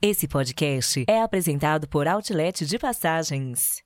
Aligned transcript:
Esse 0.00 0.28
podcast 0.28 1.04
é 1.08 1.20
apresentado 1.20 1.88
por 1.88 2.06
Outlet 2.06 2.64
de 2.64 2.78
Passagens. 2.78 3.82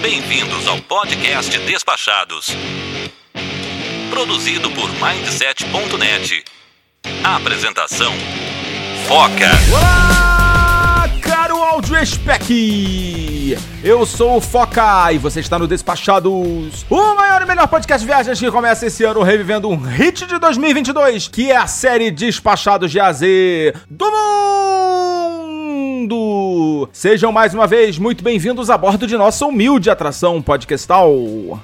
Bem-vindos 0.00 0.68
ao 0.68 0.80
podcast 0.82 1.58
Despachados. 1.58 2.46
Produzido 4.08 4.70
por 4.70 4.88
Mindset.net. 4.92 6.44
Apresentação: 7.24 8.12
Foca. 9.08 9.48
Caro 9.72 10.37
áudio 11.78 12.04
spec! 12.04 13.56
Eu 13.84 14.04
sou 14.04 14.38
o 14.38 14.40
Foca 14.40 15.12
e 15.12 15.18
você 15.18 15.38
está 15.38 15.56
no 15.60 15.68
Despachados, 15.68 16.84
o 16.90 17.14
maior 17.14 17.42
e 17.42 17.46
melhor 17.46 17.68
podcast 17.68 18.00
de 18.00 18.06
viagens 18.12 18.40
que 18.40 18.50
começa 18.50 18.86
esse 18.86 19.04
ano 19.04 19.22
revivendo 19.22 19.68
um 19.68 19.76
hit 19.76 20.26
de 20.26 20.40
2022, 20.40 21.28
que 21.28 21.52
é 21.52 21.56
a 21.56 21.68
série 21.68 22.10
Despachados 22.10 22.90
de 22.90 22.98
AZ 22.98 23.20
do 23.88 24.06
mundo! 24.06 25.37
Sejam 26.92 27.32
mais 27.32 27.54
uma 27.54 27.66
vez 27.66 27.98
muito 27.98 28.22
bem-vindos 28.22 28.70
a 28.70 28.78
bordo 28.78 29.06
de 29.06 29.16
nossa 29.16 29.44
humilde 29.46 29.90
atração 29.90 30.40
podcastal. 30.40 31.10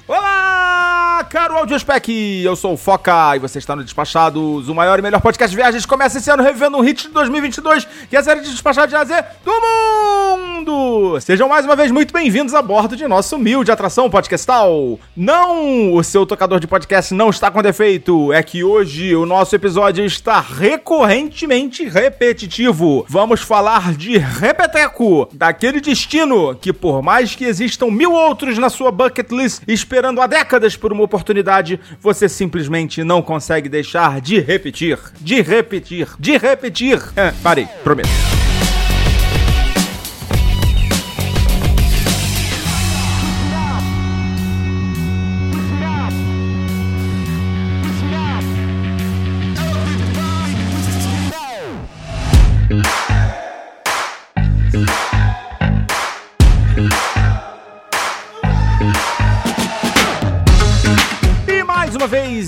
Olá, 0.07 1.25
caro 1.29 1.55
Audiospec! 1.55 2.43
Eu 2.43 2.55
sou 2.55 2.73
o 2.73 2.77
Foca 2.77 3.35
e 3.35 3.39
você 3.39 3.59
está 3.59 3.75
no 3.75 3.83
Despachados, 3.83 4.67
o 4.67 4.75
maior 4.75 4.99
e 4.99 5.01
melhor 5.01 5.21
podcast 5.21 5.49
de 5.49 5.55
viagens 5.55 5.85
começa 5.85 6.17
esse 6.17 6.29
ano 6.29 6.43
revivendo 6.43 6.77
um 6.77 6.81
hit 6.81 7.03
de 7.03 7.13
2022, 7.13 7.87
que 8.09 8.15
é 8.15 8.19
a 8.19 8.23
série 8.23 8.41
de 8.41 8.49
Despachados 8.49 8.89
de 8.89 8.95
AZ 8.95 9.23
do 9.45 9.51
mundo! 9.51 11.19
Sejam 11.21 11.47
mais 11.47 11.65
uma 11.65 11.75
vez 11.75 11.91
muito 11.91 12.13
bem-vindos 12.13 12.53
a 12.53 12.61
bordo 12.61 12.95
de 12.95 13.07
nossa 13.07 13.35
humilde 13.35 13.71
atração 13.71 14.09
podcastal. 14.09 14.99
Não, 15.15 15.93
o 15.93 16.03
seu 16.03 16.25
tocador 16.25 16.59
de 16.59 16.67
podcast 16.67 17.13
não 17.13 17.29
está 17.29 17.51
com 17.51 17.61
defeito, 17.61 18.33
é 18.33 18.41
que 18.41 18.63
hoje 18.63 19.15
o 19.15 19.25
nosso 19.25 19.55
episódio 19.55 20.03
está 20.05 20.39
recorrentemente 20.39 21.87
repetitivo. 21.87 23.05
Vamos 23.07 23.41
falar 23.41 23.93
de 23.93 24.17
repeteco, 24.25 25.29
daquele 25.33 25.79
destino 25.79 26.55
que 26.55 26.73
por 26.73 27.01
mais 27.01 27.35
que 27.35 27.45
existam 27.45 27.87
mil 27.87 28.11
outros 28.11 28.57
na 28.57 28.69
sua 28.69 28.91
bucket 28.91 29.31
list 29.31 29.63
esperando 29.67 30.21
há 30.21 30.27
décadas 30.27 30.75
por 30.75 30.91
uma 30.91 31.03
oportunidade, 31.03 31.79
você 31.99 32.27
simplesmente 32.27 33.03
não 33.03 33.21
consegue 33.21 33.69
deixar 33.69 34.21
de 34.21 34.39
repetir, 34.39 34.99
de 35.19 35.41
repetir, 35.41 36.09
de 36.19 36.37
repetir. 36.37 37.01
É, 37.15 37.31
parei, 37.43 37.67
prometo. 37.83 38.44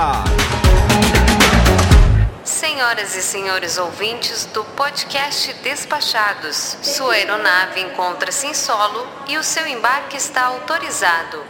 Senhoras 2.61 3.15
e 3.15 3.23
senhores 3.23 3.79
ouvintes 3.79 4.45
do 4.45 4.63
podcast 4.63 5.51
Despachados, 5.63 6.77
sua 6.83 7.15
aeronave 7.15 7.81
encontra-se 7.81 8.45
em 8.45 8.53
solo 8.53 9.07
e 9.27 9.35
o 9.35 9.43
seu 9.43 9.65
embarque 9.65 10.15
está 10.15 10.43
autorizado. 10.43 11.43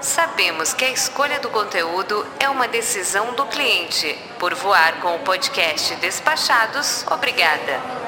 Sabemos 0.00 0.72
que 0.72 0.86
a 0.86 0.90
escolha 0.90 1.38
do 1.38 1.50
conteúdo 1.50 2.26
é 2.40 2.48
uma 2.48 2.66
decisão 2.66 3.34
do 3.34 3.44
cliente. 3.44 4.18
Por 4.38 4.54
voar 4.54 5.00
com 5.00 5.16
o 5.16 5.18
podcast 5.18 5.94
Despachados, 5.96 7.04
obrigada. 7.10 8.07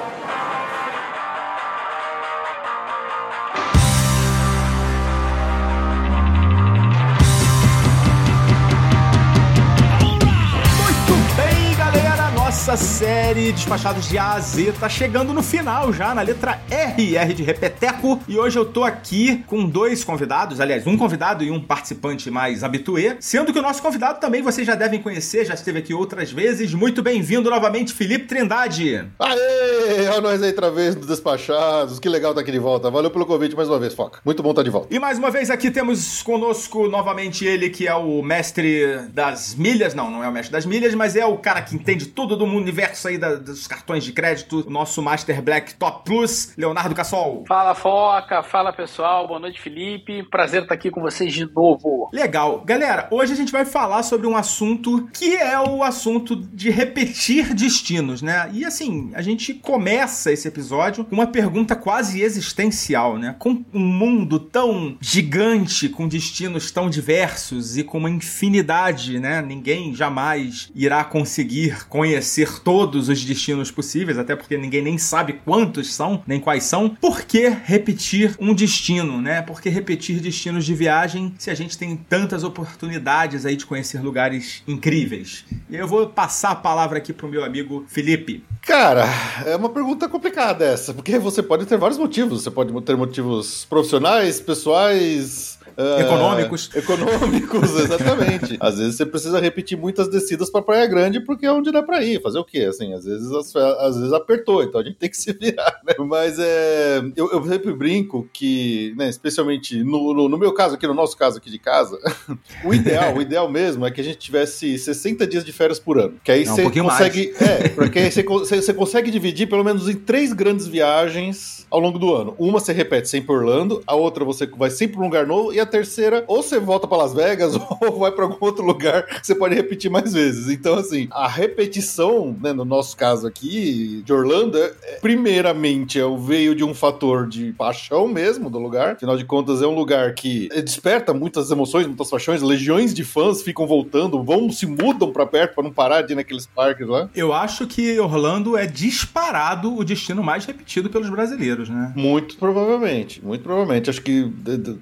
Nossa 12.61 12.77
série 12.77 13.51
Despachados 13.51 14.07
de 14.07 14.19
A 14.19 14.33
a 14.33 14.39
Z 14.39 14.73
tá 14.79 14.87
chegando 14.87 15.33
no 15.33 15.41
final 15.41 15.91
já, 15.91 16.13
na 16.13 16.21
letra 16.21 16.61
R, 16.69 17.17
R 17.17 17.33
de 17.33 17.41
repeteco, 17.41 18.21
e 18.27 18.37
hoje 18.37 18.59
eu 18.59 18.65
tô 18.65 18.83
aqui 18.83 19.43
com 19.47 19.65
dois 19.65 20.03
convidados, 20.03 20.61
aliás, 20.61 20.85
um 20.85 20.95
convidado 20.95 21.43
e 21.43 21.49
um 21.49 21.59
participante 21.59 22.29
mais 22.29 22.63
habituê, 22.63 23.17
sendo 23.19 23.51
que 23.51 23.57
o 23.57 23.63
nosso 23.63 23.81
convidado 23.81 24.19
também 24.19 24.43
vocês 24.43 24.67
já 24.67 24.75
devem 24.75 25.01
conhecer, 25.01 25.43
já 25.43 25.55
esteve 25.55 25.79
aqui 25.79 25.91
outras 25.91 26.31
vezes, 26.31 26.71
muito 26.71 27.01
bem-vindo 27.01 27.49
novamente, 27.49 27.93
Felipe 27.93 28.25
Trindade. 28.25 29.07
Aê! 29.17 30.07
Olha 30.11 30.21
nós 30.21 30.43
aí 30.43 30.49
outra 30.49 30.69
vez 30.69 30.93
do 30.93 31.07
Despachados. 31.07 31.99
Que 31.99 32.07
legal 32.07 32.31
estar 32.31 32.41
aqui 32.41 32.51
de 32.51 32.59
volta. 32.59 32.89
Valeu 32.89 33.09
pelo 33.09 33.25
convite 33.25 33.55
mais 33.55 33.67
uma 33.67 33.79
vez, 33.79 33.93
Foca. 33.93 34.19
Muito 34.23 34.43
bom 34.43 34.51
estar 34.51 34.63
de 34.63 34.69
volta. 34.69 34.93
E 34.93 34.99
mais 34.99 35.17
uma 35.17 35.31
vez 35.31 35.49
aqui 35.49 35.71
temos 35.71 36.21
conosco 36.21 36.87
novamente 36.87 37.43
ele 37.43 37.69
que 37.69 37.87
é 37.87 37.95
o 37.95 38.21
mestre 38.21 39.09
das 39.13 39.55
milhas, 39.55 39.93
não, 39.93 40.11
não 40.11 40.23
é 40.23 40.29
o 40.29 40.31
mestre 40.31 40.51
das 40.51 40.65
milhas, 40.65 40.93
mas 40.93 41.15
é 41.15 41.25
o 41.25 41.37
cara 41.37 41.61
que 41.61 41.75
entende 41.75 42.05
tudo 42.05 42.37
do 42.37 42.50
universo 42.57 43.07
aí 43.07 43.17
da- 43.17 43.35
dos 43.35 43.67
cartões 43.67 44.03
de 44.03 44.11
crédito, 44.11 44.65
o 44.67 44.69
nosso 44.69 45.01
Master 45.01 45.41
Black 45.41 45.75
Top 45.75 46.03
Plus, 46.05 46.53
Leonardo 46.57 46.93
Cassol. 46.95 47.43
Fala 47.47 47.73
Foca, 47.75 48.43
fala 48.43 48.71
pessoal, 48.73 49.27
boa 49.27 49.39
noite 49.39 49.59
Felipe, 49.61 50.23
prazer 50.29 50.63
estar 50.63 50.73
aqui 50.75 50.89
com 50.91 51.01
vocês 51.01 51.33
de 51.33 51.45
novo. 51.45 52.09
Legal. 52.13 52.61
Galera, 52.65 53.07
hoje 53.11 53.33
a 53.33 53.35
gente 53.35 53.51
vai 53.51 53.65
falar 53.65 54.03
sobre 54.03 54.27
um 54.27 54.35
assunto 54.35 55.07
que 55.13 55.35
é 55.35 55.59
o 55.59 55.83
assunto 55.83 56.35
de 56.35 56.69
repetir 56.69 57.53
destinos, 57.53 58.21
né? 58.21 58.49
E 58.53 58.65
assim, 58.65 59.11
a 59.13 59.21
gente 59.21 59.53
começa 59.53 60.31
esse 60.31 60.47
episódio 60.47 61.03
com 61.05 61.15
uma 61.15 61.27
pergunta 61.27 61.75
quase 61.75 62.21
existencial, 62.21 63.17
né? 63.17 63.35
Com 63.39 63.63
um 63.73 63.79
mundo 63.79 64.39
tão 64.39 64.97
gigante, 65.01 65.89
com 65.89 66.07
destinos 66.07 66.71
tão 66.71 66.89
diversos 66.89 67.77
e 67.77 67.83
com 67.83 67.97
uma 67.97 68.09
infinidade, 68.09 69.19
né? 69.19 69.41
Ninguém 69.41 69.93
jamais 69.93 70.71
irá 70.75 71.03
conseguir 71.03 71.85
conhecer 71.87 72.40
todos 72.59 73.09
os 73.09 73.23
destinos 73.23 73.71
possíveis, 73.71 74.17
até 74.17 74.35
porque 74.35 74.57
ninguém 74.57 74.81
nem 74.81 74.97
sabe 74.97 75.33
quantos 75.45 75.93
são, 75.93 76.23
nem 76.25 76.39
quais 76.39 76.63
são. 76.63 76.89
Por 76.89 77.21
que 77.23 77.49
repetir 77.49 78.35
um 78.39 78.53
destino, 78.53 79.21
né? 79.21 79.41
Por 79.41 79.61
que 79.61 79.69
repetir 79.69 80.19
destinos 80.19 80.65
de 80.65 80.73
viagem 80.73 81.33
se 81.37 81.49
a 81.49 81.55
gente 81.55 81.77
tem 81.77 81.95
tantas 81.95 82.43
oportunidades 82.43 83.45
aí 83.45 83.55
de 83.55 83.65
conhecer 83.65 84.01
lugares 84.01 84.63
incríveis? 84.67 85.45
E 85.69 85.75
eu 85.75 85.87
vou 85.87 86.07
passar 86.07 86.51
a 86.51 86.55
palavra 86.55 86.97
aqui 86.97 87.13
pro 87.13 87.27
meu 87.27 87.43
amigo 87.43 87.85
Felipe. 87.87 88.43
Cara, 88.61 89.05
é 89.45 89.55
uma 89.55 89.69
pergunta 89.69 90.07
complicada 90.07 90.63
essa, 90.63 90.93
porque 90.93 91.17
você 91.17 91.41
pode 91.41 91.65
ter 91.65 91.77
vários 91.77 91.97
motivos. 91.97 92.43
Você 92.43 92.51
pode 92.51 92.71
ter 92.81 92.95
motivos 92.95 93.65
profissionais, 93.65 94.39
pessoais, 94.39 95.57
Uh, 95.77 96.01
econômicos. 96.01 96.69
Econômicos, 96.75 97.79
exatamente. 97.79 98.57
às 98.59 98.77
vezes 98.77 98.95
você 98.95 99.05
precisa 99.05 99.39
repetir 99.39 99.77
muitas 99.77 100.09
descidas 100.09 100.49
para 100.49 100.61
Praia 100.61 100.85
Grande 100.87 101.19
porque 101.19 101.45
é 101.45 101.51
onde 101.51 101.71
dá 101.71 101.81
para 101.81 102.03
ir. 102.03 102.21
Fazer 102.21 102.39
o 102.39 102.45
quê? 102.45 102.67
Assim, 102.69 102.93
às 102.93 103.05
vezes, 103.05 103.31
às 103.55 103.97
vezes 103.97 104.13
apertou, 104.13 104.63
então 104.63 104.81
a 104.81 104.83
gente 104.83 104.97
tem 104.97 105.09
que 105.09 105.17
se 105.17 105.31
virar, 105.33 105.79
né? 105.85 105.93
Mas 105.99 106.37
é, 106.39 107.01
eu, 107.15 107.31
eu 107.31 107.43
sempre 107.45 107.73
brinco 107.73 108.29
que, 108.33 108.93
né, 108.97 109.09
especialmente 109.09 109.83
no, 109.83 110.13
no, 110.13 110.29
no, 110.29 110.37
meu 110.37 110.53
caso 110.53 110.75
aqui, 110.75 110.87
no 110.87 110.93
nosso 110.93 111.17
caso 111.17 111.37
aqui 111.37 111.49
de 111.49 111.59
casa, 111.59 111.97
o 112.63 112.73
ideal, 112.73 113.15
o 113.15 113.21
ideal 113.21 113.49
mesmo 113.49 113.85
é 113.85 113.91
que 113.91 114.01
a 114.01 114.03
gente 114.03 114.17
tivesse 114.17 114.77
60 114.77 115.25
dias 115.25 115.43
de 115.43 115.51
férias 115.51 115.79
por 115.79 115.99
ano. 115.99 116.15
Que 116.23 116.31
aí 116.31 116.45
Não, 116.45 116.55
você 116.55 116.65
um 116.65 116.71
consegue. 116.71 117.33
Mais. 117.39 117.41
É, 117.41 117.69
porque 117.69 117.99
aí 117.99 118.11
você, 118.11 118.23
você 118.23 118.73
consegue 118.73 119.11
dividir 119.11 119.47
pelo 119.47 119.63
menos 119.63 119.87
em 119.89 119.95
três 119.95 120.33
grandes 120.33 120.67
viagens 120.67 121.60
ao 121.71 121.79
longo 121.79 121.97
do 121.97 122.13
ano. 122.13 122.35
Uma 122.37 122.59
você 122.59 122.73
repete 122.73 123.09
sempre 123.09 123.33
Orlando, 123.33 123.81
a 123.87 123.95
outra 123.95 124.23
você 124.25 124.45
vai 124.45 124.69
sempre 124.69 124.97
para 124.97 125.01
um 125.01 125.05
lugar 125.05 125.25
novo, 125.25 125.53
e 125.53 125.59
a 125.59 125.65
terceira, 125.65 126.23
ou 126.27 126.43
você 126.43 126.59
volta 126.59 126.87
para 126.87 126.97
Las 126.97 127.13
Vegas, 127.13 127.55
ou 127.81 127.99
vai 127.99 128.11
para 128.11 128.25
algum 128.25 128.37
outro 128.45 128.63
lugar 128.63 129.05
que 129.05 129.25
você 129.25 129.33
pode 129.33 129.55
repetir 129.55 129.89
mais 129.89 130.13
vezes. 130.13 130.49
Então, 130.49 130.75
assim, 130.75 131.07
a 131.11 131.27
repetição, 131.27 132.35
né, 132.41 132.51
no 132.51 132.65
nosso 132.65 132.95
caso 132.95 133.25
aqui, 133.25 134.01
de 134.05 134.13
Orlando, 134.13 134.57
é, 134.57 134.73
primeiramente, 135.01 135.99
é, 135.99 136.03
veio 136.17 136.53
de 136.53 136.63
um 136.63 136.73
fator 136.73 137.27
de 137.27 137.53
paixão 137.53 138.07
mesmo 138.07 138.49
do 138.49 138.59
lugar. 138.59 138.93
Afinal 138.93 139.17
de 139.17 139.25
contas, 139.25 139.61
é 139.61 139.67
um 139.67 139.75
lugar 139.75 140.13
que 140.13 140.49
desperta 140.49 141.13
muitas 141.13 141.49
emoções, 141.51 141.87
muitas 141.87 142.09
paixões. 142.09 142.41
Legiões 142.41 142.93
de 142.93 143.03
fãs 143.03 143.41
ficam 143.41 143.65
voltando, 143.65 144.21
vão, 144.23 144.51
se 144.51 144.65
mudam 144.65 145.11
para 145.11 145.25
perto 145.25 145.55
para 145.55 145.63
não 145.63 145.71
parar 145.71 146.01
de 146.01 146.13
ir 146.13 146.15
naqueles 146.15 146.45
parques 146.45 146.87
lá. 146.87 147.09
Eu 147.15 147.33
acho 147.33 147.65
que 147.65 147.99
Orlando 147.99 148.57
é 148.57 148.65
disparado 148.65 149.75
o 149.75 149.83
destino 149.83 150.23
mais 150.23 150.45
repetido 150.45 150.89
pelos 150.89 151.09
brasileiros, 151.09 151.60
né? 151.69 151.93
Muito 151.95 152.37
provavelmente, 152.37 153.23
muito 153.23 153.43
provavelmente. 153.43 153.89
Acho 153.89 154.01
que 154.01 154.31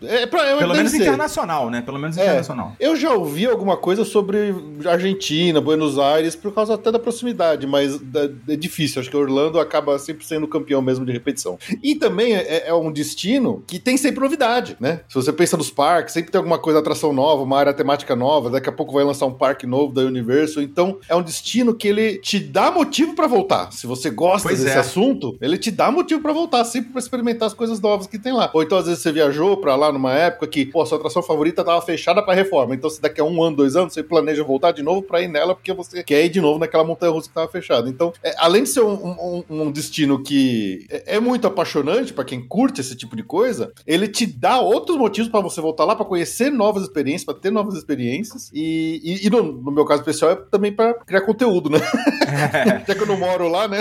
é, 0.03 0.23
é, 0.23 0.27
Pelo 0.27 0.75
menos 0.75 0.91
ser. 0.91 1.01
internacional, 1.01 1.69
né? 1.69 1.81
Pelo 1.81 1.99
menos 1.99 2.17
é, 2.17 2.23
internacional. 2.23 2.75
Eu 2.79 2.95
já 2.95 3.13
ouvi 3.13 3.45
alguma 3.45 3.77
coisa 3.77 4.05
sobre 4.05 4.53
Argentina, 4.85 5.61
Buenos 5.61 5.97
Aires, 5.97 6.35
por 6.35 6.53
causa 6.53 6.73
até 6.75 6.91
da 6.91 6.99
proximidade, 6.99 7.65
mas 7.65 7.99
é 8.47 8.55
difícil. 8.55 9.01
Acho 9.01 9.09
que 9.09 9.17
Orlando 9.17 9.59
acaba 9.59 9.97
sempre 9.99 10.25
sendo 10.25 10.47
campeão 10.47 10.81
mesmo 10.81 11.05
de 11.05 11.11
repetição. 11.11 11.57
E 11.81 11.95
também 11.95 12.35
é, 12.35 12.67
é, 12.67 12.73
um 12.73 12.91
destino 12.91 13.63
que 13.67 13.79
tem 13.79 13.97
sempre 13.97 14.21
novidade, 14.21 14.75
né? 14.79 15.01
Se 15.07 15.15
você 15.15 15.31
pensa 15.31 15.57
nos 15.57 15.69
parques, 15.69 16.13
sempre 16.13 16.31
tem 16.31 16.39
alguma 16.39 16.57
coisa, 16.57 16.79
atração 16.79 17.13
nova, 17.13 17.43
uma 17.43 17.57
área 17.57 17.73
temática 17.73 18.15
nova, 18.15 18.49
daqui 18.49 18.69
a 18.69 18.71
pouco 18.71 18.93
vai 18.93 19.03
lançar 19.03 19.25
um 19.25 19.33
parque 19.33 19.65
novo 19.65 19.93
da 19.93 20.01
Universo. 20.01 20.61
Então, 20.61 20.97
é 21.07 21.15
um 21.15 21.21
destino 21.21 21.73
que 21.73 21.87
ele 21.87 22.17
te 22.17 22.39
dá 22.39 22.71
motivo 22.71 23.15
para 23.15 23.27
voltar. 23.27 23.71
Se 23.71 23.87
você 23.87 24.09
gosta 24.09 24.47
pois 24.47 24.59
desse 24.63 24.75
é. 24.75 24.79
assunto, 24.79 25.37
ele 25.41 25.57
te 25.57 25.71
dá 25.71 25.91
motivo 25.91 26.21
para 26.21 26.33
voltar, 26.33 26.63
sempre 26.69 26.92
para 26.92 27.00
experimentar 27.00 27.48
as 27.48 27.54
coisas 27.54 27.80
novas 27.80 28.07
que 28.07 28.18
tem 28.18 28.33
lá. 28.33 28.50
Ou 28.54 28.63
então, 28.63 28.77
às 28.77 28.86
vezes, 28.86 29.01
você 29.01 29.12
viajou 29.12 29.57
para 29.57 29.75
lá 29.75 29.92
numa 29.92 30.13
época 30.13 30.48
que, 30.48 30.66
pô, 30.66 30.81
a 30.81 30.86
sua 30.86 30.98
atração 30.98 31.21
favorita 31.21 31.63
tava 31.63 31.81
fechada 31.81 32.21
para 32.21 32.33
reforma. 32.33 32.75
Então, 32.75 32.89
se 32.89 33.01
daqui 33.01 33.19
a 33.19 33.24
um 33.24 33.44
ano, 33.44 33.57
dois 33.57 33.75
anos, 33.75 33.94
você 33.94 34.04
planeja 34.04 34.44
voltar 34.44 34.71
de 34.71 34.83
novo 34.83 35.01
para 35.01 35.21
ir 35.21 35.27
nela 35.27 35.56
porque 35.56 35.74
você 35.74 36.04
quer 36.04 36.24
ir 36.25 36.30
de 36.30 36.42
novo 36.42 36.60
naquela 36.60 36.83
montanha 36.83 37.12
russa 37.12 37.27
que 37.27 37.33
tava 37.33 37.51
fechada. 37.51 37.89
Então, 37.89 38.13
é, 38.24 38.33
além 38.38 38.63
de 38.63 38.69
ser 38.69 38.81
um, 38.81 38.94
um, 38.94 39.44
um 39.50 39.71
destino 39.71 40.21
que 40.21 40.86
é, 40.89 41.16
é 41.16 41.19
muito 41.19 41.48
apaixonante 41.48 42.13
para 42.13 42.24
quem 42.24 42.42
curte 42.42 42.81
esse 42.81 42.95
tipo 42.95 43.16
de 43.16 43.24
coisa, 43.24 43.71
ele 43.86 44.07
te 44.07 44.25
dá 44.25 44.60
outros 44.60 44.98
motivos 44.98 45.30
para 45.30 45.42
você 45.42 45.62
voltar 45.62 45.86
lá, 45.86 45.95
para 45.95 46.06
conhecer 46.06 46.51
novas 46.51 46.83
experiências, 46.83 47.25
para 47.25 47.33
ter 47.33 47.51
novas 47.51 47.75
experiências. 47.75 48.50
E, 48.54 49.01
e, 49.04 49.27
e 49.27 49.30
no, 49.30 49.44
no, 49.44 49.71
meu 49.71 49.86
caso 49.86 50.04
pessoal, 50.04 50.31
é 50.31 50.36
também 50.36 50.71
para 50.71 50.94
criar 50.94 51.21
conteúdo, 51.21 51.69
né? 51.69 51.80
É. 52.27 52.83
Já 52.88 52.95
que 52.95 53.01
eu 53.01 53.07
não 53.07 53.18
moro 53.18 53.48
lá, 53.48 53.68
né? 53.68 53.80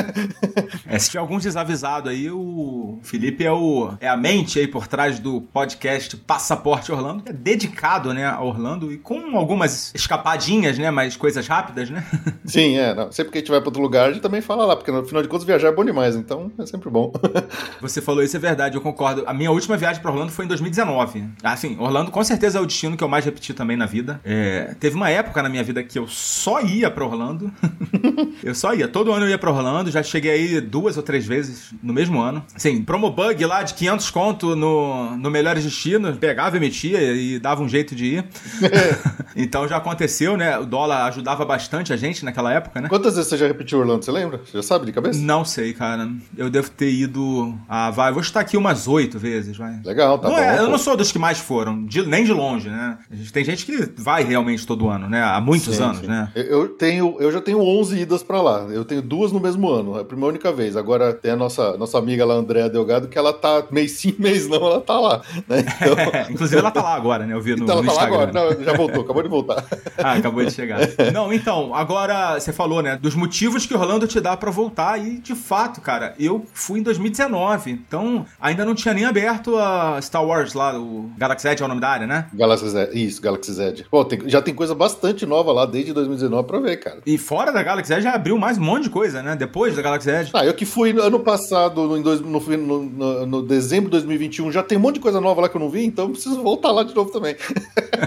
É, 0.87 0.99
se 0.99 1.11
tiver 1.11 1.21
algum 1.21 1.39
desavisado 1.39 2.09
aí, 2.09 2.31
o 2.31 2.78
Felipe 3.03 3.45
é, 3.45 3.53
o, 3.53 3.93
é 4.01 4.09
a 4.09 4.17
mente 4.17 4.59
aí 4.59 4.67
por 4.67 4.87
trás 4.87 5.19
do 5.19 5.41
podcast 5.41 6.17
Passaporte 6.17 6.93
Orlando, 6.93 7.23
que 7.23 7.31
é 7.31 7.33
dedicado, 7.33 8.13
né, 8.13 8.27
a 8.27 8.41
Orlando 8.43 8.93
e 8.93 8.99
com 8.99 9.37
algumas 9.37 9.93
escapadinhas, 9.95 10.79
né, 10.79 10.91
mas 10.91 11.17
coisas 11.17 11.47
rápidas, 11.47 11.91
né? 11.91 12.05
Sim, 12.45 12.77
é. 12.77 12.95
Não. 12.95 13.13
Sempre 13.13 13.33
que 13.33 13.39
a 13.39 13.41
gente 13.41 13.51
vai 13.51 13.61
para 13.61 13.69
outro 13.69 13.83
lugar, 13.83 14.09
a 14.09 14.13
gente 14.13 14.23
também 14.23 14.41
fala 14.41 14.65
lá, 14.65 14.77
porque 14.77 14.91
no 14.91 15.05
final 15.05 15.23
de 15.23 15.29
contas 15.29 15.47
viajar 15.47 15.69
é 15.69 15.73
bom 15.73 15.85
demais, 15.85 16.17
então 16.17 16.51
é 16.59 16.67
sempre 16.67 16.91
bom. 16.91 17.13
Você 17.81 18.01
falou 18.01 18.23
isso, 18.23 18.37
é 18.37 18.41
verdade, 18.41 18.77
eu 18.77 18.81
concordo. 18.81 19.25
A 19.27 19.35
minha 19.35 19.51
última 19.51 19.77
viagem 19.77 20.01
para 20.01 20.11
Orlando 20.11 20.33
foi 20.33 20.45
em 20.45 20.49
2019. 20.49 21.25
Assim, 21.43 21.77
Orlando 21.79 22.11
com 22.11 22.23
certeza 22.25 22.59
é 22.59 22.61
o 22.61 22.67
destino 22.67 22.97
que 22.97 23.05
eu 23.05 23.09
mais 23.09 23.25
repeti 23.25 23.55
também 23.55 23.77
na 23.77 23.87
vida. 23.87 24.21
É, 24.25 24.75
teve 24.79 24.97
uma 24.97 25.11
época 25.11 25.43
na 25.43 25.49
minha 25.49 25.63
vida 25.63 25.83
que 25.83 25.99
eu 25.99 26.07
só 26.07 26.61
ia 26.61 26.91
para 26.91 27.05
Orlando. 27.05 27.53
eu 28.43 28.55
só 28.55 28.75
ia. 28.75 28.89
Todo 28.89 29.13
ano 29.13 29.27
eu 29.27 29.31
ia 29.31 29.39
para 29.39 29.51
Orlando, 29.51 29.91
já 29.91 30.03
cheguei 30.03 30.31
aí 30.31 30.61
duas 30.61 30.97
ou 30.97 31.03
três 31.03 31.27
vezes 31.27 31.73
no 31.83 31.93
mesmo 31.93 32.21
ano. 32.21 32.45
Assim, 32.69 32.83
promobug 32.83 33.45
lá 33.47 33.63
de 33.63 33.75
500 33.75 34.11
conto 34.11 34.57
no, 34.57 35.17
no 35.17 35.31
Melhores 35.31 35.65
Destinos, 35.65 36.17
pegava 36.19 36.57
e 36.57 36.61
metia 36.61 37.01
e 37.01 37.39
dava 37.39 37.63
um 37.63 37.69
jeito 37.69 37.95
de 37.95 38.17
ir. 38.17 38.25
então 39.35 39.67
já 39.67 39.77
aconteceu, 39.77 40.37
né? 40.37 40.59
O 40.59 40.67
dólar 40.67 41.07
ajudava 41.07 41.45
bastante 41.45 41.93
a 41.93 41.97
gente 41.97 42.25
naquela 42.25 42.53
época, 42.53 42.81
né? 42.81 42.89
Quantas 42.89 43.15
vezes 43.15 43.31
você 43.31 43.37
já 43.37 43.47
repetiu 43.47 43.79
Orlando, 43.79 44.05
você 44.05 44.13
lembra? 44.13 44.39
Você 44.39 44.59
já 44.59 44.63
sabe 44.63 44.87
de 44.87 44.93
cabeça? 44.93 45.19
Não 45.19 45.45
sei, 45.45 45.73
cara. 45.73 46.09
Eu 46.37 46.51
devo 46.51 46.71
ter 46.71 46.91
ido. 46.91 47.55
Ah, 47.69 47.91
vai, 47.91 48.13
vou 48.13 48.21
estar 48.21 48.41
aqui 48.41 48.57
umas 48.57 48.87
oito 48.87 49.19
vezes, 49.19 49.57
vai. 49.57 49.81
Legal, 49.85 50.19
tá 50.19 50.29
não 50.29 50.37
bom. 50.37 50.43
É, 50.43 50.59
eu 50.59 50.69
não 50.69 50.79
sou 50.79 50.97
dos 50.97 51.11
que 51.11 51.19
mais 51.19 51.39
foram, 51.39 51.85
de, 51.85 52.07
nem 52.07 52.25
de 52.25 52.33
longe, 52.33 52.69
né? 52.69 52.99
Tem 53.33 53.45
gente 53.45 53.65
que 53.65 53.91
vai 53.97 54.25
realmente 54.25 54.67
todo 54.67 54.89
ano, 54.89 55.09
né? 55.09 55.23
Há 55.23 55.41
muitos 55.41 55.77
sim, 55.77 55.83
anos, 55.83 55.99
sim. 56.01 56.07
né? 56.07 56.31
Eu, 56.35 56.69
tenho, 56.69 57.17
eu 57.21 57.33
já 57.33 57.41
tenho 57.41 57.61
11 57.61 57.99
idas 57.99 58.23
para 58.23 58.41
lá. 58.43 58.67
Eu 58.71 58.85
tenho 58.85 59.01
duas 59.01 59.33
no 59.33 59.41
mesmo 59.41 59.69
ano. 59.71 59.97
É 59.97 60.03
a 60.03 60.05
primeira 60.05 60.31
única 60.31 60.53
vez. 60.53 60.77
Agora 60.77 61.13
tem 61.13 61.33
a 61.33 61.37
nossa, 61.37 61.77
nossa 61.77 61.99
amiga 61.99 62.25
lá, 62.25 62.35
Andréa 62.49 62.71
Delgado, 62.71 63.09
que 63.09 63.19
ela 63.19 63.33
tá 63.33 63.65
mês 63.71 63.93
sim, 63.93 64.15
mês 64.19 64.49
não, 64.49 64.57
ela 64.57 64.81
tá 64.81 64.99
lá. 64.99 65.21
Né? 65.47 65.61
Então... 65.61 66.31
Inclusive 66.31 66.59
ela 66.59 66.71
tá 66.71 66.83
lá 66.83 66.95
agora, 66.95 67.27
né? 67.27 67.35
Eu 67.35 67.41
vi 67.41 67.55
no, 67.55 67.65
então, 67.65 67.77
ela 67.77 67.83
no 67.83 67.89
tá 67.89 67.95
Instagram. 67.95 68.17
lá 68.17 68.23
agora. 68.25 68.57
Não, 68.57 68.65
já 68.65 68.73
voltou, 68.73 69.03
acabou 69.03 69.23
de 69.23 69.29
voltar. 69.29 69.65
ah, 69.99 70.13
acabou 70.15 70.45
de 70.45 70.51
chegar. 70.53 70.81
Não, 71.13 71.33
então, 71.33 71.75
agora 71.75 72.41
você 72.41 72.53
falou, 72.53 72.83
né? 72.83 72.99
Dos 73.01 73.15
motivos 73.15 73.67
que 73.67 73.75
Orlando 73.75 74.07
te 74.07 74.21
dá 74.21 74.37
para 74.37 74.51
voltar. 74.51 74.99
E 74.99 75.19
de 75.19 75.35
fato, 75.35 75.81
cara, 75.81 76.15
eu 76.19 76.45
fui 76.55 76.81
em 76.81 76.83
2019. 76.83 77.71
Então, 77.71 78.25
ainda 78.41 78.65
não 78.65 78.75
tinha 78.75 78.95
nem 78.95 79.05
aberto 79.05 79.57
a 79.57 80.01
Star 80.01 80.25
Wars 80.25 80.55
lá, 80.55 80.79
o 80.79 81.11
Galaxy 81.17 81.49
Edge 81.49 81.63
é 81.63 81.65
o 81.65 81.69
nome 81.69 81.81
da 81.81 81.89
área, 81.89 82.07
né? 82.07 82.27
Galaxy 82.33 82.69
Z, 82.69 82.91
isso, 82.95 83.21
Galaxy 83.21 83.53
Z. 83.53 83.85
Pô, 83.91 84.05
tem, 84.05 84.21
já 84.27 84.41
tem 84.41 84.55
coisa 84.55 84.75
bastante 84.75 85.27
nova 85.27 85.53
lá 85.53 85.67
desde 85.67 85.93
2019 85.93 86.47
pra 86.47 86.61
ver, 86.61 86.77
cara. 86.79 86.99
E 87.05 87.19
fora 87.19 87.53
da 87.53 87.63
Galaxy 87.63 87.93
Edge 87.93 88.03
já 88.03 88.13
abriu 88.13 88.39
mais 88.39 88.59
um 88.59 88.63
monte 88.63 88.85
de 88.85 88.91
coisa, 88.91 89.23
né? 89.23 89.37
Depois 89.37 89.77
da 89.77 89.83
Galaxy 89.83 90.11
Edge. 90.11 90.31
Ah, 90.35 90.45
eu 90.45 90.55
que 90.55 90.65
fui 90.65 90.91
ano 90.99 91.21
passado, 91.21 91.87
no, 91.87 92.38
no, 92.41 92.85
no, 92.85 93.27
no 93.27 93.43
dezembro 93.43 93.87
de 93.87 93.99
2021, 93.99 94.53
já 94.53 94.63
tem 94.63 94.79
um 94.79 94.81
monte 94.81 94.95
de 94.95 95.01
coisa 95.01 95.21
nova 95.21 95.43
lá 95.43 95.49
que 95.49 95.57
eu 95.57 95.61
não 95.61 95.71
vi, 95.71 95.85
então 95.85 96.11
preciso 96.11 96.43
voltar 96.43 96.71
lá 96.71 96.83
de 96.83 96.95
novo 96.95 97.11
também. 97.11 97.37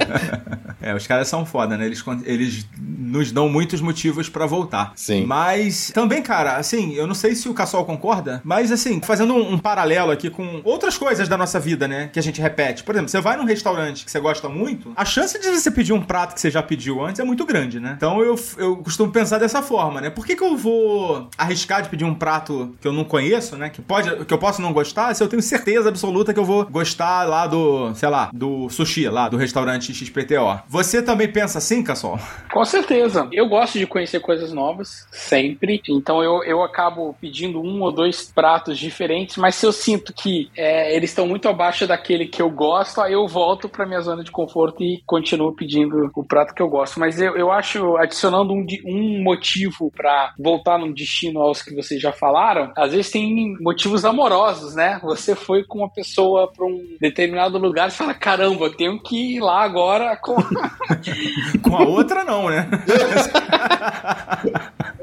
é, 0.81 0.95
os 0.95 1.05
caras 1.05 1.27
são 1.27 1.45
foda, 1.45 1.77
né? 1.77 1.85
Eles, 1.85 2.03
eles 2.23 2.65
nos 2.79 3.31
dão 3.31 3.49
muitos 3.49 3.81
motivos 3.81 4.29
para 4.29 4.45
voltar. 4.45 4.93
Sim. 4.95 5.25
Mas 5.25 5.91
também, 5.93 6.21
cara, 6.21 6.55
assim, 6.55 6.93
eu 6.93 7.05
não 7.05 7.13
sei 7.13 7.35
se 7.35 7.49
o 7.49 7.53
Cassol 7.53 7.85
concorda, 7.85 8.41
mas 8.43 8.71
assim, 8.71 9.01
fazendo 9.01 9.33
um, 9.33 9.53
um, 9.53 9.57
paralelo 9.57 10.11
aqui 10.11 10.29
com 10.29 10.61
outras 10.63 10.97
coisas 10.97 11.27
da 11.27 11.37
nossa 11.37 11.59
vida, 11.59 11.87
né? 11.87 12.09
Que 12.11 12.19
a 12.19 12.23
gente 12.23 12.41
repete. 12.41 12.83
Por 12.83 12.95
exemplo, 12.95 13.09
você 13.09 13.19
vai 13.19 13.35
num 13.37 13.45
restaurante 13.45 14.05
que 14.05 14.11
você 14.11 14.19
gosta 14.19 14.47
muito, 14.47 14.91
a 14.95 15.05
chance 15.05 15.39
de 15.39 15.49
você 15.49 15.69
pedir 15.69 15.93
um 15.93 16.01
prato 16.01 16.33
que 16.33 16.41
você 16.41 16.49
já 16.49 16.63
pediu 16.63 17.03
antes 17.03 17.19
é 17.19 17.23
muito 17.23 17.45
grande, 17.45 17.79
né? 17.79 17.93
Então 17.97 18.21
eu, 18.21 18.39
eu 18.57 18.77
costumo 18.77 19.11
pensar 19.11 19.37
dessa 19.37 19.61
forma, 19.61 19.99
né? 19.99 20.09
Por 20.09 20.25
que, 20.25 20.35
que 20.35 20.43
eu 20.43 20.55
vou 20.55 21.29
arriscar 21.37 21.81
de 21.81 21.89
pedir 21.89 22.05
um 22.05 22.15
prato 22.15 22.75
que 22.79 22.87
eu 22.87 22.93
não 22.93 23.03
conheço, 23.03 23.57
né? 23.57 23.69
Que, 23.69 23.81
pode, 23.81 24.20
que 24.25 24.33
eu 24.33 24.37
posso 24.37 24.61
não 24.61 24.73
gostar, 24.73 25.13
se 25.13 25.23
eu 25.23 25.27
tenho 25.27 25.41
certeza 25.41 25.89
absoluta 25.89 26.33
que 26.33 26.39
eu 26.39 26.45
vou 26.45 26.65
gostar 26.65 27.27
lá 27.27 27.47
do, 27.47 27.93
sei 27.95 28.09
lá, 28.09 28.29
do 28.33 28.69
sushi, 28.69 29.07
lá 29.07 29.29
do 29.29 29.37
restaurante 29.37 29.93
XPTO. 29.93 30.61
Você 30.67 31.01
também 31.01 31.31
pensa 31.31 31.57
assim, 31.57 31.83
Cassol? 31.83 32.19
Com 32.51 32.65
certeza. 32.65 33.27
Eu 33.31 33.47
gosto 33.47 33.77
de 33.77 33.87
conhecer 33.87 34.19
coisas 34.19 34.51
novas, 34.51 35.07
sempre. 35.11 35.81
Então 35.89 36.23
eu, 36.23 36.43
eu 36.43 36.63
acabo 36.63 37.15
pedindo 37.19 37.61
um 37.61 37.81
ou 37.81 37.91
dois 37.91 38.31
pratos 38.33 38.77
diferentes, 38.77 39.37
mas 39.37 39.55
se 39.55 39.65
eu 39.65 39.71
sinto 39.71 40.13
que 40.13 40.49
é, 40.55 40.95
eles 40.95 41.11
estão 41.11 41.27
muito 41.27 41.47
abaixo 41.47 41.87
daquele 41.87 42.25
que 42.25 42.41
eu 42.41 42.49
gosto, 42.49 43.01
aí 43.01 43.13
eu 43.13 43.27
volto 43.27 43.69
para 43.69 43.85
minha 43.85 44.01
zona 44.01 44.23
de 44.23 44.31
conforto 44.31 44.83
e 44.83 45.01
continuo 45.05 45.55
pedindo 45.55 46.11
o 46.15 46.23
prato 46.23 46.53
que 46.53 46.61
eu 46.61 46.69
gosto. 46.69 46.99
Mas 46.99 47.19
eu, 47.19 47.35
eu 47.35 47.51
acho, 47.51 47.97
adicionando 47.97 48.53
um, 48.53 48.65
um 48.85 49.23
motivo 49.23 49.91
para 49.91 50.33
voltar 50.37 50.77
num 50.77 50.93
destino 50.93 51.41
aos 51.41 51.61
que 51.61 51.75
vocês 51.75 52.01
já 52.01 52.11
falaram, 52.11 52.71
às 52.75 52.91
vezes 52.91 53.11
tem 53.11 53.55
motivos 53.59 54.03
amorosos, 54.11 54.75
né? 54.75 54.99
Você 55.03 55.35
foi 55.35 55.63
com 55.63 55.79
uma 55.79 55.89
pessoa 55.89 56.51
para 56.51 56.65
um 56.65 56.97
determinado 56.99 57.57
lugar 57.57 57.89
e 57.89 57.91
fala: 57.91 58.13
caramba, 58.13 58.65
eu 58.65 58.75
tenho 58.75 59.01
que 59.01 59.35
ir 59.35 59.39
lá 59.39 59.63
agora 59.63 60.15
com. 60.17 60.35
com 61.61 61.75
a 61.75 61.83
outra, 61.83 62.23
não, 62.23 62.49
né? 62.49 62.69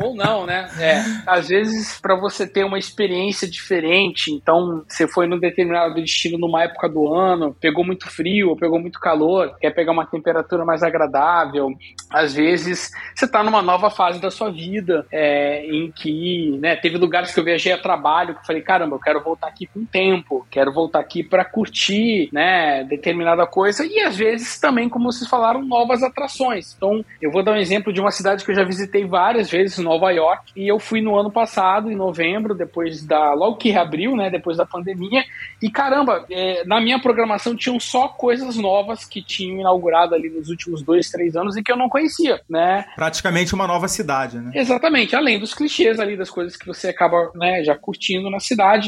Ou 0.01 0.15
não, 0.15 0.47
né? 0.47 0.71
É, 0.79 1.03
às 1.27 1.49
vezes 1.49 1.99
para 2.01 2.15
você 2.15 2.47
ter 2.47 2.65
uma 2.65 2.79
experiência 2.79 3.51
diferente, 3.51 4.31
então 4.31 4.85
você 4.87 5.09
foi 5.09 5.27
num 5.27 5.39
determinado 5.39 5.95
destino 5.95 6.39
numa 6.39 6.63
época 6.63 6.89
do 6.89 7.13
ano, 7.13 7.57
pegou 7.61 7.85
muito 7.85 8.09
frio 8.09 8.51
ou 8.51 8.57
pegou 8.57 8.79
muito 8.79 9.01
calor, 9.01 9.57
quer 9.61 9.71
pegar 9.71 9.93
uma 9.93 10.07
temperatura 10.07 10.65
mais 10.65 10.85
agradável. 10.85 11.71
Às 12.11 12.35
vezes 12.35 12.91
você 13.15 13.25
está 13.25 13.43
numa 13.43 13.61
nova 13.61 13.91
fase 13.91 14.21
da 14.21 14.31
sua 14.31 14.51
vida, 14.51 15.05
é, 15.11 15.67
em 15.67 15.91
que, 15.91 16.57
né, 16.61 16.77
teve 16.77 16.97
lugares 16.97 17.35
que 17.35 17.41
eu 17.41 17.45
viajei 17.45 17.73
a 17.73 17.79
trabalho 17.79 18.35
que 18.35 18.41
eu 18.41 18.47
falei, 18.47 18.63
caramba, 18.63 18.98
eu 18.99 19.01
quero 19.01 19.23
voltar 19.23 19.49
aqui 19.49 19.67
com 19.67 19.85
tempo, 19.85 20.47
quero 20.51 20.73
voltar 20.73 21.01
aqui 21.01 21.23
para 21.23 21.45
curtir, 21.45 22.29
né, 22.33 22.85
determinada 22.85 23.47
coisa 23.47 23.87
e 23.87 24.01
às 24.01 24.17
vezes 24.17 24.59
também, 24.59 24.89
como 24.89 25.11
vocês 25.11 25.29
falaram, 25.29 25.65
novas 25.65 26.03
atrações. 26.03 26.75
Então, 26.77 27.05
eu 27.23 27.31
vou 27.31 27.43
dar 27.43 27.53
um 27.53 27.57
exemplo 27.57 27.93
de 27.93 28.01
uma 28.01 28.11
cidade 28.11 28.45
que 28.45 28.51
eu 28.51 28.55
já 28.55 28.65
visitei 28.65 29.05
várias 29.05 29.51
vezes, 29.51 29.79
Nova 29.79 30.11
York, 30.11 30.53
e 30.57 30.69
eu 30.69 30.79
fui 30.79 31.01
no 31.01 31.17
ano 31.17 31.31
passado, 31.31 31.91
em 31.91 31.97
novembro, 31.97 32.55
depois 32.55 33.05
da. 33.05 33.33
logo 33.33 33.57
que 33.57 33.71
reabriu, 33.71 34.17
né? 34.17 34.31
Depois 34.31 34.57
da 34.57 34.67
pandemia. 34.67 35.25
E 35.63 35.71
caramba, 35.71 36.25
é, 36.31 36.65
na 36.65 36.81
minha 36.81 37.01
programação 37.01 37.57
tinham 37.57 37.79
só 37.79 38.09
coisas 38.09 38.57
novas 38.57 39.05
que 39.05 39.23
tinham 39.23 39.61
inaugurado 39.61 40.15
ali 40.15 40.29
nos 40.29 40.49
últimos 40.49 40.83
dois, 40.83 41.11
três 41.11 41.37
anos 41.37 41.57
e 41.57 41.63
que 41.63 41.71
eu 41.71 41.77
não 41.77 41.89
conhecia, 41.89 42.41
né? 42.49 42.85
Praticamente 42.97 43.55
uma 43.55 43.67
nova 43.67 43.89
cidade, 43.89 44.39
né? 44.39 44.51
Exatamente, 44.55 45.15
além 45.15 45.39
dos 45.39 45.55
clichês 45.55 46.01
ali, 46.01 46.17
das 46.17 46.31
coisas 46.31 46.57
que 46.57 46.67
você 46.67 46.89
acaba 46.89 47.31
né, 47.35 47.63
já 47.65 47.77
curtindo 47.77 48.31
na 48.31 48.41
cidade. 48.41 48.88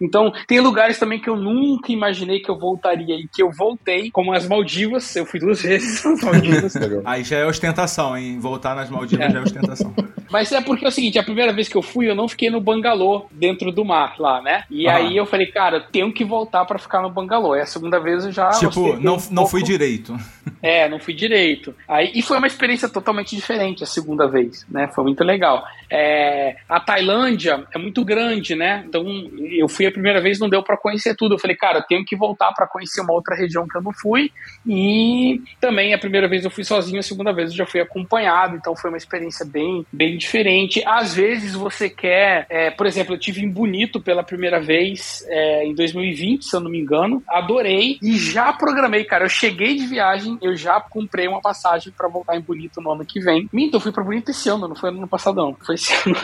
Então, 0.00 0.32
tem 0.46 0.60
lugares 0.60 0.98
também 0.98 1.20
que 1.20 1.28
eu 1.28 1.36
nunca 1.36 1.92
imaginei 1.92 2.40
que 2.40 2.50
eu 2.50 2.58
voltaria 2.58 3.16
e 3.16 3.26
que 3.26 3.42
eu 3.42 3.50
voltei, 3.50 4.10
como 4.10 4.32
as 4.32 4.46
Maldivas. 4.46 5.14
Eu 5.16 5.26
fui 5.26 5.40
duas 5.40 5.60
vezes 5.62 6.04
nas 6.04 6.22
Maldivas. 6.22 6.74
Aí 7.04 7.24
já 7.24 7.38
é 7.38 7.46
ostentação, 7.46 8.16
hein? 8.16 8.38
Voltar 8.38 8.74
nas 8.74 8.88
Maldivas 8.88 9.26
é. 9.26 9.30
já 9.30 9.38
é 9.38 9.42
ostentação. 9.42 9.94
Mas 10.30 10.52
é 10.52 10.60
porque 10.60 10.84
é 10.84 10.88
o 10.88 10.90
seguinte, 10.90 11.18
a 11.18 11.22
primeira 11.22 11.52
vez 11.52 11.68
que 11.68 11.76
eu 11.76 11.82
fui, 11.82 12.08
eu 12.08 12.14
não 12.14 12.28
fiquei 12.28 12.50
no 12.50 12.60
bangalô 12.60 13.26
dentro 13.32 13.72
do 13.72 13.84
mar 13.84 14.16
lá, 14.18 14.42
né? 14.42 14.64
E 14.70 14.86
uhum. 14.86 14.92
aí 14.92 15.16
eu 15.16 15.24
falei, 15.24 15.46
cara, 15.46 15.80
tenho 15.80 16.12
que 16.12 16.24
voltar 16.24 16.64
para 16.66 16.78
ficar 16.78 17.00
no 17.00 17.10
bangalô. 17.10 17.56
E 17.56 17.60
a 17.60 17.66
segunda 17.66 17.98
vez 17.98 18.26
eu 18.26 18.32
já. 18.32 18.50
Tipo, 18.50 18.94
não, 19.00 19.16
um 19.16 19.20
não 19.30 19.46
fui 19.46 19.62
direito. 19.62 20.14
É, 20.62 20.88
não 20.88 20.98
fui 20.98 21.14
direito. 21.14 21.74
Aí, 21.88 22.10
e 22.14 22.22
foi 22.22 22.36
uma 22.36 22.46
experiência 22.46 22.88
totalmente 22.88 23.34
diferente 23.34 23.82
a 23.82 23.86
segunda 23.86 24.28
vez, 24.28 24.66
né? 24.68 24.88
Foi 24.94 25.04
muito 25.04 25.24
legal. 25.24 25.64
É, 25.90 26.56
a 26.68 26.78
Tailândia 26.78 27.64
é 27.74 27.78
muito 27.78 28.04
grande, 28.04 28.54
né? 28.54 28.84
Então 28.86 29.04
eu 29.50 29.68
fui 29.68 29.86
a 29.88 29.92
primeira 29.92 30.20
vez, 30.20 30.38
não 30.38 30.48
deu 30.48 30.62
para 30.62 30.76
conhecer 30.76 31.14
tudo. 31.14 31.34
Eu 31.34 31.38
falei, 31.38 31.56
cara, 31.56 31.82
tenho 31.82 32.04
que 32.04 32.16
voltar 32.16 32.52
para 32.52 32.66
conhecer 32.66 33.00
uma 33.00 33.12
outra 33.12 33.36
região 33.36 33.66
que 33.66 33.76
eu 33.76 33.82
não 33.82 33.92
fui. 33.92 34.30
E 34.66 35.40
também 35.60 35.94
a 35.94 35.98
primeira 35.98 36.28
vez 36.28 36.44
eu 36.44 36.50
fui 36.50 36.64
sozinho, 36.64 37.00
a 37.00 37.02
segunda 37.02 37.32
vez 37.32 37.50
eu 37.50 37.56
já 37.56 37.66
fui 37.66 37.80
acompanhado. 37.80 38.56
Então 38.56 38.76
foi 38.76 38.90
uma 38.90 38.96
experiência 38.96 39.44
bem, 39.44 39.84
bem 39.92 40.16
diferente. 40.16 40.82
Às 40.86 41.14
vezes 41.14 41.54
você 41.54 41.88
quer, 41.88 42.46
é, 42.48 42.70
por 42.70 42.86
exemplo, 42.86 43.14
eu 43.14 43.18
tive 43.18 43.42
em 43.42 43.50
Bonito 43.50 44.00
pela 44.00 44.22
primeira 44.22 44.60
vez 44.60 45.24
é, 45.28 45.64
em 45.64 45.74
2020, 45.74 46.44
se 46.44 46.54
eu 46.54 46.60
não 46.60 46.70
me 46.70 46.78
engano. 46.78 47.22
Adorei 47.28 47.98
e 48.02 48.16
já 48.16 48.52
programei, 48.52 49.04
cara. 49.04 49.24
Eu 49.24 49.28
cheguei 49.28 49.76
de 49.76 49.86
viagem, 49.86 50.38
eu 50.42 50.56
já 50.56 50.80
comprei 50.80 51.26
uma 51.26 51.40
passagem 51.40 51.92
para 51.96 52.08
voltar 52.08 52.36
em 52.36 52.40
Bonito 52.40 52.80
no 52.80 52.92
ano 52.92 53.04
que 53.04 53.20
vem. 53.20 53.48
Minto, 53.52 53.76
eu 53.76 53.80
fui 53.80 53.92
para 53.92 54.04
Bonito 54.04 54.30
esse 54.30 54.48
ano, 54.48 54.68
não 54.68 54.76
foi 54.76 54.90
no 54.90 54.98
ano 54.98 55.08
passado, 55.08 55.36
não. 55.36 55.54
Foi 55.54 55.74
esse 55.74 55.92
ano. 56.06 56.16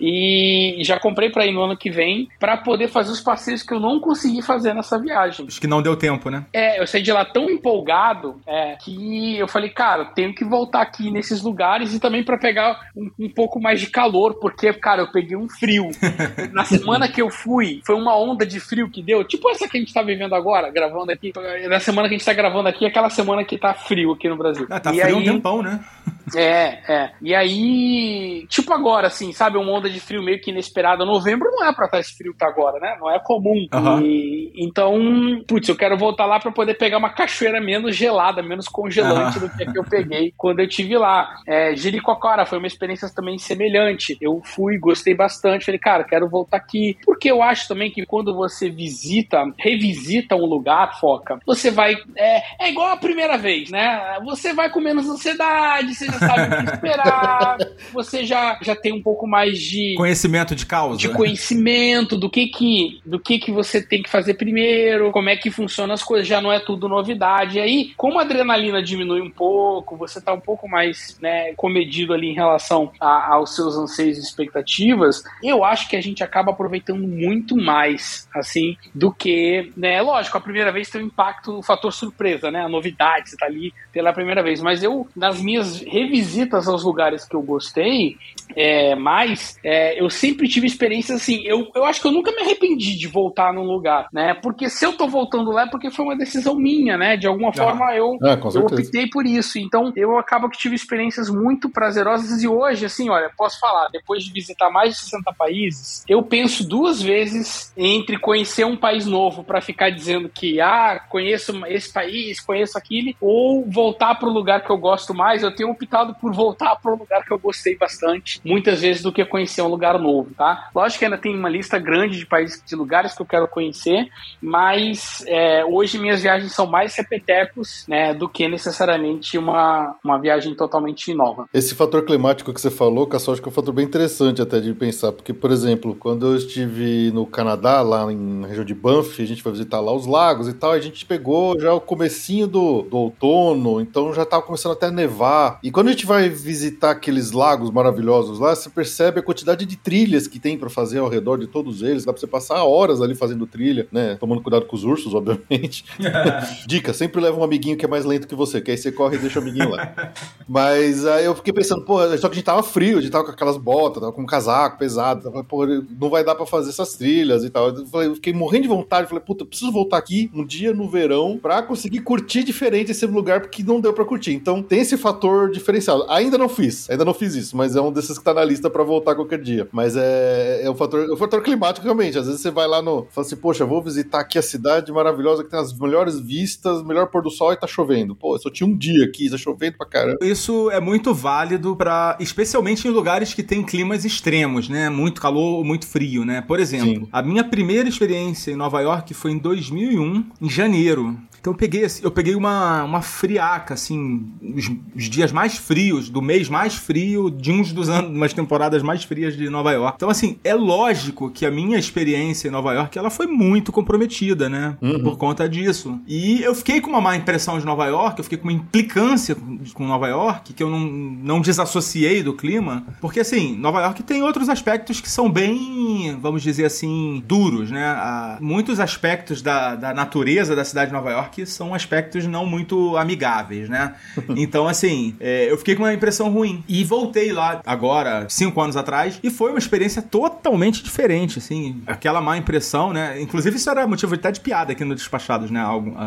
E 0.00 0.80
já 0.82 0.98
comprei 0.98 1.30
para 1.30 1.46
ir 1.46 1.52
no 1.52 1.62
ano 1.62 1.76
que 1.76 1.90
vem 1.90 2.28
para 2.38 2.56
poder 2.56 2.88
fazer 2.88 3.09
os 3.10 3.20
passeios 3.20 3.62
que 3.62 3.72
eu 3.72 3.80
não 3.80 4.00
consegui 4.00 4.42
fazer 4.42 4.74
nessa 4.74 4.98
viagem. 4.98 5.46
Acho 5.46 5.60
que 5.60 5.66
não 5.66 5.82
deu 5.82 5.96
tempo, 5.96 6.30
né? 6.30 6.44
É, 6.52 6.80
eu 6.80 6.86
saí 6.86 7.02
de 7.02 7.12
lá 7.12 7.24
tão 7.24 7.50
empolgado 7.50 8.40
é, 8.46 8.76
que 8.76 9.38
eu 9.38 9.48
falei, 9.48 9.70
cara, 9.70 10.06
tenho 10.06 10.34
que 10.34 10.44
voltar 10.44 10.82
aqui 10.82 11.10
nesses 11.10 11.42
lugares 11.42 11.94
e 11.94 12.00
também 12.00 12.24
para 12.24 12.38
pegar 12.38 12.80
um, 12.96 13.10
um, 13.18 13.28
pouco 13.28 13.60
mais 13.60 13.80
de 13.80 13.88
calor, 13.88 14.34
porque, 14.40 14.72
cara, 14.72 15.02
eu 15.02 15.12
peguei 15.12 15.36
um 15.36 15.48
frio. 15.48 15.88
Na 16.52 16.64
semana 16.64 17.08
que 17.08 17.20
eu 17.20 17.30
fui, 17.30 17.80
foi 17.84 17.94
uma 17.94 18.16
onda 18.16 18.46
de 18.46 18.60
frio 18.60 18.90
que 18.90 19.02
deu, 19.02 19.24
tipo 19.24 19.50
essa 19.50 19.68
que 19.68 19.76
a 19.76 19.80
gente 19.80 19.92
tá 19.92 20.02
vivendo 20.02 20.34
agora, 20.34 20.70
gravando 20.70 21.12
aqui. 21.12 21.32
Na 21.68 21.80
semana 21.80 22.08
que 22.08 22.14
a 22.14 22.18
gente 22.18 22.26
tá 22.26 22.32
gravando 22.32 22.68
aqui, 22.68 22.86
aquela 22.86 23.10
semana 23.10 23.44
que 23.44 23.58
tá 23.58 23.74
frio 23.74 24.12
aqui 24.12 24.28
no 24.28 24.36
Brasil. 24.36 24.66
Ah, 24.70 24.80
tá 24.80 24.92
e 24.92 25.00
frio 25.00 25.16
aí, 25.16 25.22
um 25.22 25.24
tempão, 25.24 25.62
né? 25.62 25.80
É, 26.36 26.80
é. 26.88 27.10
E 27.20 27.34
aí, 27.34 28.46
tipo 28.48 28.72
agora, 28.72 29.08
assim, 29.08 29.32
sabe, 29.32 29.58
uma 29.58 29.72
onda 29.72 29.88
de 29.90 30.00
frio 30.00 30.22
meio 30.22 30.40
que 30.40 30.50
inesperada. 30.50 31.04
Novembro 31.04 31.50
não 31.50 31.66
é 31.66 31.74
pra 31.74 31.86
estar 31.86 31.98
esse 31.98 32.16
frio 32.16 32.32
que 32.32 32.38
tá 32.38 32.46
agora, 32.46 32.78
né? 32.78 32.96
Não 33.00 33.10
é 33.10 33.18
comum. 33.18 33.66
Uhum. 33.72 34.00
E, 34.02 34.52
então, 34.56 35.42
putz, 35.46 35.68
eu 35.68 35.76
quero 35.76 35.96
voltar 35.96 36.26
lá 36.26 36.38
para 36.38 36.52
poder 36.52 36.74
pegar 36.74 36.98
uma 36.98 37.10
cachoeira 37.10 37.60
menos 37.60 37.96
gelada, 37.96 38.42
menos 38.42 38.68
congelante 38.68 39.38
uhum. 39.38 39.48
do 39.48 39.56
que 39.56 39.62
a 39.62 39.72
que 39.72 39.78
eu 39.78 39.84
peguei 39.84 40.32
quando 40.36 40.60
eu 40.60 40.68
tive 40.68 40.96
lá. 40.96 41.40
É, 41.46 41.74
Jericoacoara 41.74 42.44
foi 42.44 42.58
uma 42.58 42.66
experiência 42.66 43.08
também 43.08 43.38
semelhante. 43.38 44.16
Eu 44.20 44.42
fui, 44.44 44.78
gostei 44.78 45.14
bastante. 45.14 45.64
Falei, 45.64 45.80
cara, 45.80 46.04
quero 46.04 46.28
voltar 46.28 46.58
aqui. 46.58 46.96
Porque 47.04 47.30
eu 47.30 47.42
acho 47.42 47.66
também 47.66 47.90
que 47.90 48.04
quando 48.04 48.34
você 48.34 48.68
visita, 48.68 49.44
revisita 49.58 50.36
um 50.36 50.44
lugar, 50.44 50.98
foca, 51.00 51.38
você 51.46 51.70
vai. 51.70 51.96
É, 52.16 52.66
é 52.66 52.70
igual 52.70 52.88
a 52.88 52.96
primeira 52.96 53.38
vez, 53.38 53.70
né? 53.70 54.18
Você 54.24 54.52
vai 54.52 54.70
com 54.70 54.80
menos 54.80 55.08
ansiedade, 55.08 55.94
você 55.94 56.06
já 56.06 56.18
sabe 56.18 56.54
o 56.54 56.58
que 56.58 56.74
esperar, 56.74 57.56
você 57.92 58.24
já, 58.24 58.58
já 58.62 58.76
tem 58.76 58.92
um 58.92 59.02
pouco 59.02 59.26
mais 59.26 59.58
de 59.58 59.94
conhecimento 59.96 60.54
de 60.54 60.66
causa, 60.66 60.98
de 60.98 61.08
conhecimento 61.08 62.16
do 62.16 62.28
que 62.28 62.46
que 62.46 62.89
do 63.04 63.18
que 63.18 63.38
que 63.38 63.52
você 63.52 63.82
tem 63.82 64.02
que 64.02 64.10
fazer 64.10 64.34
primeiro, 64.34 65.10
como 65.10 65.28
é 65.28 65.36
que 65.36 65.50
funcionam 65.50 65.94
as 65.94 66.02
coisas, 66.02 66.26
já 66.26 66.40
não 66.40 66.52
é 66.52 66.58
tudo 66.58 66.88
novidade. 66.88 67.58
E 67.58 67.60
aí, 67.60 67.92
como 67.96 68.18
a 68.18 68.22
adrenalina 68.22 68.82
diminui 68.82 69.20
um 69.20 69.30
pouco, 69.30 69.96
você 69.96 70.20
tá 70.20 70.32
um 70.32 70.40
pouco 70.40 70.68
mais, 70.68 71.18
né, 71.20 71.52
comedido 71.54 72.12
ali 72.12 72.28
em 72.28 72.34
relação 72.34 72.92
a, 73.00 73.34
aos 73.34 73.54
seus 73.54 73.76
anseios 73.76 74.18
e 74.18 74.20
expectativas, 74.20 75.22
eu 75.42 75.64
acho 75.64 75.88
que 75.88 75.96
a 75.96 76.00
gente 76.00 76.22
acaba 76.22 76.52
aproveitando 76.52 77.06
muito 77.06 77.56
mais, 77.56 78.28
assim, 78.34 78.76
do 78.94 79.12
que, 79.12 79.72
né, 79.76 80.00
lógico, 80.00 80.36
a 80.36 80.40
primeira 80.40 80.72
vez 80.72 80.90
tem 80.90 81.02
o 81.02 81.06
impacto, 81.06 81.58
o 81.58 81.62
fator 81.62 81.92
surpresa, 81.92 82.50
né, 82.50 82.64
a 82.64 82.68
novidade, 82.68 83.30
você 83.30 83.36
tá 83.36 83.46
ali 83.46 83.72
pela 83.92 84.12
primeira 84.12 84.42
vez, 84.42 84.60
mas 84.60 84.82
eu, 84.82 85.08
nas 85.14 85.40
minhas 85.40 85.80
revisitas 85.80 86.68
aos 86.68 86.84
lugares 86.84 87.24
que 87.24 87.34
eu 87.34 87.42
gostei, 87.42 88.16
é, 88.56 88.94
mais, 88.94 89.58
é, 89.64 90.00
eu 90.00 90.08
sempre 90.10 90.48
tive 90.48 90.66
experiências 90.66 91.20
assim. 91.22 91.42
Eu, 91.44 91.70
eu 91.74 91.84
acho 91.84 92.00
que 92.00 92.06
eu 92.06 92.12
nunca 92.12 92.32
me 92.32 92.42
arrependi 92.42 92.79
de 92.80 93.06
voltar 93.06 93.52
num 93.52 93.64
lugar, 93.64 94.08
né? 94.12 94.34
Porque 94.34 94.68
se 94.68 94.84
eu 94.84 94.92
tô 94.92 95.06
voltando 95.06 95.50
lá 95.50 95.62
é 95.62 95.70
porque 95.70 95.90
foi 95.90 96.04
uma 96.04 96.16
decisão 96.16 96.54
minha, 96.54 96.96
né? 96.96 97.16
De 97.16 97.26
alguma 97.26 97.50
ah, 97.50 97.52
forma 97.52 97.94
eu, 97.94 98.16
é, 98.22 98.38
eu 98.54 98.64
optei 98.64 99.08
por 99.08 99.26
isso. 99.26 99.58
Então 99.58 99.92
eu 99.96 100.18
acabo 100.18 100.48
que 100.48 100.58
tive 100.58 100.74
experiências 100.74 101.28
muito 101.28 101.68
prazerosas 101.68 102.42
e 102.42 102.48
hoje, 102.48 102.86
assim, 102.86 103.08
olha, 103.10 103.30
posso 103.36 103.58
falar, 103.58 103.88
depois 103.88 104.24
de 104.24 104.32
visitar 104.32 104.70
mais 104.70 104.94
de 104.94 105.00
60 105.00 105.32
países, 105.32 106.04
eu 106.08 106.22
penso 106.22 106.66
duas 106.66 107.00
vezes 107.00 107.72
entre 107.76 108.18
conhecer 108.18 108.64
um 108.64 108.76
país 108.76 109.06
novo 109.06 109.44
para 109.44 109.60
ficar 109.60 109.90
dizendo 109.90 110.28
que, 110.28 110.60
ah, 110.60 111.00
conheço 111.08 111.64
esse 111.66 111.92
país, 111.92 112.40
conheço 112.40 112.76
aquele, 112.76 113.16
ou 113.20 113.64
voltar 113.68 114.14
para 114.14 114.28
o 114.28 114.32
lugar 114.32 114.64
que 114.64 114.70
eu 114.70 114.78
gosto 114.78 115.14
mais. 115.14 115.42
Eu 115.42 115.54
tenho 115.54 115.70
optado 115.70 116.14
por 116.14 116.32
voltar 116.32 116.76
para 116.76 116.92
um 116.92 116.96
lugar 116.96 117.24
que 117.24 117.32
eu 117.32 117.38
gostei 117.38 117.76
bastante, 117.76 118.40
muitas 118.44 118.80
vezes 118.80 119.02
do 119.02 119.12
que 119.12 119.24
conhecer 119.24 119.62
um 119.62 119.68
lugar 119.68 119.98
novo, 119.98 120.30
tá? 120.34 120.70
Lógico 120.74 121.00
que 121.00 121.04
ainda 121.04 121.18
tem 121.18 121.34
uma 121.34 121.48
lista 121.48 121.78
grande 121.78 122.18
de 122.18 122.26
países, 122.26 122.62
de 122.70 122.76
lugares 122.76 123.14
que 123.14 123.20
eu 123.20 123.26
quero 123.26 123.46
conhecer, 123.48 124.08
mas 124.40 125.22
é, 125.26 125.64
hoje 125.64 125.98
minhas 125.98 126.22
viagens 126.22 126.52
são 126.52 126.66
mais 126.66 126.94
repetecos, 126.94 127.84
né, 127.86 128.14
do 128.14 128.28
que 128.28 128.48
necessariamente 128.48 129.36
uma, 129.36 129.96
uma 130.02 130.18
viagem 130.18 130.54
totalmente 130.54 131.12
nova. 131.12 131.46
Esse 131.52 131.74
fator 131.74 132.04
climático 132.04 132.52
que 132.54 132.60
você 132.60 132.70
falou, 132.70 133.06
Cassol, 133.06 133.34
acho 133.34 133.42
que 133.42 133.48
é 133.48 133.50
um 133.50 133.54
fator 133.54 133.74
bem 133.74 133.84
interessante 133.84 134.40
até 134.40 134.60
de 134.60 134.72
pensar, 134.72 135.12
porque, 135.12 135.34
por 135.34 135.50
exemplo, 135.50 135.94
quando 135.94 136.26
eu 136.26 136.36
estive 136.36 137.10
no 137.12 137.26
Canadá, 137.26 137.82
lá 137.82 138.10
em, 138.12 138.46
região 138.46 138.64
de 138.64 138.74
Banff, 138.74 139.20
a 139.20 139.26
gente 139.26 139.42
foi 139.42 139.52
visitar 139.52 139.80
lá 139.80 139.92
os 139.92 140.06
lagos 140.06 140.48
e 140.48 140.52
tal, 140.52 140.72
a 140.72 140.80
gente 140.80 141.04
pegou 141.04 141.58
já 141.58 141.74
o 141.74 141.80
comecinho 141.80 142.46
do, 142.46 142.82
do 142.82 142.96
outono, 142.96 143.80
então 143.80 144.14
já 144.14 144.22
estava 144.22 144.42
começando 144.42 144.72
até 144.72 144.86
a 144.86 144.90
nevar. 144.90 145.58
E 145.62 145.70
quando 145.70 145.88
a 145.88 145.92
gente 145.92 146.06
vai 146.06 146.28
visitar 146.28 146.92
aqueles 146.92 147.32
lagos 147.32 147.70
maravilhosos 147.70 148.38
lá, 148.38 148.54
você 148.54 148.70
percebe 148.70 149.20
a 149.20 149.22
quantidade 149.22 149.66
de 149.66 149.76
trilhas 149.76 150.26
que 150.26 150.38
tem 150.38 150.58
para 150.58 150.70
fazer 150.70 150.98
ao 150.98 151.08
redor 151.08 151.38
de 151.38 151.46
todos 151.46 151.82
eles. 151.82 152.04
Dá 152.04 152.12
pra 152.12 152.20
você 152.20 152.26
passar 152.26 152.49
horas 152.56 153.00
ali 153.00 153.14
fazendo 153.14 153.46
trilha, 153.46 153.86
né? 153.90 154.16
Tomando 154.16 154.42
cuidado 154.42 154.66
com 154.66 154.76
os 154.76 154.84
ursos, 154.84 155.14
obviamente. 155.14 155.84
Dica, 156.66 156.92
sempre 156.92 157.20
leva 157.20 157.38
um 157.38 157.44
amiguinho 157.44 157.76
que 157.76 157.84
é 157.84 157.88
mais 157.88 158.04
lento 158.04 158.26
que 158.26 158.34
você, 158.34 158.60
que 158.60 158.70
aí 158.70 158.78
você 158.78 158.92
corre 158.92 159.16
e 159.16 159.20
deixa 159.20 159.38
o 159.38 159.42
amiguinho 159.42 159.70
lá. 159.70 160.12
Mas 160.48 161.06
aí 161.06 161.24
eu 161.24 161.34
fiquei 161.34 161.52
pensando, 161.52 161.84
pô, 161.84 162.00
só 162.18 162.28
que 162.28 162.34
a 162.34 162.36
gente 162.36 162.44
tava 162.44 162.62
frio, 162.62 162.98
a 162.98 163.00
gente 163.00 163.10
tava 163.10 163.24
com 163.24 163.30
aquelas 163.30 163.56
botas, 163.56 164.00
tava 164.00 164.12
com 164.12 164.22
um 164.22 164.26
casaco 164.26 164.78
pesado, 164.78 165.22
tava, 165.24 165.44
pô, 165.44 165.64
não 165.66 166.10
vai 166.10 166.24
dar 166.24 166.34
para 166.34 166.46
fazer 166.46 166.70
essas 166.70 166.94
trilhas 166.94 167.44
e 167.44 167.50
tal. 167.50 167.68
Eu, 167.68 167.86
falei, 167.86 168.08
eu 168.08 168.14
fiquei 168.14 168.32
morrendo 168.32 168.62
de 168.62 168.68
vontade, 168.68 169.08
falei, 169.08 169.22
puta, 169.24 169.42
eu 169.42 169.46
preciso 169.46 169.72
voltar 169.72 169.98
aqui 169.98 170.30
um 170.34 170.44
dia 170.44 170.72
no 170.72 170.88
verão 170.88 171.38
pra 171.40 171.62
conseguir 171.62 172.00
curtir 172.00 172.42
diferente 172.42 172.90
esse 172.90 173.06
lugar, 173.06 173.40
porque 173.40 173.62
não 173.62 173.80
deu 173.80 173.92
para 173.92 174.04
curtir. 174.04 174.32
Então 174.32 174.62
tem 174.62 174.80
esse 174.80 174.96
fator 174.96 175.50
diferenciado. 175.50 176.04
Ainda 176.08 176.36
não 176.36 176.48
fiz, 176.48 176.88
ainda 176.90 177.04
não 177.04 177.14
fiz 177.14 177.34
isso, 177.34 177.56
mas 177.56 177.76
é 177.76 177.80
um 177.80 177.92
desses 177.92 178.18
que 178.18 178.24
tá 178.24 178.34
na 178.34 178.44
lista 178.44 178.68
para 178.70 178.82
voltar 178.82 179.14
qualquer 179.14 179.40
dia. 179.40 179.68
Mas 179.72 179.96
é, 179.96 180.62
é 180.64 180.70
um 180.70 180.74
fator, 180.74 181.08
é 181.08 181.12
um 181.12 181.16
fator 181.16 181.42
climático 181.42 181.84
realmente. 181.84 182.18
Às 182.18 182.26
vezes 182.26 182.39
você 182.40 182.50
vai 182.50 182.66
lá 182.66 182.80
no, 182.80 183.06
fala 183.10 183.26
assim, 183.26 183.36
poxa, 183.36 183.64
vou 183.64 183.82
visitar 183.82 184.20
aqui 184.20 184.38
a 184.38 184.42
cidade 184.42 184.92
maravilhosa 184.92 185.44
que 185.44 185.50
tem 185.50 185.58
as 185.58 185.76
melhores 185.76 186.18
vistas, 186.18 186.82
melhor 186.82 187.06
pôr 187.06 187.22
do 187.22 187.30
sol 187.30 187.52
e 187.52 187.56
tá 187.56 187.66
chovendo. 187.66 188.14
Pô, 188.14 188.34
eu 188.34 188.38
só 188.38 188.50
tinha 188.50 188.66
um 188.66 188.76
dia 188.76 189.04
aqui, 189.04 189.30
tá 189.30 189.36
chovendo 189.36 189.76
pra 189.76 189.86
caramba. 189.86 190.18
Isso 190.22 190.70
é 190.70 190.80
muito 190.80 191.14
válido 191.14 191.76
para, 191.76 192.16
especialmente 192.20 192.86
em 192.86 192.90
lugares 192.90 193.34
que 193.34 193.42
tem 193.42 193.62
climas 193.62 194.04
extremos, 194.04 194.68
né? 194.68 194.88
Muito 194.88 195.20
calor 195.20 195.58
ou 195.58 195.64
muito 195.64 195.86
frio, 195.86 196.24
né? 196.24 196.40
Por 196.40 196.58
exemplo, 196.58 197.04
Sim. 197.04 197.08
a 197.12 197.22
minha 197.22 197.44
primeira 197.44 197.88
experiência 197.88 198.50
em 198.50 198.56
Nova 198.56 198.80
York 198.80 199.12
foi 199.14 199.32
em 199.32 199.38
2001, 199.38 200.24
em 200.40 200.50
janeiro. 200.50 201.16
Então 201.40 201.52
eu 201.52 201.56
peguei, 201.56 201.84
assim, 201.84 202.02
eu 202.04 202.10
peguei 202.10 202.34
uma, 202.34 202.84
uma 202.84 203.00
friaca, 203.00 203.74
assim, 203.74 204.30
os, 204.54 204.70
os, 204.94 205.04
dias 205.04 205.32
mais 205.32 205.56
frios, 205.56 206.10
do 206.10 206.20
mês 206.20 206.48
mais 206.48 206.74
frio, 206.74 207.30
de 207.30 207.50
uns 207.50 207.72
dos 207.72 207.88
anos, 207.88 208.10
umas 208.10 208.34
temporadas 208.34 208.82
mais 208.82 209.04
frias 209.04 209.36
de 209.36 209.48
Nova 209.48 209.72
York. 209.72 209.94
Então, 209.96 210.10
assim, 210.10 210.38
é 210.44 210.54
lógico 210.54 211.30
que 211.30 211.46
a 211.46 211.50
minha 211.50 211.78
experiência 211.78 212.48
em 212.48 212.50
Nova 212.50 212.74
York, 212.74 212.98
ela 212.98 213.10
foi 213.10 213.26
muito 213.26 213.72
comprometida, 213.72 214.48
né? 214.48 214.76
Uhum. 214.82 215.02
Por 215.02 215.16
conta 215.16 215.48
disso. 215.48 215.98
E 216.06 216.42
eu 216.42 216.54
fiquei 216.54 216.80
com 216.80 216.90
uma 216.90 217.00
má 217.00 217.16
impressão 217.16 217.58
de 217.58 217.64
Nova 217.64 217.86
York, 217.86 218.18
eu 218.18 218.24
fiquei 218.24 218.38
com 218.38 218.44
uma 218.44 218.52
implicância 218.52 219.34
com 219.72 219.86
Nova 219.86 220.08
York, 220.08 220.52
que 220.52 220.62
eu 220.62 220.68
não, 220.68 220.80
não 220.80 221.40
desassociei 221.40 222.22
do 222.22 222.34
clima, 222.34 222.84
porque, 223.00 223.20
assim, 223.20 223.56
Nova 223.56 223.80
York 223.80 224.02
tem 224.02 224.22
outros 224.22 224.48
aspectos 224.48 225.00
que 225.00 225.08
são 225.08 225.30
bem, 225.30 226.18
vamos 226.20 226.42
dizer 226.42 226.66
assim, 226.66 227.22
duros, 227.26 227.70
né? 227.70 227.84
Há 227.84 228.38
muitos 228.40 228.78
aspectos 228.78 229.40
da, 229.40 229.74
da 229.74 229.94
natureza 229.94 230.54
da 230.54 230.64
cidade 230.64 230.90
de 230.90 230.92
Nova 230.92 231.10
York 231.10 231.29
que 231.30 231.46
são 231.46 231.74
aspectos 231.74 232.26
não 232.26 232.46
muito 232.46 232.96
amigáveis, 232.96 233.68
né? 233.68 233.94
Então, 234.40 234.66
assim, 234.66 235.14
é, 235.20 235.50
eu 235.50 235.58
fiquei 235.58 235.74
com 235.74 235.82
uma 235.82 235.92
impressão 235.92 236.30
ruim. 236.30 236.64
E 236.68 236.82
voltei 236.82 237.32
lá 237.32 237.60
agora, 237.66 238.26
cinco 238.28 238.60
anos 238.60 238.76
atrás, 238.76 239.18
e 239.22 239.30
foi 239.30 239.50
uma 239.50 239.58
experiência 239.58 240.00
totalmente 240.00 240.82
diferente, 240.82 241.38
assim. 241.38 241.82
Aquela 241.86 242.20
má 242.20 242.36
impressão, 242.36 242.92
né? 242.92 243.20
Inclusive, 243.20 243.56
isso 243.56 243.68
era 243.68 243.86
motivo 243.86 244.14
até 244.14 244.30
de 244.30 244.40
piada 244.40 244.72
aqui 244.72 244.84
no 244.84 244.94
Despachados, 244.94 245.50
né? 245.50 245.62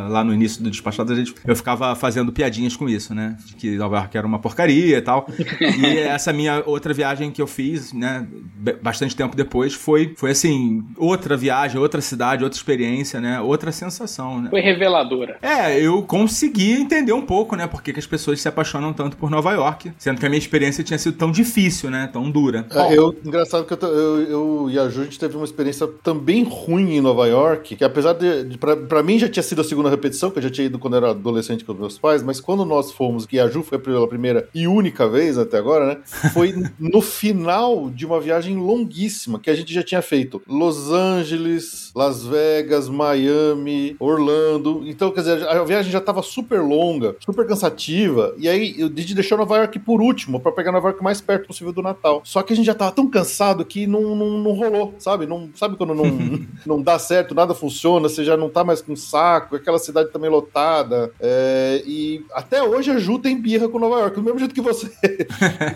Lá 0.10 0.24
no 0.24 0.34
início 0.34 0.64
do 0.64 0.70
Despachados, 0.70 1.12
a 1.12 1.16
gente, 1.16 1.34
eu 1.46 1.56
ficava 1.56 1.96
fazendo 1.96 2.32
piadinhas 2.32 2.76
com 2.76 2.90
isso, 2.90 3.14
né? 3.14 3.38
De 3.46 3.56
que 3.56 3.76
Nova 3.78 3.98
York 3.98 4.18
era 4.18 4.26
uma 4.26 4.40
porcaria 4.40 4.98
e 4.98 5.02
tal. 5.02 5.28
e 5.62 6.00
essa 6.00 6.34
minha 6.34 6.64
outra 6.66 6.94
viagem 6.94 7.32
que 7.32 7.42
eu 7.42 7.48
fiz, 7.48 7.94
né? 7.94 8.28
Bastante 8.82 9.16
tempo 9.16 9.36
depois, 9.36 9.74
foi, 9.74 10.14
foi 10.18 10.32
assim, 10.32 10.84
outra 10.98 11.38
viagem, 11.38 11.80
outra 11.80 12.02
cidade, 12.02 12.44
outra 12.44 12.58
experiência, 12.58 13.20
né? 13.20 13.40
Outra 13.40 13.72
sensação, 13.72 14.42
né? 14.42 14.50
Foi 14.50 14.62
revelador 14.62 15.13
é, 15.42 15.80
eu 15.80 16.02
consegui 16.04 16.74
entender 16.74 17.14
um 17.14 17.22
pouco, 17.22 17.56
né? 17.56 17.68
Por 17.68 17.82
que, 17.82 17.94
as 17.98 18.08
pessoas 18.08 18.42
se 18.42 18.48
apaixonam 18.48 18.94
tanto 18.94 19.18
por 19.18 19.30
Nova 19.30 19.52
York, 19.52 19.92
sendo 19.98 20.20
que 20.20 20.26
a 20.26 20.30
minha 20.30 20.40
experiência 20.40 20.84
tinha 20.84 20.98
sido 20.98 21.18
tão 21.18 21.32
difícil, 21.32 21.90
né? 21.90 22.10
Tão 22.12 22.30
dura. 22.30 22.66
É, 22.72 22.98
eu, 22.98 23.16
engraçado 23.24 23.66
que 23.66 23.74
eu, 23.74 23.90
eu, 23.90 24.22
eu, 24.22 24.70
e 24.70 24.80
a 24.80 24.90
Ju, 24.90 25.02
a 25.02 25.04
gente 25.04 25.20
teve 25.20 25.36
uma 25.36 25.46
experiência 25.46 25.88
também 26.04 26.44
ruim 26.44 26.96
em 26.96 27.02
Nova 27.02 27.28
York, 27.28 27.76
que 27.76 27.84
apesar 27.84 28.14
de, 28.14 28.44
de 28.46 28.58
pra, 28.58 28.76
pra, 28.76 29.04
mim 29.04 29.20
já 29.20 29.30
tinha 29.30 29.44
sido 29.44 29.62
a 29.62 29.64
segunda 29.64 29.90
repetição, 29.90 30.32
que 30.32 30.40
eu 30.40 30.44
já 30.44 30.50
tinha 30.50 30.66
ido 30.66 30.80
quando 30.80 30.96
eu 30.96 30.98
era 30.98 31.10
adolescente 31.12 31.64
com 31.64 31.74
os 31.74 31.80
meus 31.80 31.98
pais, 31.98 32.24
mas 32.24 32.40
quando 32.40 32.66
nós 32.66 32.92
fomos, 32.92 33.26
que 33.26 33.40
a 33.40 33.48
Ju 33.48 33.64
foi 33.64 33.80
pela 33.80 34.08
primeira 34.08 34.48
e 34.54 34.68
única 34.68 35.08
vez 35.08 35.38
até 35.38 35.58
agora, 35.58 35.86
né? 35.86 35.98
Foi 36.34 36.54
no 36.80 37.02
final 37.02 37.90
de 37.90 38.06
uma 38.06 38.20
viagem 38.20 38.58
longuíssima 38.58 39.40
que 39.40 39.50
a 39.50 39.56
gente 39.56 39.74
já 39.74 39.84
tinha 39.84 40.02
feito. 40.02 40.42
Los 40.48 40.92
Angeles, 40.92 41.92
Las 41.96 42.24
Vegas, 42.24 42.90
Miami, 42.90 43.96
Orlando. 44.00 44.84
Então 44.86 45.03
então, 45.04 45.12
quer 45.12 45.20
dizer, 45.20 45.48
a 45.50 45.62
viagem 45.66 45.92
já 45.92 45.98
estava 45.98 46.22
super 46.22 46.62
longa, 46.62 47.18
super 47.20 47.46
cansativa, 47.46 48.34
e 48.38 48.48
aí 48.48 48.82
o 48.82 48.90
Didi 48.90 49.14
deixou 49.14 49.38
Nova 49.38 49.58
York 49.58 49.78
por 49.80 50.02
último, 50.02 50.40
para 50.40 50.54
pegar 50.54 50.72
Nova 50.72 50.88
York 50.88 51.04
mais 51.04 51.20
perto 51.20 51.48
possível 51.48 51.74
do 51.74 51.82
Natal. 51.82 52.22
Só 52.24 52.42
que 52.42 52.54
a 52.54 52.56
gente 52.56 52.66
já 52.66 52.74
tava 52.74 52.94
tão 52.94 53.10
cansado 53.10 53.66
que 53.66 53.86
não, 53.86 54.16
não, 54.16 54.38
não 54.38 54.54
rolou, 54.54 54.94
sabe? 54.98 55.26
Não, 55.26 55.50
sabe 55.56 55.76
quando 55.76 55.94
não, 55.94 56.06
não 56.66 56.82
dá 56.82 56.98
certo, 56.98 57.36
nada 57.36 57.54
funciona, 57.54 58.08
você 58.08 58.24
já 58.24 58.38
não 58.38 58.50
tá 58.50 58.64
mais 58.64 58.82
com 58.82 58.96
saco, 58.96 59.58
aquela 59.58 59.78
cidade 59.78 60.10
também 60.10 60.30
lotada. 60.30 61.12
É, 61.20 61.84
e 61.86 62.26
até 62.34 62.64
hoje 62.64 62.90
a 62.90 62.98
Ju 62.98 63.20
tem 63.20 63.40
birra 63.40 63.68
com 63.68 63.80
Nova 63.80 64.00
York, 64.00 64.16
do 64.16 64.24
mesmo 64.24 64.40
jeito 64.40 64.56
que 64.56 64.62
você. 64.62 64.90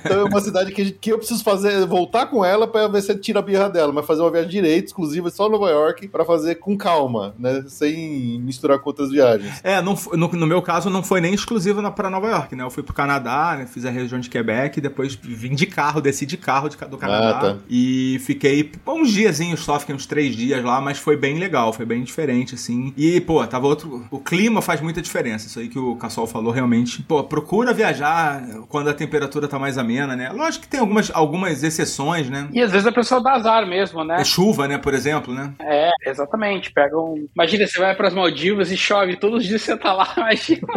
então 0.05 0.21
é 0.21 0.23
uma 0.23 0.39
cidade 0.39 0.71
que, 0.71 0.91
que 0.91 1.11
eu 1.11 1.17
preciso 1.17 1.43
fazer, 1.43 1.85
voltar 1.85 2.27
com 2.27 2.45
ela 2.45 2.65
para 2.65 2.87
ver 2.87 3.01
se 3.01 3.13
tira 3.15 3.39
a 3.39 3.43
birra 3.43 3.69
dela, 3.69 3.91
mas 3.91 4.05
fazer 4.05 4.21
uma 4.21 4.31
viagem 4.31 4.51
direita, 4.51 4.87
exclusiva, 4.87 5.29
só 5.29 5.49
Nova 5.49 5.69
York, 5.69 6.07
para 6.07 6.23
fazer 6.23 6.55
com 6.55 6.77
calma, 6.77 7.35
né? 7.37 7.65
Sem 7.67 8.39
misturar 8.39 8.79
com 8.79 8.89
outras 8.89 9.09
viagens. 9.09 9.16
É, 9.63 9.81
não, 9.81 9.97
no, 10.13 10.27
no 10.27 10.47
meu 10.47 10.61
caso 10.61 10.89
não 10.89 11.03
foi 11.03 11.21
nem 11.21 11.33
exclusivo 11.33 11.77
para 11.91 12.09
Nova 12.09 12.27
York, 12.27 12.55
né? 12.55 12.63
Eu 12.63 12.69
fui 12.69 12.83
pro 12.83 12.93
Canadá, 12.93 13.55
né? 13.57 13.65
fiz 13.67 13.85
a 13.85 13.91
região 13.91 14.19
de 14.19 14.29
Quebec, 14.29 14.81
depois 14.81 15.15
vim 15.15 15.53
de 15.53 15.65
carro, 15.65 16.01
desci 16.01 16.25
de 16.25 16.37
carro 16.37 16.69
de, 16.69 16.77
do 16.77 16.97
Canadá 16.97 17.29
ah, 17.29 17.39
tá. 17.39 17.57
e 17.69 18.19
fiquei 18.25 18.71
uns 18.87 19.11
diazinhos 19.11 19.59
só, 19.59 19.79
fiquei 19.79 19.93
uns 19.93 20.05
três 20.05 20.35
dias 20.35 20.63
lá, 20.63 20.81
mas 20.81 20.97
foi 20.97 21.15
bem 21.15 21.37
legal, 21.37 21.71
foi 21.71 21.85
bem 21.85 22.03
diferente, 22.03 22.55
assim. 22.55 22.93
E, 22.97 23.19
pô, 23.21 23.45
tava 23.45 23.67
outro... 23.67 24.05
O 24.09 24.19
clima 24.19 24.61
faz 24.61 24.81
muita 24.81 25.01
diferença, 25.01 25.47
isso 25.47 25.59
aí 25.59 25.67
que 25.67 25.77
o 25.77 25.95
Cassol 25.95 26.27
falou 26.27 26.51
realmente. 26.51 27.03
Pô, 27.03 27.23
procura 27.23 27.73
viajar 27.73 28.43
quando 28.69 28.89
a 28.89 28.93
temperatura 28.93 29.47
tá 29.47 29.59
mais 29.59 29.77
amena, 29.77 30.15
né? 30.15 30.31
Lógico 30.31 30.63
que 30.63 30.69
tem 30.69 30.79
algumas, 30.79 31.11
algumas 31.13 31.63
exceções, 31.63 32.29
né? 32.29 32.47
E 32.51 32.61
às 32.61 32.71
vezes 32.71 32.87
a 32.87 32.91
pessoa 32.91 33.21
dá 33.21 33.33
azar 33.33 33.67
mesmo, 33.67 34.03
né? 34.03 34.21
É 34.21 34.23
chuva, 34.23 34.67
né, 34.67 34.77
por 34.77 34.93
exemplo, 34.93 35.33
né? 35.33 35.53
É, 35.59 35.91
exatamente. 36.05 36.71
Pega 36.71 36.97
um... 36.97 37.27
Imagina, 37.35 37.67
você 37.67 37.79
vai 37.79 37.95
para 37.95 38.07
as 38.07 38.13
Maldivas 38.13 38.71
e 38.71 38.77
chove 38.77 39.06
todos 39.15 39.39
os 39.41 39.45
dias 39.45 39.61
você 39.61 39.77
tá 39.77 39.93
lá, 39.93 40.13
imagina. 40.17 40.67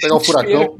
Pegar 0.00 0.14
um 0.16 0.20
furacão. 0.20 0.76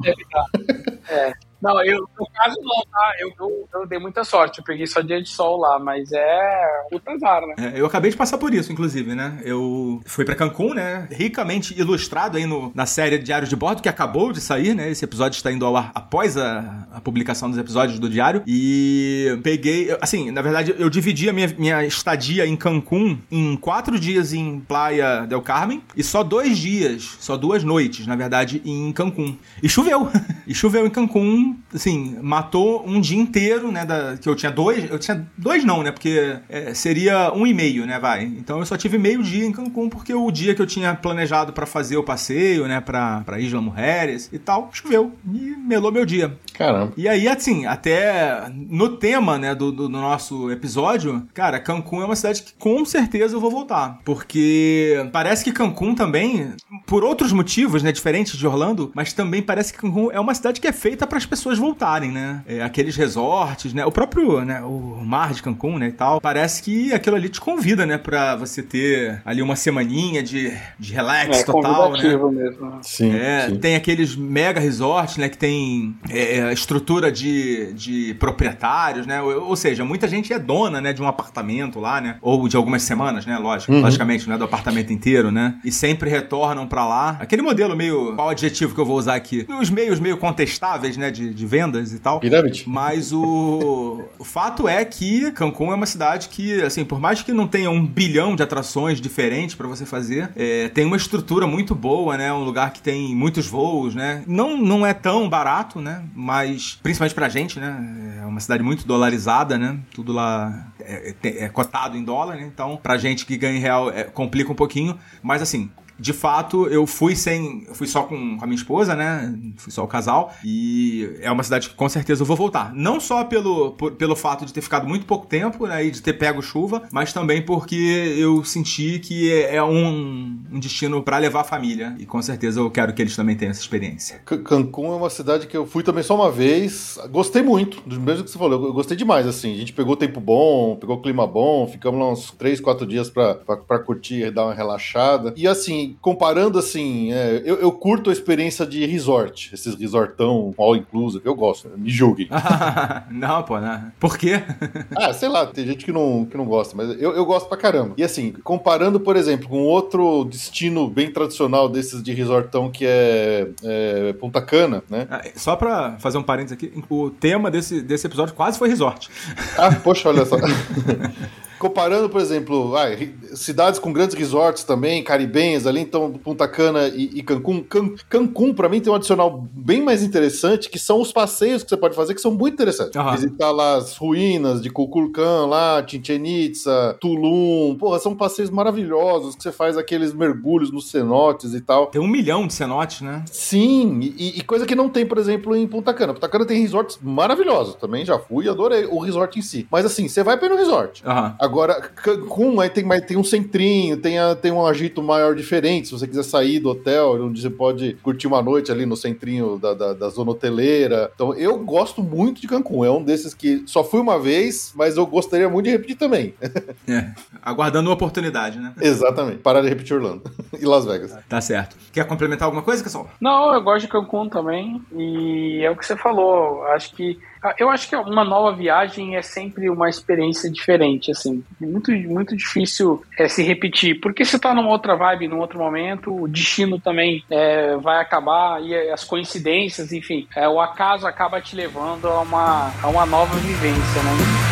É. 1.09 1.33
Não, 1.61 1.83
eu, 1.83 2.07
no 2.19 2.27
caso 2.31 2.57
não, 2.61 2.83
tá? 2.90 3.14
Eu, 3.19 3.33
eu, 3.40 3.69
eu, 3.75 3.87
dei 3.87 3.99
muita 3.99 4.25
sorte, 4.25 4.59
eu 4.59 4.64
peguei 4.64 4.87
só 4.87 5.01
dia 5.01 5.23
de 5.23 5.29
sol 5.29 5.59
lá, 5.59 5.79
mas 5.79 6.11
é 6.12 6.87
puta 6.90 7.12
azar, 7.12 7.42
né? 7.47 7.55
É, 7.59 7.81
eu 7.81 7.87
acabei 7.87 8.11
de 8.11 8.16
passar 8.16 8.38
por 8.38 8.53
isso, 8.53 8.71
inclusive, 8.71 9.14
né? 9.14 9.40
Eu 9.45 10.01
fui 10.07 10.25
para 10.25 10.35
Cancún, 10.35 10.75
né? 10.75 11.09
Ricamente 11.11 11.79
ilustrado 11.79 12.37
aí 12.37 12.47
no, 12.47 12.71
na 12.75 12.85
série 12.85 13.19
Diário 13.19 13.49
de 13.49 13.57
Bordo, 13.57 13.83
que 13.83 13.88
acabou 13.88 14.33
de 14.33 14.40
sair, 14.40 14.75
né? 14.75 14.90
Esse 14.90 15.05
episódio 15.05 15.37
está 15.37 15.51
indo 15.51 15.64
ao 15.64 15.77
ar 15.77 15.90
após 15.95 16.37
a, 16.37 16.87
a 16.92 17.01
publicação 17.01 17.49
dos 17.49 17.59
episódios 17.59 17.99
do 17.99 18.09
Diário. 18.09 18.42
E 18.47 19.38
peguei, 19.42 19.97
assim, 20.01 20.31
na 20.31 20.42
verdade, 20.42 20.75
eu 20.79 20.90
dividi 20.90 21.29
a 21.29 21.33
minha, 21.33 21.49
minha 21.59 21.85
estadia 21.85 22.47
em 22.47 22.57
Cancún 22.57 23.19
em 23.31 23.57
quatro 23.57 23.99
dias 23.99 24.33
em 24.33 24.61
Playa 24.61 25.27
del 25.27 25.40
Carmen 25.40 25.83
e 25.97 26.03
só 26.03 26.23
dois 26.23 26.59
dias, 26.59 27.16
só 27.21 27.37
duas 27.37 27.64
noites, 27.64 28.07
na 28.07 28.16
verdade, 28.16 28.61
em 28.64 28.92
Cancún. 28.92 29.37
E 29.62 29.69
choveu. 29.69 30.09
e 30.47 30.55
choveu 30.55 30.87
em 30.87 30.90
Cancún 30.90 31.45
assim, 31.74 32.16
matou 32.22 32.87
um 32.87 33.00
dia 33.00 33.18
inteiro, 33.18 33.70
né? 33.70 33.85
Da, 33.85 34.16
que 34.16 34.28
eu 34.28 34.35
tinha 34.35 34.50
dois. 34.50 34.90
Eu 34.90 34.98
tinha 34.98 35.26
dois 35.37 35.64
não, 35.64 35.82
né? 35.82 35.90
Porque 35.90 36.38
é, 36.48 36.72
seria 36.74 37.32
um 37.32 37.46
e 37.46 37.52
meio, 37.52 37.87
né? 37.87 37.98
Vai. 37.98 38.24
Então 38.24 38.59
eu 38.59 38.66
só 38.66 38.76
tive 38.76 38.98
meio 38.98 39.22
dia 39.22 39.44
em 39.44 39.52
Cancún, 39.52 39.88
porque 39.88 40.14
o 40.14 40.30
dia 40.30 40.54
que 40.54 40.62
eu 40.62 40.66
tinha 40.66 40.94
planejado 40.94 41.52
para 41.52 41.66
fazer 41.66 41.96
o 41.96 42.02
passeio, 42.02 42.66
né? 42.66 42.80
Pra, 42.80 43.22
pra 43.24 43.40
Isla 43.40 43.61
Mujeres 43.61 44.28
e 44.32 44.38
tal, 44.38 44.70
choveu. 44.72 45.12
E 45.32 45.56
melou 45.56 45.92
meu 45.92 46.06
dia. 46.06 46.37
Caramba. 46.57 46.92
E 46.97 47.09
aí, 47.09 47.29
assim, 47.29 47.66
até 47.66 48.49
no 48.51 48.97
tema, 48.97 49.38
né, 49.38 49.55
do, 49.55 49.71
do, 49.71 49.88
do 49.88 49.88
nosso 49.88 50.51
episódio, 50.51 51.27
cara, 51.35 51.61
Cancún 51.61 52.03
é 52.03 52.05
uma 52.05 52.16
cidade 52.16 52.42
que 52.42 52.55
com 52.59 52.85
certeza 52.85 53.37
eu 53.37 53.40
vou 53.40 53.51
voltar. 53.51 53.99
Porque 54.05 55.09
parece 55.12 55.45
que 55.45 55.53
Cancún 55.53 55.95
também, 55.95 56.53
por 56.87 57.05
outros 57.05 57.33
motivos, 57.33 57.83
né? 57.83 57.92
Diferentes 57.92 58.37
de 58.37 58.47
Orlando, 58.47 58.90
mas 58.95 59.12
também 59.12 59.42
parece 59.42 59.73
que 59.73 59.79
Cancún 59.79 60.11
é 60.11 60.19
uma 60.21 60.35
cidade 60.35 60.61
que 60.61 60.66
é 60.66 60.73
feita 60.73 61.07
para 61.07 61.19
as 61.19 61.27
pessoas 61.27 61.59
voltarem, 61.59 62.11
né? 62.11 62.42
É, 62.47 62.62
aqueles 62.62 62.97
resorts, 62.97 63.73
né? 63.75 63.85
O 63.85 63.92
próprio, 63.92 64.45
né? 64.45 64.61
O 64.62 65.03
mar 65.05 65.33
de 65.33 65.42
Cancún, 65.42 65.79
né? 65.79 65.88
E 65.88 65.92
tal. 65.92 66.21
Parece 66.21 66.62
que 66.62 66.92
aquilo 66.92 67.16
ali 67.16 67.29
te 67.29 67.40
convida, 67.40 67.85
né? 67.85 67.99
Pra 67.99 68.37
você 68.37 68.62
ter 68.62 69.21
ali 69.25 69.42
uma 69.42 69.57
semaninha 69.57 70.23
de, 70.23 70.53
de 70.79 70.92
relax 70.92 71.40
é, 71.40 71.42
total, 71.45 71.92
né? 71.92 72.03
mesmo. 72.31 72.71
Né? 72.71 72.79
Sim, 72.83 73.14
é, 73.14 73.49
sim. 73.49 73.57
Tem 73.57 73.77
aqueles 73.77 74.16
mega 74.16 74.61
resorts, 74.61 75.16
né? 75.16 75.29
Que 75.29 75.38
tem 75.38 75.97
é, 76.09 76.45
é, 76.48 76.52
estrutura 76.52 77.12
de, 77.12 77.72
de 77.74 78.14
proprietários, 78.14 79.06
né? 79.06 79.20
Ou, 79.20 79.48
ou, 79.48 79.56
seja, 79.56 79.85
muita 79.85 80.09
gente 80.09 80.32
é 80.32 80.38
dona, 80.38 80.80
né? 80.80 80.92
De 80.92 81.02
um 81.02 81.06
apartamento 81.06 81.78
lá, 81.78 82.00
né? 82.00 82.16
Ou 82.22 82.48
de 82.48 82.56
algumas 82.56 82.82
semanas, 82.82 83.26
né? 83.26 83.38
Lógico, 83.38 83.72
uhum. 83.72 83.80
logicamente, 83.80 84.28
né? 84.28 84.38
Do 84.38 84.44
apartamento 84.44 84.92
inteiro, 84.92 85.30
né? 85.30 85.59
E 85.64 85.70
sempre 85.70 86.09
retornam 86.09 86.66
para 86.66 86.87
lá. 86.87 87.16
Aquele 87.20 87.42
modelo 87.42 87.76
meio... 87.76 88.14
Qual 88.14 88.30
adjetivo 88.30 88.74
que 88.74 88.80
eu 88.80 88.87
vou 88.87 88.96
usar 88.96 89.14
aqui? 89.14 89.46
Os 89.61 89.70
meios 89.70 90.00
meio 90.00 90.16
contestáveis, 90.16 90.96
né? 90.96 91.11
De 91.11 91.26
de, 91.35 91.46
vendas 91.46 91.92
e 91.92 91.98
tal. 91.98 92.20
Pirâmide. 92.20 92.64
Mas 92.66 93.12
o, 93.12 94.04
o 94.18 94.24
fato 94.24 94.68
é 94.68 94.85
que 94.85 95.30
Cancún 95.32 95.72
é 95.72 95.74
uma 95.74 95.87
cidade 95.87 96.28
que, 96.28 96.62
assim, 96.62 96.85
por 96.85 97.00
mais 97.00 97.22
que 97.22 97.32
não 97.32 97.46
tenha 97.46 97.70
um 97.70 97.85
bilhão 97.85 98.37
de 98.37 98.42
atrações 98.42 99.00
diferentes 99.00 99.54
para 99.54 99.66
você 99.66 99.85
fazer, 99.85 100.30
é, 100.37 100.68
tem 100.68 100.85
uma 100.85 100.96
estrutura 100.96 101.46
muito 101.46 101.74
boa, 101.74 102.16
né? 102.16 102.32
Um 102.32 102.44
lugar 102.44 102.72
que 102.72 102.80
tem 102.80 103.14
muitos 103.14 103.46
voos, 103.46 103.94
né? 103.94 104.22
Não, 104.26 104.56
não 104.56 104.87
é 104.87 104.92
tão 104.92 105.28
barato, 105.28 105.80
né? 105.80 106.02
Mas, 106.14 106.36
principalmente 106.83 107.14
pra 107.14 107.29
gente, 107.29 107.59
né? 107.61 108.18
É 108.22 108.27
uma 108.27 108.40
cidade 108.40 108.62
muito 108.62 108.87
dolarizada, 108.87 109.57
né? 109.57 109.79
Tudo 109.92 110.12
lá 110.12 110.66
é, 110.81 111.14
é, 111.22 111.44
é 111.44 111.49
cotado 111.49 111.96
em 111.96 112.05
dólar, 112.05 112.37
né? 112.37 112.42
Então, 112.42 112.77
pra 112.77 112.96
gente 112.96 113.25
que 113.25 113.37
ganha 113.37 113.57
em 113.57 113.61
real, 113.61 113.90
é, 113.90 114.05
complica 114.05 114.51
um 114.51 114.55
pouquinho. 114.55 114.99
Mas, 115.22 115.42
assim, 115.42 115.70
de 115.98 116.12
fato, 116.12 116.66
eu 116.66 116.87
fui 116.87 117.16
sem. 117.16 117.66
Fui 117.72 117.87
só 117.87 118.02
com, 118.02 118.38
a 118.40 118.46
minha 118.46 118.56
esposa, 118.56 118.94
né? 118.94 119.35
Fui 119.56 119.72
só 119.72 119.82
o 119.82 119.88
casal. 119.88 120.35
E 120.44 121.16
é 121.20 121.30
uma 121.30 121.42
cidade 121.42 121.70
que 121.70 121.74
com 121.74 121.88
certeza 121.88 122.22
eu 122.22 122.26
vou 122.26 122.37
voltar. 122.37 122.74
Não 122.74 123.00
só 123.00 123.24
pelo, 123.24 123.72
por, 123.72 123.92
pelo 123.92 124.14
fato 124.14 124.44
de 124.44 124.52
ter 124.52 124.61
ficado 124.61 124.87
muito 124.87 125.06
pouco 125.06 125.26
tempo, 125.26 125.66
né? 125.66 125.85
E 125.85 125.90
de 125.90 126.02
ter 126.02 126.12
pego 126.14 126.42
chuva, 126.42 126.82
mas 126.92 127.12
também 127.12 127.42
porque 127.42 128.14
eu 128.18 128.44
senti 128.44 128.98
que 128.98 129.32
é 129.32 129.62
um, 129.62 130.38
um 130.52 130.59
destino 130.59 131.02
para 131.02 131.18
levar 131.18 131.40
a 131.40 131.44
família. 131.44 131.96
E 131.98 132.04
com 132.04 132.20
certeza 132.20 132.61
eu 132.61 132.70
quero 132.70 132.92
que 132.92 133.02
eles 133.02 133.16
também 133.16 133.37
tenham 133.37 133.50
essa 133.50 133.61
experiência. 133.61 134.20
Cancún 134.24 134.92
é 134.92 134.96
uma 134.96 135.11
cidade 135.11 135.46
que 135.46 135.56
eu 135.56 135.66
fui 135.66 135.82
também 135.82 136.02
só 136.02 136.14
uma 136.14 136.30
vez. 136.30 136.98
Gostei 137.11 137.42
muito, 137.42 137.80
do 137.87 137.98
mesmo 138.00 138.24
que 138.24 138.30
você 138.30 138.38
falou. 138.38 138.66
Eu 138.66 138.72
gostei 138.72 138.96
demais, 138.96 139.26
assim. 139.26 139.54
A 139.54 139.56
gente 139.56 139.72
pegou 139.72 139.96
tempo 139.96 140.20
bom, 140.20 140.76
pegou 140.76 141.00
clima 141.00 141.26
bom, 141.26 141.66
ficamos 141.66 141.98
lá 141.98 142.11
uns 142.11 142.30
3, 142.32 142.61
4 142.61 142.87
dias 142.87 143.11
para 143.11 143.78
curtir 143.78 144.30
dar 144.30 144.46
uma 144.46 144.54
relaxada. 144.54 145.32
E 145.37 145.46
assim, 145.46 145.86
comparando 146.01 146.59
assim, 146.59 147.12
é, 147.12 147.42
eu, 147.44 147.57
eu, 147.57 147.72
curto 147.72 148.11
a 148.11 148.12
experiência 148.12 148.66
de 148.66 148.85
resort, 148.87 149.51
esses 149.53 149.75
resortão 149.75 150.55
all 150.57 150.77
inclusive, 150.77 151.22
eu 151.25 151.35
gosto, 151.35 151.68
me 151.77 151.90
julguem. 151.90 152.29
não, 153.11 153.42
pô, 153.42 153.59
né? 153.59 153.92
Por 153.99 154.16
quê? 154.16 154.42
ah, 154.96 155.12
sei 155.12 155.29
lá, 155.29 155.46
tem 155.46 155.66
gente 155.66 155.85
que 155.85 155.92
não, 155.92 156.25
que 156.25 156.37
não 156.37 156.44
gosta, 156.44 156.77
mas 156.77 156.90
eu, 157.01 157.14
eu 157.14 157.25
gosto 157.25 157.49
pra 157.49 157.57
caramba. 157.57 157.94
E 157.96 158.05
assim, 158.05 158.33
comparando, 158.44 158.99
por 159.01 159.16
exemplo, 159.16 159.49
com 159.49 159.62
outro 159.62 160.25
destino 160.25 160.88
bem 160.88 161.12
tradicional 161.12 161.68
desses 161.68 162.03
de 162.03 162.12
resortão 162.12 162.70
que 162.70 162.85
é, 162.87 163.49
é 163.62 164.12
Punta 164.14 164.40
Cana, 164.40 164.83
né? 164.88 165.07
Ah, 165.11 165.22
só 165.35 165.57
pra 165.57 165.96
fazer 165.99 166.18
um 166.18 166.22
parênteses 166.22 166.53
aqui, 166.53 166.72
o 166.88 167.11
tema 167.11 167.51
desse, 167.51 167.81
desse 167.81 168.07
episódio 168.07 168.35
quase 168.35 168.59
foi 168.59 168.68
resort. 168.68 169.11
Ah, 169.57 169.75
poxa, 169.75 170.09
olha 170.09 170.25
só. 170.25 170.37
Comparando, 171.66 172.09
por 172.09 172.20
exemplo, 172.20 172.76
ah, 172.76 172.87
cidades 173.35 173.81
com 173.81 173.92
grandes 173.92 174.14
resorts 174.14 174.62
também, 174.62 175.02
caribenhas 175.02 175.66
ali, 175.66 175.81
então 175.81 176.12
Punta 176.12 176.46
Cana 176.46 176.87
e, 176.87 177.18
e 177.18 177.22
Cancún. 177.24 177.61
Can, 177.64 177.94
Cancún, 178.09 178.55
para 178.55 178.68
mim, 178.68 178.81
tem 178.81 178.92
um 178.92 178.94
adicional 178.94 179.44
bem 179.52 179.83
mais 179.83 180.00
interessante, 180.05 180.70
que 180.70 180.79
são 180.79 181.00
os 181.00 181.11
passeios 181.11 181.64
que 181.64 181.68
você 181.68 181.76
pode 181.76 181.96
fazer, 181.96 182.14
que 182.14 182.20
são 182.20 182.31
muito 182.31 182.55
interessantes. 182.55 182.94
Uhum. 182.94 183.11
Visitar 183.11 183.50
lá 183.50 183.79
as 183.79 183.96
ruínas 183.96 184.62
de 184.62 184.70
Kukulkan, 184.70 185.46
lá, 185.46 185.85
Chichen 185.85 186.24
Itza, 186.24 186.96
Tulum. 187.00 187.74
Porra, 187.76 187.98
são 187.98 188.14
passeios 188.14 188.48
maravilhosos, 188.48 189.35
que 189.35 189.42
você 189.42 189.50
faz 189.50 189.76
aqueles 189.76 190.14
mergulhos 190.14 190.70
nos 190.70 190.88
cenotes 190.88 191.52
e 191.52 191.61
tal. 191.61 191.87
Tem 191.87 192.00
um 192.00 192.07
milhão 192.07 192.46
de 192.46 192.55
cenotes, 192.55 193.00
né? 193.00 193.24
Sim, 193.26 193.98
e, 194.00 194.38
e 194.38 194.42
coisa 194.42 194.64
que 194.64 194.76
não 194.76 194.88
tem, 194.88 195.05
por 195.05 195.18
exemplo, 195.18 195.57
em 195.57 195.66
Punta 195.66 195.92
Cana. 195.92 196.14
Punta 196.14 196.29
Cana 196.29 196.44
tem 196.44 196.61
resorts 196.61 197.00
maravilhosos, 197.02 197.74
também 197.74 198.05
já 198.05 198.20
fui 198.20 198.46
e 198.46 198.48
adorei 198.48 198.87
o 198.87 199.00
resort 199.00 199.37
em 199.37 199.42
si. 199.42 199.66
Mas 199.68 199.85
assim, 199.85 200.07
você 200.07 200.22
vai 200.22 200.38
pelo 200.38 200.57
resort. 200.57 201.02
Uhum. 201.05 201.33
Agora, 201.38 201.56
Cancún 201.95 202.61
aí 202.61 202.71
tem, 202.71 202.85
tem 203.03 203.16
um 203.16 203.25
centrinho, 203.25 203.97
tem, 203.97 204.19
a, 204.19 204.35
tem 204.35 204.53
um 204.53 204.64
agito 204.66 205.03
maior 205.03 205.35
diferente. 205.35 205.88
Se 205.88 205.92
você 205.92 206.07
quiser 206.07 206.23
sair 206.23 206.59
do 206.59 206.71
hotel, 206.71 207.25
onde 207.25 207.40
você 207.40 207.51
pode 207.51 207.95
curtir 208.03 208.27
uma 208.27 208.42
noite 208.42 208.71
ali 208.71 208.87
no 208.87 208.97
centrinho 208.97 209.59
da, 209.59 209.75
da, 209.75 209.92
da 209.95 210.09
zona 210.09 210.31
hoteleira. 210.31 211.11
Então, 211.14 211.35
eu 211.35 211.59
gosto 211.59 212.03
muito 212.03 212.40
de 212.40 212.49
Cancún. 212.49 212.85
É 212.85 212.90
um 212.90 213.03
desses 213.03 213.35
que 213.35 213.62
só 213.66 213.83
fui 213.83 214.01
uma 214.01 214.19
vez, 214.19 214.73
mas 214.75 214.97
eu 214.97 215.07
gostaria 215.07 215.49
muito 215.49 215.66
de 215.66 215.71
repetir 215.71 215.97
também. 215.97 216.35
É, 216.88 217.12
aguardando 217.42 217.88
uma 217.88 217.95
oportunidade, 217.95 218.59
né? 218.59 218.73
Exatamente. 218.81 219.38
Parar 219.38 219.61
de 219.61 219.69
repetir 219.69 219.97
Orlando 219.97 220.23
e 220.59 220.64
Las 220.64 220.85
Vegas. 220.85 221.16
Tá 221.29 221.40
certo. 221.40 221.77
Quer 221.92 222.07
complementar 222.07 222.47
alguma 222.47 222.62
coisa, 222.62 222.83
pessoal? 222.83 223.09
Não, 223.21 223.53
eu 223.53 223.61
gosto 223.61 223.87
de 223.87 223.88
Cancún 223.88 224.29
também. 224.29 224.81
E 224.95 225.62
é 225.64 225.71
o 225.71 225.77
que 225.77 225.85
você 225.85 225.97
falou. 225.97 226.62
Acho 226.66 226.95
que 226.95 227.19
eu 227.59 227.70
acho 227.70 227.88
que 227.88 227.96
uma 227.96 228.24
nova 228.24 228.56
viagem 228.56 229.16
é 229.16 229.22
sempre 229.22 229.68
uma 229.68 229.88
experiência 229.88 230.50
diferente, 230.50 231.11
assim. 231.11 231.44
Muito, 231.61 231.90
muito 231.92 232.37
difícil 232.37 233.02
é, 233.18 233.28
se 233.28 233.42
repetir, 233.42 234.00
porque 234.00 234.24
você 234.24 234.38
tá 234.38 234.54
numa 234.54 234.70
outra 234.70 234.96
vibe, 234.96 235.28
num 235.28 235.38
outro 235.38 235.59
momento, 235.59 236.14
o 236.22 236.28
destino 236.28 236.80
também 236.80 237.22
é, 237.30 237.76
vai 237.76 238.00
acabar, 238.00 238.62
e 238.62 238.74
as 238.90 239.04
coincidências, 239.04 239.92
enfim, 239.92 240.26
é, 240.35 240.48
o 240.48 240.61
acaso 240.61 241.06
acaba 241.06 241.40
te 241.40 241.56
levando 241.56 242.06
a 242.06 242.20
uma, 242.20 242.72
a 242.82 242.88
uma 242.88 243.06
nova 243.06 243.35
vivência, 243.37 244.02
né? 244.02 244.45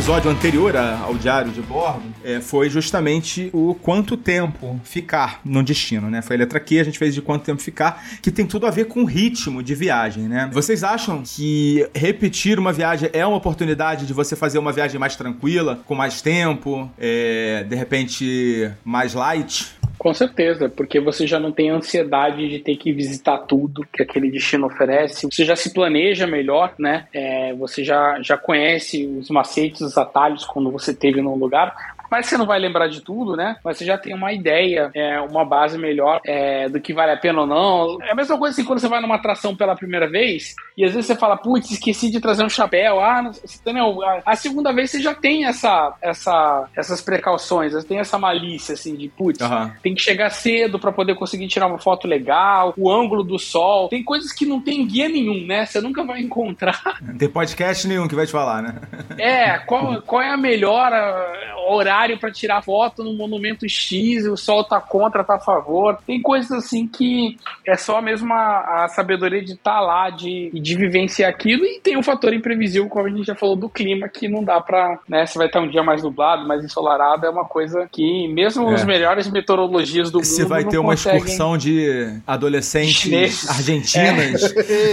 Episódio 0.00 0.30
anterior 0.30 0.74
ao 0.78 1.14
diário 1.14 1.52
de 1.52 1.60
bordo 1.60 2.02
é, 2.24 2.40
foi 2.40 2.70
justamente 2.70 3.50
o 3.52 3.74
quanto 3.74 4.16
tempo 4.16 4.80
ficar 4.82 5.42
no 5.44 5.62
destino, 5.62 6.08
né? 6.08 6.22
Foi 6.22 6.36
a 6.36 6.38
letra 6.38 6.58
Q, 6.58 6.80
a 6.80 6.84
gente 6.84 6.98
fez 6.98 7.14
de 7.14 7.20
quanto 7.20 7.44
tempo 7.44 7.60
ficar, 7.60 8.02
que 8.22 8.30
tem 8.30 8.46
tudo 8.46 8.66
a 8.66 8.70
ver 8.70 8.86
com 8.86 9.02
o 9.02 9.04
ritmo 9.04 9.62
de 9.62 9.74
viagem, 9.74 10.22
né? 10.22 10.48
Vocês 10.54 10.82
acham 10.82 11.22
que 11.22 11.86
repetir 11.94 12.58
uma 12.58 12.72
viagem 12.72 13.10
é 13.12 13.26
uma 13.26 13.36
oportunidade 13.36 14.06
de 14.06 14.14
você 14.14 14.34
fazer 14.34 14.58
uma 14.58 14.72
viagem 14.72 14.98
mais 14.98 15.16
tranquila, 15.16 15.78
com 15.84 15.94
mais 15.94 16.22
tempo, 16.22 16.90
é, 16.98 17.66
de 17.68 17.76
repente 17.76 18.72
mais 18.82 19.12
light? 19.12 19.79
Com 20.00 20.14
certeza, 20.14 20.66
porque 20.66 20.98
você 20.98 21.26
já 21.26 21.38
não 21.38 21.52
tem 21.52 21.68
ansiedade 21.68 22.48
de 22.48 22.58
ter 22.58 22.74
que 22.78 22.90
visitar 22.90 23.36
tudo 23.36 23.86
que 23.92 24.02
aquele 24.02 24.30
destino 24.30 24.66
oferece. 24.66 25.26
Você 25.30 25.44
já 25.44 25.54
se 25.54 25.74
planeja 25.74 26.26
melhor, 26.26 26.72
né? 26.78 27.06
É, 27.12 27.52
você 27.52 27.84
já, 27.84 28.18
já 28.22 28.38
conhece 28.38 29.06
os 29.06 29.28
macetes, 29.28 29.82
os 29.82 29.98
atalhos 29.98 30.46
quando 30.46 30.70
você 30.70 30.94
teve 30.94 31.20
num 31.20 31.34
lugar 31.34 31.74
mas 32.10 32.26
você 32.26 32.36
não 32.36 32.46
vai 32.46 32.58
lembrar 32.58 32.88
de 32.88 33.00
tudo, 33.00 33.36
né? 33.36 33.56
Mas 33.64 33.78
você 33.78 33.84
já 33.84 33.96
tem 33.96 34.14
uma 34.14 34.32
ideia, 34.32 34.90
é, 34.94 35.20
uma 35.20 35.44
base 35.44 35.78
melhor 35.78 36.20
é, 36.26 36.68
do 36.68 36.80
que 36.80 36.92
vale 36.92 37.12
a 37.12 37.16
pena 37.16 37.42
ou 37.42 37.46
não. 37.46 38.02
É 38.02 38.10
a 38.10 38.14
mesma 38.14 38.38
coisa 38.38 38.54
assim 38.54 38.64
quando 38.64 38.80
você 38.80 38.88
vai 38.88 39.00
numa 39.00 39.16
atração 39.16 39.54
pela 39.54 39.76
primeira 39.76 40.08
vez 40.08 40.54
e 40.76 40.84
às 40.84 40.92
vezes 40.92 41.06
você 41.06 41.14
fala, 41.14 41.36
putz, 41.36 41.70
esqueci 41.70 42.10
de 42.10 42.20
trazer 42.20 42.44
um 42.44 42.48
chapéu. 42.48 43.00
Ah, 43.00 43.22
não, 43.22 43.30
entendeu? 43.30 44.02
A, 44.02 44.22
a 44.26 44.36
segunda 44.36 44.72
vez 44.72 44.90
você 44.90 45.00
já 45.00 45.14
tem 45.14 45.44
essa, 45.44 45.94
essa, 46.02 46.66
essas 46.76 47.00
precauções, 47.00 47.84
tem 47.84 47.98
essa 47.98 48.18
malícia 48.18 48.74
assim 48.74 48.96
de, 48.96 49.08
putz, 49.08 49.40
uhum. 49.40 49.70
tem 49.82 49.94
que 49.94 50.02
chegar 50.02 50.30
cedo 50.30 50.78
para 50.78 50.92
poder 50.92 51.14
conseguir 51.14 51.48
tirar 51.48 51.66
uma 51.66 51.78
foto 51.78 52.08
legal, 52.08 52.74
o 52.76 52.90
ângulo 52.90 53.22
do 53.22 53.38
sol. 53.38 53.88
Tem 53.88 54.02
coisas 54.02 54.32
que 54.32 54.46
não 54.46 54.60
tem 54.60 54.86
guia 54.86 55.08
nenhum, 55.08 55.46
né? 55.46 55.66
Você 55.66 55.80
nunca 55.80 56.04
vai 56.04 56.20
encontrar. 56.22 56.80
Não 57.00 57.16
tem 57.16 57.28
podcast 57.28 57.86
nenhum 57.86 58.08
que 58.08 58.14
vai 58.14 58.26
te 58.26 58.32
falar, 58.32 58.62
né? 58.62 58.74
É, 59.18 59.58
qual, 59.60 60.02
qual 60.02 60.22
é 60.22 60.30
a 60.30 60.36
melhor 60.36 60.92
uh, 60.92 61.72
horário 61.72 61.99
horário 62.00 62.18
para 62.18 62.30
tirar 62.30 62.62
foto 62.62 63.04
no 63.04 63.12
monumento 63.14 63.68
X, 63.68 64.26
o 64.26 64.36
sol 64.36 64.64
tá 64.64 64.80
contra, 64.80 65.22
tá 65.22 65.34
a 65.34 65.40
favor. 65.40 65.98
Tem 66.06 66.20
coisas 66.20 66.50
assim 66.50 66.86
que 66.86 67.36
é 67.66 67.76
só 67.76 68.00
mesmo 68.00 68.32
a, 68.32 68.84
a 68.84 68.88
sabedoria 68.88 69.42
de 69.42 69.52
estar 69.52 69.74
tá 69.74 69.80
lá, 69.80 70.10
de, 70.10 70.50
de 70.52 70.76
vivenciar 70.76 71.30
aquilo, 71.30 71.64
e 71.64 71.80
tem 71.80 71.96
um 71.96 72.02
fator 72.02 72.32
imprevisível, 72.32 72.88
como 72.88 73.06
a 73.06 73.10
gente 73.10 73.26
já 73.26 73.34
falou, 73.34 73.56
do 73.56 73.68
clima, 73.68 74.08
que 74.08 74.28
não 74.28 74.42
dá 74.42 74.60
pra, 74.60 74.98
né, 75.08 75.26
você 75.26 75.38
vai 75.38 75.46
estar 75.46 75.60
um 75.60 75.68
dia 75.68 75.82
mais 75.82 76.02
nublado, 76.02 76.46
mais 76.46 76.64
ensolarado, 76.64 77.26
é 77.26 77.30
uma 77.30 77.44
coisa 77.44 77.88
que 77.90 78.28
mesmo 78.28 78.70
é. 78.70 78.74
os 78.74 78.84
melhores 78.84 79.30
meteorologias 79.30 80.10
do 80.10 80.18
mundo 80.18 80.26
Você 80.26 80.44
vai 80.44 80.64
ter 80.64 80.78
uma 80.78 80.92
conseguem... 80.92 81.18
excursão 81.18 81.58
de 81.58 82.20
adolescentes 82.26 82.96
Chineses. 82.96 83.48
argentinas. 83.48 84.54
É. 84.56 84.90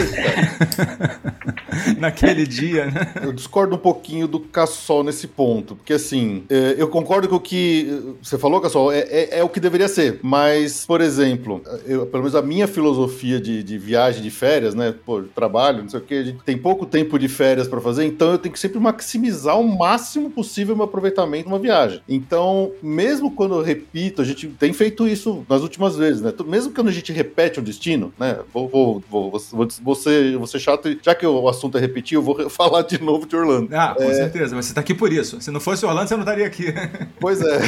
Naquele 1.97 2.45
dia, 2.45 2.87
né? 2.87 3.13
Eu 3.21 3.31
discordo 3.31 3.75
um 3.75 3.79
pouquinho 3.79 4.27
do 4.27 4.39
Cassol 4.39 5.03
nesse 5.03 5.27
ponto, 5.27 5.75
porque 5.75 5.93
assim, 5.93 6.43
é, 6.49 6.75
eu 6.77 6.87
concordo 6.97 7.29
com 7.29 7.35
o 7.35 7.39
que 7.39 8.15
você 8.21 8.39
falou, 8.39 8.59
Cassol, 8.59 8.91
é, 8.91 8.99
é, 8.99 9.39
é, 9.39 9.43
o 9.43 9.49
que 9.49 9.59
deveria 9.59 9.87
ser. 9.87 10.19
Mas, 10.23 10.85
por 10.85 10.99
exemplo, 10.99 11.61
eu, 11.85 12.07
pelo 12.07 12.23
menos 12.23 12.35
a 12.35 12.41
minha 12.41 12.67
filosofia 12.67 13.39
de, 13.39 13.61
de 13.61 13.77
viagem, 13.77 14.23
de 14.23 14.31
férias, 14.31 14.73
né? 14.73 14.93
Pô, 15.05 15.21
trabalho, 15.21 15.83
não 15.83 15.89
sei 15.89 15.99
o 15.99 16.03
que, 16.03 16.15
a 16.15 16.23
gente 16.23 16.39
tem 16.43 16.57
pouco 16.57 16.85
tempo 16.85 17.19
de 17.19 17.27
férias 17.27 17.67
para 17.67 17.79
fazer, 17.79 18.05
então 18.05 18.31
eu 18.31 18.39
tenho 18.39 18.51
que 18.51 18.59
sempre 18.59 18.79
maximizar 18.79 19.59
o 19.59 19.77
máximo 19.77 20.31
possível 20.31 20.73
o 20.73 20.77
meu 20.77 20.85
aproveitamento 20.85 21.47
numa 21.47 21.59
viagem. 21.59 22.01
Então, 22.09 22.71
mesmo 22.81 23.31
quando 23.31 23.55
eu 23.55 23.61
repito, 23.61 24.21
a 24.21 24.25
gente 24.25 24.47
tem 24.47 24.73
feito 24.73 25.07
isso 25.07 25.45
nas 25.47 25.61
últimas 25.61 25.95
vezes, 25.95 26.21
né? 26.21 26.33
Mesmo 26.47 26.73
quando 26.73 26.87
a 26.87 26.91
gente 26.91 27.11
repete 27.11 27.59
um 27.59 27.63
destino, 27.63 28.11
né? 28.19 28.39
Vou, 28.51 28.67
vou, 28.67 29.03
vou, 29.09 29.31
vou, 29.51 29.67
vou, 29.83 29.95
ser, 29.95 30.35
vou 30.37 30.47
ser 30.47 30.59
chato, 30.59 30.97
já 31.01 31.13
que 31.13 31.25
o 31.25 31.47
assunto 31.47 31.77
é 31.77 31.81
repetir, 31.81 32.15
eu 32.15 32.23
vou 32.23 32.49
falar 32.49 32.81
de 32.81 32.99
novo 33.01 33.27
de 33.27 33.35
Orlando. 33.35 33.69
Ah, 33.71 33.93
com 33.95 34.03
é... 34.03 34.13
certeza, 34.13 34.55
mas 34.55 34.65
você 34.65 34.73
tá 34.73 34.81
aqui 34.81 34.95
por 34.95 35.13
isso. 35.13 35.39
Se 35.39 35.51
não 35.51 35.59
fosse 35.59 35.85
Orlando, 35.85 36.07
você 36.07 36.15
não 36.15 36.23
estaria 36.23 36.47
aqui. 36.47 36.73
Pois 37.19 37.41
é. 37.41 37.59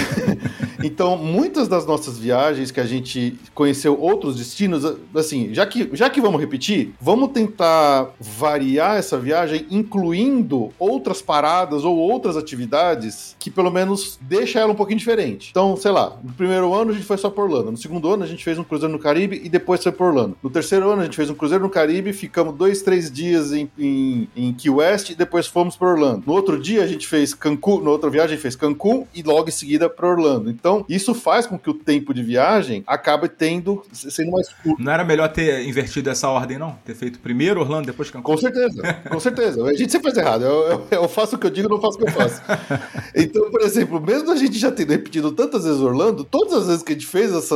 Então, 0.83 1.17
muitas 1.17 1.67
das 1.67 1.85
nossas 1.85 2.17
viagens 2.17 2.71
que 2.71 2.79
a 2.79 2.85
gente 2.85 3.37
conheceu 3.53 3.99
outros 3.99 4.37
destinos, 4.37 4.85
assim, 5.13 5.53
já 5.53 5.65
que, 5.65 5.89
já 5.93 6.09
que 6.09 6.21
vamos 6.21 6.39
repetir, 6.39 6.93
vamos 7.01 7.31
tentar 7.31 8.11
variar 8.19 8.97
essa 8.97 9.17
viagem, 9.17 9.65
incluindo 9.69 10.71
outras 10.79 11.21
paradas 11.21 11.83
ou 11.83 11.97
outras 11.97 12.37
atividades 12.37 13.35
que 13.37 13.51
pelo 13.51 13.69
menos 13.71 14.17
deixa 14.21 14.59
ela 14.59 14.71
um 14.71 14.75
pouquinho 14.75 14.99
diferente. 14.99 15.49
Então, 15.51 15.75
sei 15.75 15.91
lá, 15.91 16.17
no 16.23 16.31
primeiro 16.33 16.73
ano 16.73 16.91
a 16.91 16.93
gente 16.93 17.05
foi 17.05 17.17
só 17.17 17.29
por 17.29 17.45
Orlando, 17.45 17.71
no 17.71 17.77
segundo 17.77 18.09
ano 18.09 18.23
a 18.23 18.27
gente 18.27 18.43
fez 18.43 18.57
um 18.57 18.63
cruzeiro 18.63 18.93
no 18.93 18.99
Caribe 18.99 19.41
e 19.43 19.49
depois 19.49 19.83
foi 19.83 19.91
por 19.91 20.07
Orlando. 20.07 20.37
No 20.41 20.49
terceiro 20.49 20.89
ano 20.89 21.01
a 21.01 21.05
gente 21.05 21.15
fez 21.15 21.29
um 21.29 21.35
cruzeiro 21.35 21.63
no 21.63 21.69
Caribe, 21.69 22.13
ficamos 22.13 22.55
dois, 22.55 22.81
três 22.81 23.11
dias 23.11 23.51
em, 23.51 23.69
em, 23.77 24.29
em 24.35 24.53
Key 24.53 24.69
West 24.69 25.09
e 25.09 25.15
depois 25.15 25.47
fomos 25.47 25.75
para 25.75 25.89
Orlando. 25.89 26.23
No 26.25 26.33
outro 26.33 26.57
dia 26.57 26.83
a 26.83 26.87
gente 26.87 27.05
fez 27.07 27.33
Cancún, 27.33 27.81
na 27.81 27.89
outra 27.89 28.09
viagem 28.09 28.33
a 28.33 28.35
gente 28.35 28.41
fez 28.41 28.55
Cancún 28.55 29.05
e 29.13 29.23
logo 29.23 29.49
em 29.49 29.51
seguida 29.51 29.89
para 29.89 30.07
Orlando. 30.07 30.49
Então, 30.49 30.85
isso 30.87 31.13
faz 31.13 31.45
com 31.45 31.57
que 31.57 31.69
o 31.69 31.73
tempo 31.73 32.13
de 32.13 32.23
viagem 32.23 32.83
acabe 32.85 33.27
tendo 33.27 33.83
sendo 33.91 34.31
mais 34.31 34.49
curto. 34.49 34.81
Não 34.81 34.91
era 34.91 35.03
melhor 35.03 35.29
ter 35.29 35.67
invertido 35.67 36.09
essa 36.09 36.29
ordem, 36.29 36.57
não? 36.57 36.77
Ter 36.85 36.95
feito 36.95 37.19
primeiro 37.19 37.59
Orlando, 37.59 37.87
depois 37.87 38.09
Cancún? 38.09 38.33
Com 38.33 38.37
certeza, 38.37 38.93
com 39.09 39.19
certeza. 39.19 39.63
A 39.63 39.73
gente 39.73 39.91
sempre 39.91 40.11
faz 40.11 40.17
errado. 40.17 40.43
Eu, 40.45 40.69
eu, 40.69 40.87
eu 40.91 41.09
faço 41.09 41.35
o 41.35 41.39
que 41.39 41.45
eu 41.45 41.51
digo, 41.51 41.69
não 41.69 41.81
faço 41.81 41.97
o 41.97 42.01
que 42.01 42.09
eu 42.09 42.13
faço. 42.13 42.41
Então, 43.15 43.49
por 43.49 43.61
exemplo, 43.61 43.99
mesmo 43.99 44.31
a 44.31 44.35
gente 44.35 44.57
já 44.57 44.71
tendo 44.71 44.91
repetido 44.91 45.31
tantas 45.31 45.63
vezes 45.63 45.81
Orlando, 45.81 46.23
todas 46.23 46.53
as 46.53 46.67
vezes 46.67 46.83
que 46.83 46.93
a 46.93 46.95
gente 46.95 47.07
fez 47.07 47.33
essa, 47.33 47.55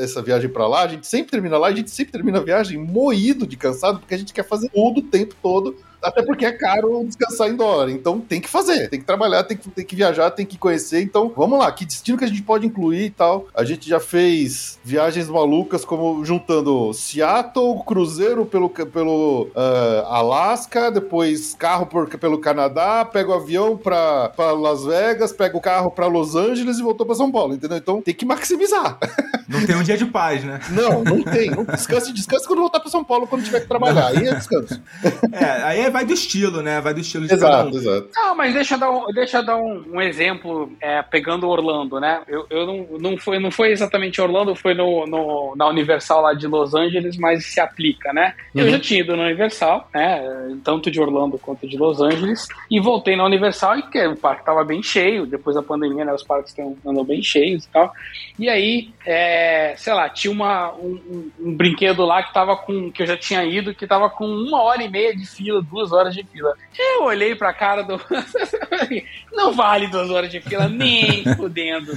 essa 0.00 0.22
viagem 0.22 0.50
para 0.50 0.66
lá, 0.66 0.82
a 0.82 0.88
gente 0.88 1.06
sempre 1.06 1.30
termina 1.30 1.56
lá, 1.56 1.68
a 1.68 1.72
gente 1.72 1.90
sempre 1.90 2.12
termina 2.12 2.38
a 2.38 2.42
viagem 2.42 2.78
moído 2.78 3.46
de 3.46 3.56
cansado, 3.56 4.00
porque 4.00 4.14
a 4.14 4.18
gente 4.18 4.32
quer 4.32 4.46
fazer 4.46 4.68
tudo 4.70 5.00
o 5.00 5.02
tempo 5.02 5.34
todo 5.42 5.76
até 6.02 6.22
porque 6.22 6.46
é 6.46 6.52
caro 6.52 7.04
descansar 7.04 7.48
em 7.48 7.56
dólar. 7.56 7.90
Então 7.90 8.20
tem 8.20 8.40
que 8.40 8.48
fazer, 8.48 8.88
tem 8.88 9.00
que 9.00 9.06
trabalhar, 9.06 9.44
tem 9.44 9.56
que, 9.56 9.68
tem 9.68 9.84
que 9.84 9.96
viajar, 9.96 10.30
tem 10.30 10.46
que 10.46 10.58
conhecer. 10.58 11.00
Então 11.02 11.32
vamos 11.36 11.58
lá, 11.58 11.70
que 11.72 11.84
destino 11.84 12.18
que 12.18 12.24
a 12.24 12.28
gente 12.28 12.42
pode 12.42 12.66
incluir 12.66 13.06
e 13.06 13.10
tal. 13.10 13.46
A 13.54 13.64
gente 13.64 13.88
já 13.88 14.00
fez 14.00 14.78
viagens 14.84 15.28
malucas, 15.28 15.84
como 15.84 16.24
juntando 16.24 16.92
Seattle, 16.94 17.82
cruzeiro 17.86 18.46
pelo, 18.46 18.68
pelo 18.70 19.48
uh, 19.54 20.06
Alasca, 20.06 20.90
depois 20.90 21.54
carro 21.54 21.86
por, 21.86 22.08
pelo 22.08 22.38
Canadá, 22.38 23.04
pega 23.04 23.30
o 23.30 23.34
avião 23.34 23.76
pra, 23.76 24.28
pra 24.30 24.52
Las 24.52 24.84
Vegas, 24.84 25.32
pega 25.32 25.56
o 25.56 25.60
carro 25.60 25.90
pra 25.90 26.06
Los 26.06 26.34
Angeles 26.34 26.78
e 26.78 26.82
voltou 26.82 27.06
pra 27.06 27.14
São 27.14 27.30
Paulo, 27.30 27.54
entendeu? 27.54 27.76
Então 27.76 28.00
tem 28.00 28.14
que 28.14 28.24
maximizar. 28.24 28.98
Não 29.48 29.64
tem 29.64 29.76
um 29.76 29.82
dia 29.82 29.96
de 29.96 30.04
paz, 30.04 30.44
né? 30.44 30.60
Não, 30.68 31.02
não 31.02 31.22
tem. 31.22 31.50
Não 31.50 31.64
descanse, 31.64 32.12
descanse 32.12 32.46
quando 32.46 32.58
voltar 32.58 32.80
pra 32.80 32.90
São 32.90 33.02
Paulo, 33.02 33.26
quando 33.26 33.42
tiver 33.42 33.60
que 33.60 33.66
trabalhar. 33.66 34.08
Aí 34.08 34.28
é 34.28 34.34
descanso. 34.34 34.78
É, 35.32 35.44
aí 35.62 35.80
é 35.80 35.87
vai 35.90 36.04
do 36.04 36.12
estilo, 36.12 36.62
né? 36.62 36.80
Vai 36.80 36.94
do 36.94 37.00
estilo 37.00 37.26
de 37.26 37.34
exato, 37.34 37.52
cada 37.52 37.68
um. 37.68 37.78
Exato. 37.78 38.08
Não, 38.14 38.34
mas 38.36 38.54
deixa 38.54 38.74
eu 38.74 38.78
dar 38.78 38.90
um, 38.90 39.06
deixa 39.12 39.38
eu 39.38 39.46
dar 39.46 39.56
um, 39.56 39.84
um 39.94 40.00
exemplo 40.00 40.72
é, 40.80 41.02
pegando 41.02 41.48
Orlando, 41.48 42.00
né? 42.00 42.22
Eu, 42.28 42.46
eu 42.50 42.66
não, 42.66 42.98
não, 42.98 43.18
foi, 43.18 43.38
não 43.38 43.50
foi 43.50 43.70
exatamente 43.70 44.20
Orlando, 44.20 44.54
foi 44.54 44.74
no, 44.74 45.06
no, 45.06 45.54
na 45.56 45.68
Universal 45.68 46.22
lá 46.22 46.34
de 46.34 46.46
Los 46.46 46.74
Angeles, 46.74 47.16
mas 47.16 47.46
se 47.46 47.60
aplica, 47.60 48.12
né? 48.12 48.34
Uhum. 48.54 48.62
Eu 48.62 48.70
já 48.70 48.78
tinha 48.78 49.00
ido 49.00 49.16
na 49.16 49.24
Universal, 49.24 49.88
né? 49.94 50.22
Tanto 50.64 50.90
de 50.90 51.00
Orlando 51.00 51.38
quanto 51.38 51.66
de 51.66 51.76
Los 51.76 52.00
Angeles, 52.00 52.46
e 52.70 52.80
voltei 52.80 53.16
na 53.16 53.24
Universal 53.24 53.78
e 53.78 53.82
que 53.82 54.06
o 54.06 54.16
parque 54.16 54.44
tava 54.44 54.64
bem 54.64 54.82
cheio, 54.82 55.26
depois 55.26 55.56
da 55.56 55.62
pandemia, 55.62 56.04
né? 56.04 56.12
Os 56.12 56.22
parques 56.22 56.54
andam 56.84 57.04
bem 57.04 57.22
cheios 57.22 57.64
e 57.64 57.68
tal. 57.68 57.92
E 58.38 58.48
aí, 58.48 58.90
é, 59.04 59.74
sei 59.76 59.92
lá, 59.92 60.08
tinha 60.08 60.32
uma, 60.32 60.72
um, 60.74 61.00
um, 61.10 61.30
um, 61.40 61.56
brinquedo 61.56 62.04
lá 62.04 62.22
que 62.22 62.32
tava 62.32 62.56
com. 62.56 62.90
que 62.90 63.02
eu 63.02 63.06
já 63.06 63.16
tinha 63.16 63.44
ido, 63.44 63.74
que 63.74 63.86
tava 63.86 64.08
com 64.08 64.26
uma 64.26 64.62
hora 64.62 64.82
e 64.82 64.88
meia 64.88 65.14
de 65.14 65.26
fila, 65.26 65.60
duas 65.60 65.77
horas 65.92 66.14
de 66.14 66.24
fila. 66.24 66.54
Eu 66.78 67.04
olhei 67.04 67.34
pra 67.34 67.52
cara 67.52 67.82
do. 67.82 68.00
não 69.32 69.52
vale 69.52 69.88
duas 69.88 70.10
horas 70.10 70.30
de 70.30 70.40
fila, 70.40 70.68
nem 70.68 71.24
fudendo. 71.36 71.92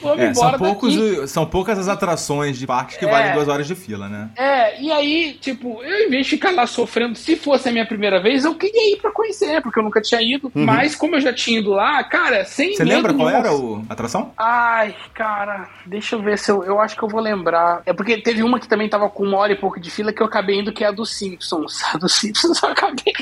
Vamos 0.00 0.18
é, 0.18 0.30
embora 0.30 0.58
são, 0.58 0.58
poucos, 0.58 1.30
são 1.30 1.46
poucas 1.46 1.78
as 1.78 1.88
atrações 1.88 2.58
de 2.58 2.66
parques 2.66 2.96
que 2.96 3.04
é, 3.04 3.10
valem 3.10 3.32
duas 3.32 3.48
horas 3.48 3.66
de 3.66 3.74
fila, 3.74 4.08
né? 4.08 4.30
É, 4.36 4.80
e 4.80 4.90
aí, 4.90 5.34
tipo, 5.40 5.82
eu 5.82 6.06
em 6.06 6.10
vez 6.10 6.26
de 6.26 6.30
ficar 6.30 6.52
lá 6.52 6.66
sofrendo, 6.66 7.16
se 7.16 7.36
fosse 7.36 7.68
a 7.68 7.72
minha 7.72 7.86
primeira 7.86 8.20
vez, 8.20 8.44
eu 8.44 8.54
queria 8.54 8.92
ir 8.92 8.96
pra 9.00 9.10
conhecer, 9.10 9.60
porque 9.62 9.78
eu 9.78 9.82
nunca 9.84 10.00
tinha 10.00 10.20
ido. 10.20 10.50
Uhum. 10.54 10.64
Mas 10.64 10.94
como 10.94 11.16
eu 11.16 11.20
já 11.20 11.32
tinha 11.32 11.58
ido 11.58 11.70
lá, 11.70 12.02
cara, 12.04 12.44
sem. 12.44 12.74
Você 12.74 12.84
lembra 12.84 13.12
qual 13.14 13.28
era 13.28 13.50
a 13.50 13.92
atração? 13.92 14.32
Ai, 14.36 14.94
cara, 15.14 15.68
deixa 15.84 16.16
eu 16.16 16.22
ver 16.22 16.38
se 16.38 16.50
eu. 16.50 16.64
Eu 16.64 16.80
acho 16.80 16.96
que 16.96 17.02
eu 17.02 17.08
vou 17.08 17.20
lembrar. 17.20 17.82
É 17.86 17.92
porque 17.92 18.18
teve 18.18 18.42
uma 18.42 18.58
que 18.58 18.68
também 18.68 18.88
tava 18.88 19.08
com 19.08 19.24
uma 19.24 19.38
hora 19.38 19.52
e 19.52 19.56
pouco 19.56 19.80
de 19.80 19.90
fila 19.90 20.12
que 20.12 20.22
eu 20.22 20.26
acabei 20.26 20.60
indo, 20.60 20.72
que 20.72 20.84
é 20.84 20.88
a 20.88 20.92
dos 20.92 21.14
Simpsons. 21.16 21.82
A 21.96 21.98
dos 21.98 22.14
Simpsons 22.14 22.62
eu 22.62 22.68
acabei. 22.68 23.14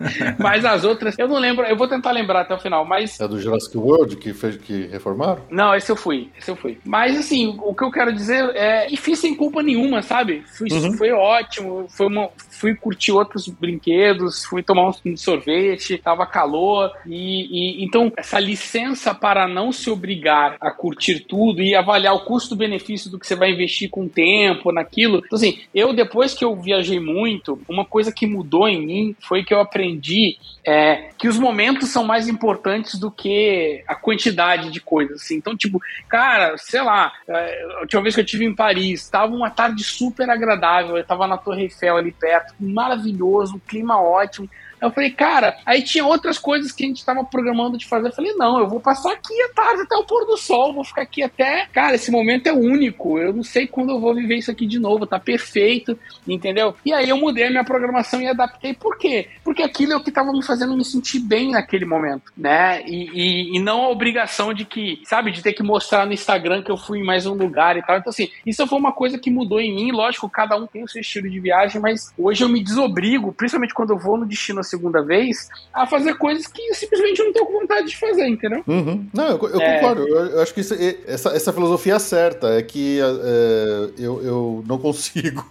mas 0.38 0.64
as 0.64 0.84
outras, 0.84 1.18
eu 1.18 1.28
não 1.28 1.38
lembro, 1.38 1.64
eu 1.64 1.76
vou 1.76 1.88
tentar 1.88 2.12
lembrar 2.12 2.42
até 2.42 2.54
o 2.54 2.58
final, 2.58 2.84
mas. 2.84 3.20
É 3.20 3.28
do 3.28 3.38
Jurassic 3.38 3.76
World 3.76 4.16
que, 4.16 4.32
fez, 4.32 4.56
que 4.56 4.86
reformaram? 4.86 5.42
Não, 5.50 5.74
esse 5.74 5.90
eu 5.90 5.96
fui, 5.96 6.30
esse 6.38 6.50
eu 6.50 6.56
fui. 6.56 6.78
Mas 6.84 7.16
assim, 7.16 7.58
o 7.62 7.74
que 7.74 7.84
eu 7.84 7.90
quero 7.90 8.12
dizer 8.12 8.50
é. 8.54 8.90
E 8.90 8.96
fiz 8.96 9.18
sem 9.18 9.34
culpa 9.34 9.62
nenhuma, 9.62 10.02
sabe? 10.02 10.42
Fui, 10.46 10.68
uhum. 10.72 10.96
Foi 10.96 11.12
ótimo, 11.12 11.86
foi 11.88 12.06
uma, 12.06 12.30
fui 12.60 12.74
curtir 12.74 13.10
outros 13.10 13.48
brinquedos, 13.48 14.44
fui 14.44 14.62
tomar 14.62 14.92
um 15.04 15.16
sorvete, 15.16 15.96
tava 15.96 16.26
calor. 16.26 16.92
E, 17.06 17.80
e 17.80 17.84
então, 17.84 18.12
essa 18.16 18.38
licença 18.38 19.14
para 19.14 19.48
não 19.48 19.72
se 19.72 19.88
obrigar 19.90 20.58
a 20.60 20.70
curtir 20.70 21.20
tudo 21.20 21.62
e 21.62 21.74
avaliar 21.74 22.14
o 22.14 22.24
custo-benefício 22.24 23.10
do 23.10 23.18
que 23.18 23.26
você 23.26 23.34
vai 23.34 23.52
investir 23.52 23.88
com 23.88 24.04
o 24.04 24.08
tempo 24.08 24.70
naquilo. 24.70 25.22
Então, 25.24 25.36
assim, 25.36 25.60
eu 25.74 25.94
depois 25.94 26.34
que 26.34 26.44
eu 26.44 26.54
viajei 26.54 27.00
muito, 27.00 27.58
uma 27.66 27.84
coisa 27.84 28.12
que 28.12 28.26
mudou 28.26 28.68
em 28.68 28.84
mim 28.84 29.16
foi 29.20 29.42
que 29.42 29.54
eu 29.54 29.60
aprendi 29.60 30.36
é, 30.66 31.10
que 31.18 31.28
os 31.28 31.38
momentos 31.38 31.88
são 31.88 32.04
mais 32.04 32.28
importantes 32.28 32.98
do 32.98 33.10
que 33.10 33.82
a 33.86 33.94
quantidade 33.94 34.70
de 34.70 34.80
coisas. 34.80 35.22
Assim. 35.22 35.36
Então, 35.36 35.56
tipo, 35.56 35.80
cara, 36.08 36.56
sei 36.58 36.82
lá, 36.82 37.12
é, 37.26 37.62
a 37.76 37.80
última 37.80 38.02
vez 38.02 38.14
que 38.14 38.20
eu 38.20 38.24
estive 38.24 38.44
em 38.44 38.54
Paris, 38.54 39.00
estava 39.02 39.34
uma 39.34 39.50
tarde 39.50 39.82
super 39.82 40.28
agradável, 40.28 40.96
eu 40.96 41.02
estava 41.02 41.26
na 41.26 41.38
Torre 41.38 41.62
Eiffel 41.62 41.96
ali 41.96 42.12
perto, 42.12 42.49
maravilhoso, 42.58 43.60
clima 43.66 44.00
ótimo. 44.00 44.48
Eu 44.80 44.90
falei, 44.90 45.10
cara, 45.10 45.56
aí 45.66 45.82
tinha 45.82 46.04
outras 46.04 46.38
coisas 46.38 46.72
que 46.72 46.84
a 46.84 46.86
gente 46.86 46.98
estava 46.98 47.22
programando 47.24 47.76
de 47.76 47.86
fazer. 47.86 48.08
Eu 48.08 48.12
falei, 48.12 48.32
não, 48.34 48.58
eu 48.58 48.68
vou 48.68 48.80
passar 48.80 49.12
aqui 49.12 49.40
à 49.42 49.48
tarde 49.54 49.82
até 49.82 49.96
o 49.96 50.04
pôr 50.04 50.24
do 50.26 50.36
sol, 50.36 50.72
vou 50.72 50.84
ficar 50.84 51.02
aqui 51.02 51.22
até. 51.22 51.66
Cara, 51.72 51.94
esse 51.94 52.10
momento 52.10 52.46
é 52.46 52.52
único. 52.52 53.18
Eu 53.18 53.32
não 53.32 53.42
sei 53.42 53.66
quando 53.66 53.90
eu 53.90 54.00
vou 54.00 54.14
viver 54.14 54.36
isso 54.36 54.50
aqui 54.50 54.66
de 54.66 54.78
novo, 54.78 55.06
tá 55.06 55.18
perfeito, 55.18 55.98
entendeu? 56.26 56.74
E 56.84 56.92
aí 56.92 57.08
eu 57.08 57.16
mudei 57.16 57.46
a 57.46 57.50
minha 57.50 57.64
programação 57.64 58.20
e 58.20 58.26
adaptei. 58.26 58.74
Por 58.74 58.96
quê? 58.96 59.28
Porque 59.44 59.62
aquilo 59.62 59.92
é 59.92 59.96
o 59.96 60.00
que 60.00 60.08
estava 60.08 60.32
me 60.32 60.42
fazendo 60.42 60.76
me 60.76 60.84
sentir 60.84 61.20
bem 61.20 61.50
naquele 61.50 61.84
momento, 61.84 62.32
né? 62.36 62.82
E, 62.86 63.10
e, 63.12 63.56
e, 63.56 63.60
não 63.60 63.82
a 63.82 63.88
obrigação 63.90 64.54
de 64.54 64.64
que, 64.64 65.00
sabe, 65.04 65.30
de 65.30 65.42
ter 65.42 65.52
que 65.52 65.62
mostrar 65.62 66.06
no 66.06 66.12
Instagram 66.12 66.62
que 66.62 66.70
eu 66.70 66.76
fui 66.76 67.00
em 67.00 67.04
mais 67.04 67.26
um 67.26 67.34
lugar 67.34 67.76
e 67.76 67.82
tal. 67.82 67.98
Então, 67.98 68.10
assim, 68.10 68.28
isso 68.46 68.66
foi 68.66 68.78
uma 68.78 68.92
coisa 68.92 69.18
que 69.18 69.30
mudou 69.30 69.60
em 69.60 69.74
mim. 69.74 69.92
Lógico, 69.92 70.28
cada 70.28 70.56
um 70.56 70.66
tem 70.66 70.82
o 70.82 70.88
seu 70.88 71.00
estilo 71.00 71.28
de 71.28 71.40
viagem, 71.40 71.80
mas 71.80 72.12
hoje 72.16 72.42
eu 72.42 72.48
me 72.48 72.62
desobrigo, 72.62 73.32
principalmente 73.32 73.74
quando 73.74 73.90
eu 73.90 73.98
vou 73.98 74.16
no 74.16 74.26
destino 74.26 74.60
segunda 74.70 75.02
vez 75.02 75.48
a 75.72 75.86
fazer 75.86 76.14
coisas 76.14 76.46
que 76.46 76.62
eu 76.68 76.74
simplesmente 76.74 77.22
não 77.22 77.32
tenho 77.32 77.46
vontade 77.46 77.88
de 77.88 77.96
fazer, 77.96 78.26
entendeu? 78.28 78.62
Uhum. 78.66 79.06
Não, 79.12 79.28
eu, 79.28 79.48
eu 79.48 79.60
é... 79.60 79.74
concordo. 79.74 80.08
Eu, 80.08 80.26
eu, 80.26 80.42
acho 80.42 80.54
que 80.54 80.60
isso, 80.60 80.74
essa, 81.06 81.30
essa 81.30 81.52
filosofia 81.52 81.94
é 81.94 81.98
certa. 81.98 82.48
É 82.48 82.62
que 82.62 83.00
é, 83.00 83.90
eu, 83.98 84.22
eu 84.22 84.64
não 84.66 84.78
consigo. 84.78 85.46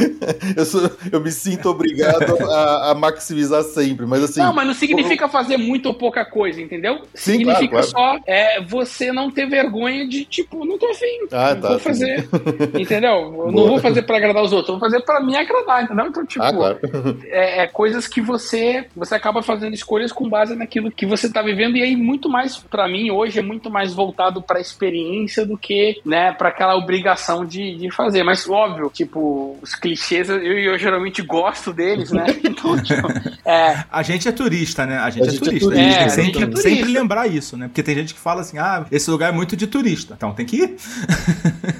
eu, 0.56 0.64
sou, 0.64 0.90
eu 1.10 1.20
me 1.20 1.30
sinto 1.30 1.68
obrigado 1.68 2.36
a, 2.50 2.90
a, 2.90 2.94
maximizar 2.94 3.62
sempre. 3.62 4.06
Mas 4.06 4.24
assim. 4.24 4.40
Não, 4.40 4.52
mas 4.52 4.66
não 4.66 4.74
significa 4.74 5.28
fazer 5.28 5.56
muito 5.56 5.86
ou 5.86 5.94
pouca 5.94 6.24
coisa, 6.24 6.60
entendeu? 6.60 7.02
Sim, 7.14 7.38
significa 7.38 7.68
claro, 7.68 7.90
claro. 7.90 8.18
só 8.18 8.24
é, 8.26 8.62
você 8.62 9.12
não 9.12 9.30
ter 9.30 9.48
vergonha 9.48 10.06
de, 10.08 10.24
tipo, 10.24 10.64
não 10.64 10.78
tô 10.78 10.86
afim. 10.86 11.26
Ah, 11.30 11.54
não 11.54 11.62
tá, 11.62 11.68
vou 11.68 11.78
fazer. 11.78 12.28
entendeu? 12.78 13.12
Eu 13.46 13.52
não 13.52 13.68
vou 13.68 13.78
fazer 13.78 14.02
pra 14.02 14.16
agradar 14.16 14.42
os 14.42 14.52
outros, 14.52 14.68
eu 14.68 14.78
vou 14.78 14.90
fazer 14.90 15.04
pra 15.04 15.20
me 15.20 15.36
agradar, 15.36 15.84
entendeu? 15.84 16.06
Então, 16.06 16.26
tipo, 16.26 16.44
ah, 16.44 16.52
claro. 16.52 16.78
é, 17.26 17.62
é 17.62 17.66
coisas 17.66 18.06
que 18.06 18.20
você 18.20 18.61
você 18.94 19.14
acaba 19.14 19.42
fazendo 19.42 19.74
escolhas 19.74 20.12
com 20.12 20.28
base 20.28 20.54
naquilo 20.54 20.90
que 20.90 21.06
você 21.06 21.26
está 21.26 21.42
vivendo 21.42 21.76
e 21.76 21.82
aí 21.82 21.96
muito 21.96 22.28
mais 22.28 22.56
para 22.56 22.88
mim 22.88 23.10
hoje 23.10 23.38
é 23.38 23.42
muito 23.42 23.70
mais 23.70 23.92
voltado 23.92 24.42
para 24.42 24.60
experiência 24.60 25.44
do 25.46 25.56
que, 25.56 26.00
né, 26.04 26.32
para 26.32 26.48
aquela 26.48 26.76
obrigação 26.76 27.44
de, 27.44 27.76
de 27.76 27.90
fazer. 27.90 28.22
Mas 28.22 28.48
óbvio, 28.48 28.90
tipo, 28.92 29.58
os 29.62 29.74
clichês 29.74 30.28
eu, 30.28 30.38
eu 30.38 30.78
geralmente 30.78 31.22
gosto 31.22 31.72
deles, 31.72 32.10
né? 32.10 32.26
Então, 32.52 32.80
tipo, 32.82 33.08
é... 33.46 33.84
a 33.90 34.02
gente 34.02 34.28
é 34.28 34.32
turista, 34.32 34.84
né? 34.84 34.98
A 34.98 35.08
gente, 35.10 35.24
a 35.24 35.26
é, 35.26 35.30
gente 35.30 35.40
turista. 35.42 35.68
é 35.68 35.70
turista. 35.70 35.80
É, 35.80 35.96
a 35.96 36.00
gente 36.02 36.12
sempre, 36.12 36.42
é 36.42 36.46
turista. 36.46 36.68
sempre 36.68 36.92
lembrar 36.92 37.26
isso, 37.26 37.56
né? 37.56 37.66
Porque 37.66 37.82
tem 37.82 37.94
gente 37.94 38.14
que 38.14 38.20
fala 38.20 38.42
assim: 38.42 38.58
"Ah, 38.58 38.84
esse 38.90 39.10
lugar 39.10 39.30
é 39.30 39.32
muito 39.32 39.56
de 39.56 39.66
turista". 39.66 40.14
Então 40.14 40.32
tem 40.32 40.44
que 40.44 40.56
ir. 40.56 40.76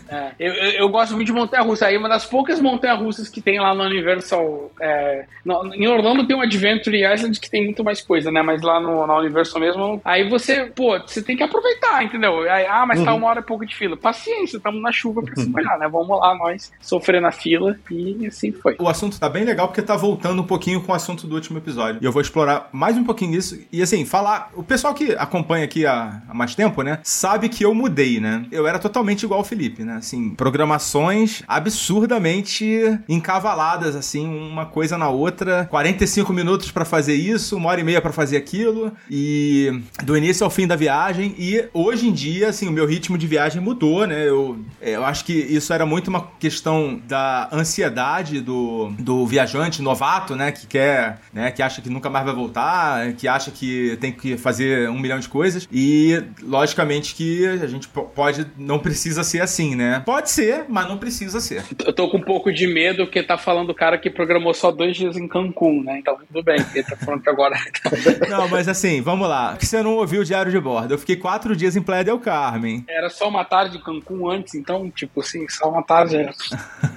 É, 0.09 0.33
eu, 0.39 0.53
eu, 0.53 0.89
gosto 0.91 1.15
muito 1.15 1.27
de 1.27 1.33
montanha-russa. 1.33 1.87
Aí 1.87 1.97
uma 1.97 2.09
das 2.09 2.27
poucas 2.27 2.61
montanhas-russas 2.61 3.29
que 3.29 3.41
tem 3.41 3.59
lá 3.59 3.75
no 3.75 3.83
Universal. 3.83 4.71
É, 4.81 5.25
no, 5.45 5.75
em 5.75 5.87
Orlando 5.87 6.27
tem 6.27 6.37
um 6.37 6.43
Adventure 6.43 6.72
Island 6.81 7.39
que 7.41 7.51
tem 7.51 7.65
muito 7.65 7.85
mais 7.85 8.01
coisa, 8.01 8.31
né? 8.31 8.43
Mas 8.43 8.63
lá 8.63 8.81
no, 8.81 9.07
na 9.07 9.17
Universal 9.17 9.61
mesmo, 9.61 10.01
aí 10.05 10.29
você, 10.29 10.67
pô, 10.67 10.99
você 10.99 11.23
tem 11.23 11.37
que 11.37 11.43
aproveitar, 11.43 12.03
entendeu? 12.05 12.41
Aí, 12.51 12.67
ah, 12.67 12.85
mas 12.87 12.99
tá 12.99 13.01
uhum. 13.01 13.07
tá 13.07 13.15
uma 13.15 13.29
hora 13.29 13.41
e 13.41 13.43
pouco 13.43 13.67
de 13.67 13.75
fila. 13.75 13.97
Paciência, 13.97 14.57
estamos 14.57 14.81
na 14.83 14.93
chuva 14.93 15.23
pra 15.23 15.35
se 15.37 15.49
molhar, 15.49 15.79
né? 15.79 15.89
Vamos 15.89 16.19
lá, 16.19 16.35
nós 16.37 16.73
sofrer 16.81 17.21
na 17.21 17.33
fila 17.33 17.77
e 17.91 18.27
assim 18.27 18.53
foi. 18.53 18.77
O 18.79 18.89
assunto 18.89 19.19
tá 19.19 19.29
bem 19.29 19.45
legal 19.45 19.69
porque 19.69 19.83
tá 19.83 19.97
voltando 19.97 20.43
um 20.43 20.47
pouquinho 20.47 20.83
com 20.83 20.93
o 20.93 20.95
assunto 20.95 21.27
do 21.27 21.35
último 21.35 21.59
episódio. 21.59 21.99
E 22.03 22.05
eu 22.05 22.13
vou 22.13 22.23
explorar 22.23 22.69
mais 22.73 22.97
um 22.97 23.05
pouquinho 23.05 23.37
isso 23.37 23.59
e 23.71 23.83
assim, 23.83 24.05
falar. 24.05 24.51
O 24.55 24.63
pessoal 24.63 24.95
que 24.95 25.13
acompanha 25.13 25.65
aqui 25.65 25.87
há, 25.87 26.23
há 26.29 26.35
mais 26.35 26.55
tempo, 26.55 26.83
né? 26.83 26.99
Sabe 27.03 27.49
que 27.49 27.65
eu 27.65 27.75
mudei, 27.75 28.21
né? 28.21 28.45
Eu 28.51 28.67
era 28.67 28.79
totalmente 28.79 29.23
igual 29.25 29.41
ao 29.41 29.45
Felipe, 29.45 29.85
né? 29.85 29.97
Assim, 29.97 30.31
programações 30.31 31.43
absurdamente 31.47 32.99
encavaladas, 33.09 33.97
assim, 33.97 34.27
uma 34.27 34.67
coisa 34.67 34.97
na 34.99 35.09
outra. 35.09 35.67
45 35.71 36.33
minutos 36.33 36.62
para 36.71 36.85
fazer 36.85 37.15
isso, 37.15 37.57
uma 37.57 37.71
hora 37.71 37.81
e 37.81 37.85
meia 37.85 38.01
para 38.01 38.13
fazer 38.13 38.37
aquilo. 38.37 38.93
E 39.11 39.83
do 40.05 40.17
início 40.17 40.45
ao 40.45 40.51
fim 40.51 40.67
da 40.67 40.77
viagem. 40.77 41.35
E 41.39 41.65
hoje 41.73 42.09
em 42.09 42.13
dia, 42.13 42.49
assim, 42.49 42.69
o 42.69 42.73
meu 42.73 42.87
ritmo 42.87 43.17
de 43.17 43.27
viagem 43.27 43.61
mudou, 43.61 44.07
né? 44.07 44.29
Eu, 44.29 44.59
eu 44.81 45.05
acho 45.05 45.25
que 45.25 45.33
isso 45.33 45.73
era 45.73 45.87
muito 45.87 46.09
uma 46.09 46.29
questão 46.39 47.01
da 47.07 47.49
ansiedade 47.53 48.41
do, 48.41 48.93
do 48.99 49.27
viajante 49.27 49.83
novato, 49.83 50.37
né? 50.37 50.53
Que 50.53 50.67
quer, 50.67 51.21
né? 51.33 51.51
Que 51.51 51.63
acha 51.63 51.81
que 51.81 51.91
nunca 51.91 52.11
mais 52.11 52.25
vai 52.25 52.35
voltar, 52.35 53.13
que 53.15 53.27
acha 53.27 53.51
que 53.51 53.97
tem 54.01 54.13
que 54.13 54.37
fazer 54.37 54.89
um 54.91 54.99
milhão 54.99 55.19
de 55.19 55.29
coisas. 55.29 55.69
E, 55.73 56.23
logicamente, 56.43 57.15
que 57.15 57.47
a 57.47 57.67
gente 57.67 57.89
pode, 57.89 58.47
não 58.57 58.79
precisa 58.79 59.25
ser 59.25 59.41
assim, 59.41 59.75
né? 59.75 60.03
Pode 60.05 60.31
ser, 60.31 60.65
mas 60.69 60.89
não 60.89 60.99
precisa 60.99 61.41
ser. 61.41 61.65
Eu 61.85 61.93
tô 61.93 62.09
com 62.09 62.19
um 62.19 62.23
pouco 62.23 62.53
de 62.53 62.67
medo 62.67 63.05
porque 63.05 63.23
tá 63.23 63.39
falando 63.39 63.71
o 63.71 63.75
cara 63.75 63.99
que 63.99 64.11
programou 64.11 64.55
só 64.55 64.71
dois 64.71 64.97
dias 64.97 65.17
em 65.17 65.27
Cancún, 65.27 65.83
né? 65.83 65.99
Então, 65.99 66.19
tudo 66.43 66.45
bem, 66.45 66.67
ele 66.75 66.83
tá 66.83 66.97
falando 66.97 67.23
que 67.23 67.31
agora. 67.31 67.57
não, 68.29 68.49
mas 68.49 68.69
assim, 68.69 69.01
vamos 69.01 69.29
lá. 69.29 69.57
Que 69.57 69.65
você 69.65 69.83
não 69.83 69.95
ouviu 69.95 70.21
o 70.21 70.25
diário 70.25 70.51
de 70.51 70.61
bordo? 70.61 70.93
Eu 70.93 70.99
fiquei 70.99 71.17
quatro 71.17 71.57
dias 71.57 71.77
em 71.77 71.83
Playa 71.83 72.05
del 72.05 72.19
Carmen. 72.19 72.85
Era 72.89 73.09
só 73.09 73.29
uma 73.29 73.45
tarde 73.45 73.79
de 73.79 73.85
Cancún 73.85 74.29
antes, 74.29 74.55
então, 74.55 74.91
tipo 74.91 75.21
assim, 75.21 75.49
só 75.49 75.71
uma 75.71 75.83
tarde. 75.83 76.29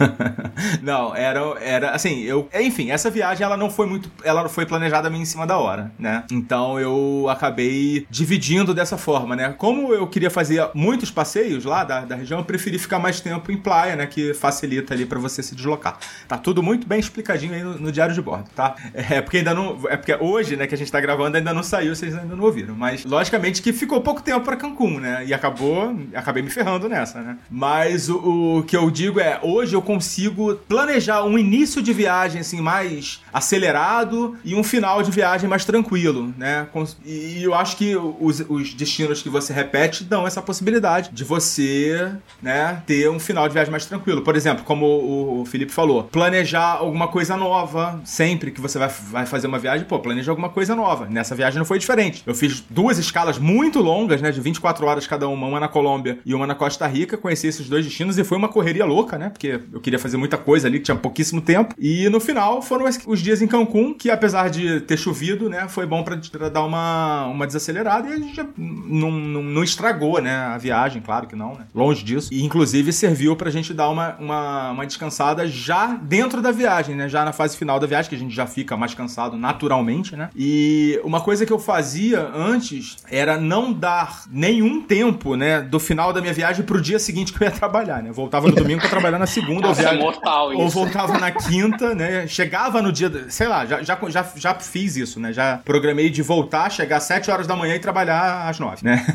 não, 0.82 1.16
era, 1.16 1.40
era 1.62 1.92
assim, 1.92 2.24
eu. 2.24 2.50
Enfim, 2.54 2.92
essa 2.92 3.10
viagem 3.10 3.46
ela 3.46 3.56
não 3.56 3.70
foi 3.70 3.86
muito. 3.86 4.12
Ela 4.24 4.50
foi 4.50 4.66
planejada 4.66 5.10
meio 5.10 5.22
em 5.22 5.26
cima 5.26 5.46
da 5.46 5.58
hora, 5.58 5.92
né? 5.98 6.24
Então 6.32 6.80
eu 6.80 7.28
acabei 7.30 8.06
dividindo 8.10 8.74
dessa 8.74 8.98
forma, 8.98 9.36
né? 9.36 9.54
Como 9.58 9.94
eu 9.94 10.08
queria 10.08 10.32
fazer 10.32 10.70
muitos 10.74 11.12
passeios 11.12 11.66
lá 11.66 11.84
da, 11.84 12.02
da 12.02 12.16
região, 12.16 12.40
eu 12.40 12.46
preferi 12.46 12.80
ficar 12.80 13.00
mais 13.00 13.22
tempo 13.22 13.52
em 13.52 13.58
Playa, 13.58 13.96
né? 13.96 14.08
Que 14.08 14.34
facilita 14.34 14.94
ali 14.94 15.06
para 15.06 15.20
você 15.20 15.44
se 15.44 15.56
deslocar. 15.56 15.98
Tá 16.28 16.38
tudo 16.38 16.64
muito 16.64 16.88
bem 16.88 17.00
explicadinho 17.00 17.54
aí 17.54 17.64
no, 17.64 17.78
no, 17.78 17.92
diário 17.92 18.14
de 18.14 18.22
bordo, 18.22 18.50
tá? 18.56 18.76
É 18.94 19.22
porque 19.22 19.35
ainda 19.38 19.54
não. 19.54 19.80
É 19.88 19.98
porque 19.98 20.16
hoje, 20.16 20.56
né, 20.56 20.68
que 20.68 20.76
a 20.76 20.78
gente 20.78 20.92
tá 20.92 21.00
gravando, 21.00 21.38
ainda 21.38 21.54
não 21.54 21.64
saiu, 21.64 21.96
vocês 21.96 22.16
ainda 22.16 22.36
não 22.36 22.44
ouviram. 22.44 22.76
Mas, 22.76 23.06
logicamente, 23.06 23.62
que 23.62 23.74
ficou 23.74 24.02
pouco 24.02 24.22
tempo 24.22 24.42
para 24.42 24.56
Cancún, 24.56 25.00
né? 25.00 25.26
E 25.26 25.34
acabou. 25.34 25.96
Acabei 26.14 26.44
me 26.44 26.50
ferrando 26.50 26.88
nessa, 26.90 27.22
né? 27.22 27.38
Mas 27.50 28.10
o, 28.10 28.60
o 28.60 28.64
que 28.64 28.76
eu 28.76 28.90
digo 28.90 29.20
é, 29.20 29.40
hoje 29.42 29.76
eu 29.76 29.82
consigo 29.82 30.56
planejar 30.68 31.24
um 31.24 31.38
início 31.38 31.82
de 31.82 31.94
viagem, 31.94 32.42
assim, 32.42 32.62
mais 32.62 33.22
acelerado 33.34 34.38
e 34.44 34.56
um 34.56 34.64
final 34.64 35.02
de 35.04 35.12
viagem 35.12 35.50
mais 35.50 35.66
tranquilo, 35.66 36.34
né? 36.38 36.68
E 37.06 37.44
eu 37.44 37.54
acho 37.54 37.78
que 37.78 37.96
os, 37.96 38.40
os 38.48 38.74
destinos 38.74 39.22
que 39.22 39.30
você 39.30 39.54
repete 39.54 40.04
dão 40.04 40.28
essa 40.28 40.42
possibilidade 40.42 41.10
de 41.12 41.24
você, 41.24 42.12
né, 42.42 42.82
ter 42.86 43.10
um 43.10 43.20
final 43.20 43.48
de 43.48 43.54
viagem 43.54 43.72
mais 43.72 43.86
tranquilo. 43.86 44.22
Por 44.22 44.36
exemplo, 44.36 44.64
como 44.64 45.42
o 45.42 45.46
Felipe 45.46 45.72
falou, 45.72 46.04
planejar 46.04 46.78
alguma 46.80 47.08
coisa 47.08 47.36
nova 47.36 48.02
sempre 48.04 48.52
que 48.52 48.62
você 48.62 48.78
vai, 48.78 48.90
vai 48.90 49.25
fazer 49.26 49.48
uma 49.48 49.60
viagem, 49.60 49.86
pô, 49.86 50.00
planeja 50.00 50.32
alguma 50.32 50.50
coisa 50.50 50.76
nova. 50.76 51.06
Nessa 51.06 51.36
viagem 51.36 51.58
não 51.58 51.66
foi 51.66 51.80
diferente. 51.80 52.24
Eu 52.26 52.36
fiz 52.36 52.64
duas 52.70 52.98
escalas 52.98 53.38
muito 53.38 53.80
longas, 53.80 54.22
né, 54.22 54.32
de 54.32 54.42
24 54.42 54.86
horas 54.86 55.08
cada 55.08 55.28
uma, 55.28 55.48
uma 55.48 55.60
na 55.60 55.68
Colômbia 55.68 56.20
e 56.26 56.34
uma 56.34 56.48
na 56.48 56.56
Costa 56.56 56.88
Rica, 56.88 57.18
conheci 57.18 57.48
esses 57.48 57.68
dois 57.70 57.86
destinos 57.86 58.18
e 58.18 58.24
foi 58.24 58.38
uma 58.38 58.48
correria 58.48 58.86
louca, 58.86 59.18
né, 59.18 59.30
porque 59.30 59.60
eu 59.72 59.80
queria 59.80 60.00
fazer 60.00 60.18
muita 60.18 60.38
coisa 60.38 60.68
ali, 60.68 60.80
tinha 60.80 60.96
pouquíssimo 60.96 61.42
tempo. 61.42 61.74
E 61.78 62.08
no 62.10 62.20
final 62.20 62.62
foram 62.62 62.86
os 63.08 63.20
dias 63.20 63.42
em 63.42 63.48
Cancún, 63.48 63.94
que 63.94 64.10
apesar 64.10 64.50
de 64.50 64.82
ter 64.82 64.98
chovido, 64.98 65.50
né, 65.50 65.68
foi 65.68 65.86
bom 65.86 66.04
para 66.04 66.50
dar 66.50 66.64
uma, 66.64 67.26
uma 67.28 67.48
desacelerada 67.48 68.10
e 68.10 68.14
a 68.14 68.18
gente 68.18 68.42
não, 68.58 69.12
não, 69.12 69.44
não, 69.44 69.64
estragou, 69.64 70.22
né, 70.22 70.36
a 70.36 70.58
viagem, 70.58 71.02
claro 71.02 71.28
que 71.28 71.36
não, 71.36 71.56
né, 71.56 71.66
longe 71.74 72.04
disso. 72.04 72.30
E 72.32 72.44
inclusive 72.44 72.92
serviu 72.94 73.36
pra 73.36 73.50
gente 73.50 73.74
dar 73.74 73.90
uma, 73.90 74.16
uma, 74.18 74.72
uma 74.72 74.86
descansada 74.86 75.48
já 75.48 75.88
dentro 75.88 76.42
da 76.42 76.52
viagem, 76.52 76.96
né, 76.96 77.10
já 77.10 77.26
na 77.26 77.34
fase 77.34 77.58
final 77.58 77.80
da 77.80 77.88
viagem, 77.88 78.10
que 78.10 78.16
a 78.16 78.20
gente 78.20 78.36
já 78.36 78.46
fica 78.46 78.78
mais 78.78 78.94
cansado 78.94 79.15
naturalmente, 79.38 80.16
né. 80.16 80.30
E 80.36 81.00
uma 81.04 81.22
coisa 81.22 81.46
que 81.46 81.54
eu 81.54 81.60
fazia 81.60 82.30
antes 82.34 82.98
era 83.10 83.38
não 83.38 83.74
dar 83.74 84.24
nenhum 84.30 84.82
tempo, 84.82 85.36
né, 85.36 85.62
do 85.62 85.80
final 85.80 86.14
da 86.14 86.22
minha 86.22 86.34
viagem 86.34 86.66
pro 86.66 86.82
dia 86.82 87.00
seguinte 87.00 87.34
que 87.34 87.44
eu 87.44 87.48
ia 87.48 87.52
trabalhar, 87.52 88.02
né. 88.02 88.10
Eu 88.10 88.14
voltava 88.14 88.48
no 88.48 88.56
domingo 88.56 88.82
pra 88.82 88.90
trabalhar 88.90 89.20
na 89.20 89.28
segunda, 89.28 89.68
ou, 89.68 89.74
é 89.74 89.76
viagem, 89.76 90.00
mortal 90.00 90.56
ou 90.56 90.70
voltava 90.70 91.18
na 91.18 91.32
quinta, 91.32 91.96
né, 91.96 92.28
chegava 92.28 92.82
no 92.82 92.92
dia, 92.92 93.12
sei 93.30 93.48
lá, 93.48 93.66
já, 93.66 93.82
já, 93.84 93.98
já, 94.08 94.26
já 94.36 94.54
fiz 94.56 94.96
isso, 94.96 95.20
né, 95.20 95.34
já 95.34 95.60
programei 95.64 96.10
de 96.10 96.22
voltar, 96.22 96.70
chegar 96.70 96.98
às 96.98 97.04
7 97.04 97.30
horas 97.32 97.48
da 97.48 97.56
manhã 97.56 97.76
e 97.76 97.80
trabalhar 97.80 98.50
às 98.50 98.60
9, 98.60 98.84
né. 98.84 99.06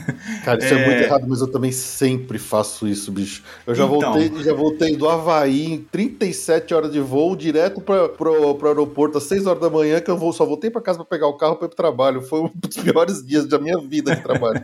Cara, 0.44 0.58
isso 0.58 0.74
é... 0.74 0.82
é 0.82 0.86
muito 0.86 1.02
errado, 1.02 1.24
mas 1.28 1.40
eu 1.40 1.46
também 1.46 1.72
sempre 1.72 2.38
faço 2.38 2.86
isso, 2.86 3.10
bicho. 3.12 3.42
Eu 3.66 3.74
já, 3.74 3.84
então... 3.84 4.12
voltei, 4.12 4.42
já 4.42 4.54
voltei 4.54 4.96
do 4.96 5.08
Havaí 5.08 5.72
em 5.72 5.78
37 5.78 6.74
horas 6.74 6.92
de 6.92 7.00
voo, 7.00 7.36
direto 7.36 7.80
para 7.80 8.08
pro, 8.08 8.54
pro 8.54 8.68
aeroporto 8.68 9.18
às 9.18 9.24
6 9.24 9.46
horas 9.46 9.60
da 9.60 9.70
manhã, 9.70 9.89
que 9.98 10.10
eu 10.10 10.18
vou, 10.18 10.32
só 10.32 10.44
voltei 10.44 10.70
para 10.70 10.82
casa 10.82 10.98
para 10.98 11.06
pegar 11.06 11.26
o 11.26 11.36
carro 11.36 11.56
para 11.56 11.66
ir 11.66 11.68
pro 11.68 11.76
trabalho. 11.76 12.20
Foi 12.20 12.40
um 12.40 12.50
dos 12.54 12.76
piores 12.76 13.24
dias 13.24 13.46
da 13.46 13.58
minha 13.58 13.78
vida 13.78 14.14
de 14.14 14.22
trabalho. 14.22 14.62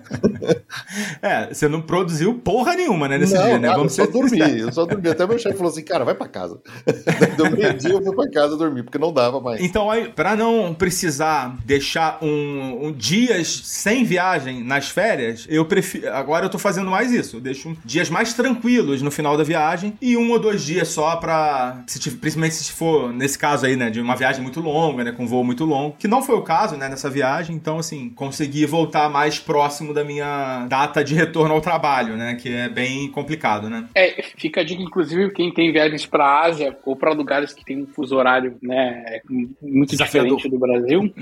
é, 1.22 1.52
você 1.52 1.68
não 1.68 1.80
produziu 1.80 2.34
porra 2.34 2.74
nenhuma, 2.74 3.08
né, 3.08 3.16
nesse 3.16 3.34
não, 3.34 3.42
dia, 3.44 3.58
né? 3.58 3.68
Vamos 3.70 3.96
eu 3.96 4.04
só 4.04 4.10
dormi, 4.10 4.60
eu 4.60 4.72
só 4.72 4.84
dormi. 4.84 5.08
Até 5.08 5.26
meu 5.26 5.38
chefe 5.38 5.56
falou 5.56 5.72
assim, 5.72 5.82
cara, 5.82 6.04
vai 6.04 6.14
para 6.14 6.28
casa. 6.28 6.60
Deu 7.36 7.50
meio-dia, 7.50 7.92
eu 7.92 8.02
fui 8.02 8.14
para 8.14 8.30
casa 8.30 8.56
dormir, 8.56 8.82
porque 8.82 8.98
não 8.98 9.12
dava 9.12 9.40
mais. 9.40 9.60
Então, 9.60 9.90
aí, 9.90 10.08
pra 10.08 10.36
não 10.36 10.74
precisar 10.74 11.56
deixar 11.64 12.18
um, 12.22 12.86
um 12.86 12.92
dias 12.92 13.62
sem 13.64 14.04
viagem 14.04 14.62
nas 14.62 14.88
férias, 14.88 15.46
eu 15.48 15.64
prefiro. 15.64 16.12
Agora 16.12 16.46
eu 16.46 16.50
tô 16.50 16.58
fazendo 16.58 16.90
mais 16.90 17.12
isso. 17.12 17.36
Eu 17.36 17.40
deixo 17.40 17.76
dias 17.84 18.10
mais 18.10 18.34
tranquilos 18.34 19.02
no 19.02 19.10
final 19.10 19.36
da 19.36 19.44
viagem 19.44 19.96
e 20.00 20.16
um 20.16 20.30
ou 20.30 20.38
dois 20.38 20.62
dias 20.62 20.88
só 20.88 21.16
pra. 21.16 21.82
Se, 21.86 21.98
principalmente 22.10 22.54
se 22.54 22.72
for 22.72 23.12
nesse 23.12 23.38
caso 23.38 23.66
aí, 23.66 23.76
né? 23.76 23.90
De 23.90 24.00
uma 24.00 24.16
viagem 24.16 24.42
muito 24.42 24.60
longa, 24.60 25.04
né? 25.04 25.12
Com 25.16 25.26
voo 25.26 25.44
muito 25.44 25.64
longo. 25.64 25.96
Que 25.98 26.08
não 26.08 26.22
foi 26.22 26.36
o 26.36 26.42
caso, 26.42 26.76
né? 26.76 26.88
Nessa 26.88 27.08
viagem. 27.08 27.56
Então, 27.56 27.78
assim, 27.78 28.10
consegui 28.10 28.66
voltar 28.66 29.08
mais 29.08 29.38
próximo 29.38 29.94
da 29.94 30.04
minha 30.04 30.66
data 30.68 31.02
de 31.02 31.14
retorno 31.14 31.54
ao 31.54 31.60
trabalho, 31.60 32.16
né? 32.16 32.36
Que 32.40 32.52
é 32.52 32.68
bem 32.68 33.10
complicado, 33.10 33.68
né? 33.70 33.86
É, 33.94 34.22
fica 34.36 34.60
a 34.60 34.64
dica, 34.64 34.82
inclusive, 34.82 35.32
quem 35.32 35.52
tem 35.52 35.72
viagens 35.72 36.06
pra 36.06 36.42
Ásia 36.42 36.76
ou 36.84 36.94
pra 36.94 37.12
lugares 37.12 37.52
que 37.52 37.64
tem 37.64 37.82
um 37.82 37.86
fuso 37.86 38.16
horário, 38.16 38.56
né? 38.62 39.20
Muito 39.62 39.96
diferente 39.96 40.48
do 40.48 40.58
Brasil, 40.58 41.12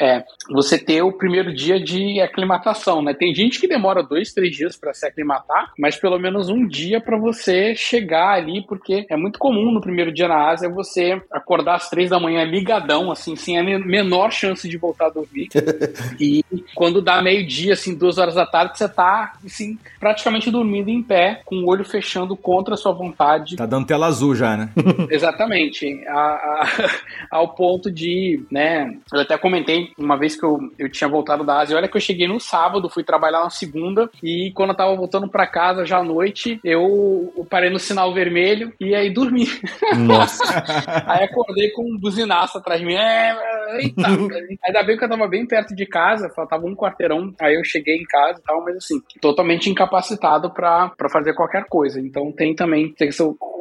é 0.00 0.24
você 0.50 0.78
ter 0.78 1.02
o 1.02 1.12
primeiro 1.12 1.54
dia 1.54 1.78
de 1.78 2.20
aclimatação, 2.20 3.02
né? 3.02 3.14
Tem 3.14 3.34
gente 3.34 3.60
que 3.60 3.68
demora 3.68 4.02
dois, 4.02 4.32
três 4.32 4.54
dias 4.54 4.76
para 4.76 4.94
se 4.94 5.06
aclimatar, 5.06 5.72
mas 5.78 5.96
pelo 5.96 6.18
menos 6.18 6.48
um 6.48 6.66
dia 6.66 7.00
para 7.00 7.18
você 7.18 7.74
chegar 7.74 8.30
ali, 8.30 8.64
porque 8.66 9.06
é 9.10 9.16
muito 9.16 9.38
comum 9.38 9.72
no 9.72 9.80
primeiro 9.80 10.12
dia 10.12 10.28
na 10.28 10.48
Ásia 10.50 10.68
você 10.68 11.20
acordar 11.30 11.76
às 11.76 11.90
três 11.90 12.10
da 12.10 12.20
manhã 12.20 12.44
ligadão, 12.44 13.10
assim, 13.10 13.36
sem 13.42 13.58
a 13.58 13.62
menor 13.62 14.30
chance 14.30 14.68
de 14.68 14.76
voltar 14.76 15.06
a 15.06 15.10
dormir. 15.10 15.48
e 16.20 16.44
quando 16.74 17.02
dá 17.02 17.20
meio-dia, 17.20 17.74
assim, 17.74 17.94
duas 17.94 18.18
horas 18.18 18.34
da 18.34 18.46
tarde, 18.46 18.78
você 18.78 18.88
tá, 18.88 19.34
assim, 19.44 19.78
praticamente 19.98 20.50
dormindo 20.50 20.88
em 20.88 21.02
pé, 21.02 21.42
com 21.44 21.56
o 21.56 21.68
olho 21.68 21.84
fechando 21.84 22.36
contra 22.36 22.74
a 22.74 22.76
sua 22.76 22.92
vontade. 22.92 23.56
Tá 23.56 23.66
dando 23.66 23.86
tela 23.86 24.06
azul 24.06 24.34
já, 24.34 24.56
né? 24.56 24.70
Exatamente. 25.10 26.02
A, 26.08 26.12
a, 26.12 26.68
ao 27.30 27.48
ponto 27.54 27.90
de, 27.90 28.44
né, 28.50 28.96
eu 29.12 29.20
até 29.20 29.36
comentei 29.36 29.92
uma 29.98 30.16
vez 30.16 30.36
que 30.36 30.44
eu, 30.44 30.58
eu 30.78 30.90
tinha 30.90 31.08
voltado 31.08 31.44
da 31.44 31.60
Ásia, 31.60 31.76
olha 31.76 31.88
que 31.88 31.96
eu 31.96 32.00
cheguei 32.00 32.26
no 32.26 32.40
sábado, 32.40 32.88
fui 32.88 33.02
trabalhar 33.02 33.42
na 33.42 33.50
segunda, 33.50 34.10
e 34.22 34.52
quando 34.54 34.70
eu 34.70 34.76
tava 34.76 34.94
voltando 34.94 35.28
para 35.28 35.46
casa 35.46 35.84
já 35.84 35.98
à 35.98 36.04
noite, 36.04 36.60
eu, 36.64 37.32
eu 37.36 37.44
parei 37.44 37.70
no 37.70 37.78
sinal 37.78 38.12
vermelho 38.14 38.72
e 38.80 38.94
aí 38.94 39.10
dormi. 39.10 39.48
Nossa. 39.98 40.42
aí 41.06 41.24
acordei 41.24 41.70
com 41.70 41.82
um 41.82 41.98
buzinaço 41.98 42.58
atrás 42.58 42.80
de 42.80 42.86
mim. 42.86 42.94
É, 42.94 43.31
eita, 43.78 44.08
ainda 44.64 44.82
bem 44.82 44.96
que 44.96 45.04
eu 45.04 45.08
tava 45.08 45.28
bem 45.28 45.46
perto 45.46 45.74
de 45.74 45.86
casa, 45.86 46.28
faltava 46.30 46.66
um 46.66 46.74
quarteirão, 46.74 47.32
aí 47.40 47.54
eu 47.54 47.64
cheguei 47.64 47.96
em 47.96 48.04
casa 48.04 48.38
e 48.38 48.42
tal, 48.42 48.62
mas 48.64 48.76
assim, 48.76 49.00
totalmente 49.20 49.70
incapacitado 49.70 50.50
pra 50.50 50.92
fazer 51.10 51.34
qualquer 51.34 51.64
coisa. 51.64 52.00
Então 52.00 52.32
tem 52.32 52.54
também, 52.54 52.94
você 52.98 53.10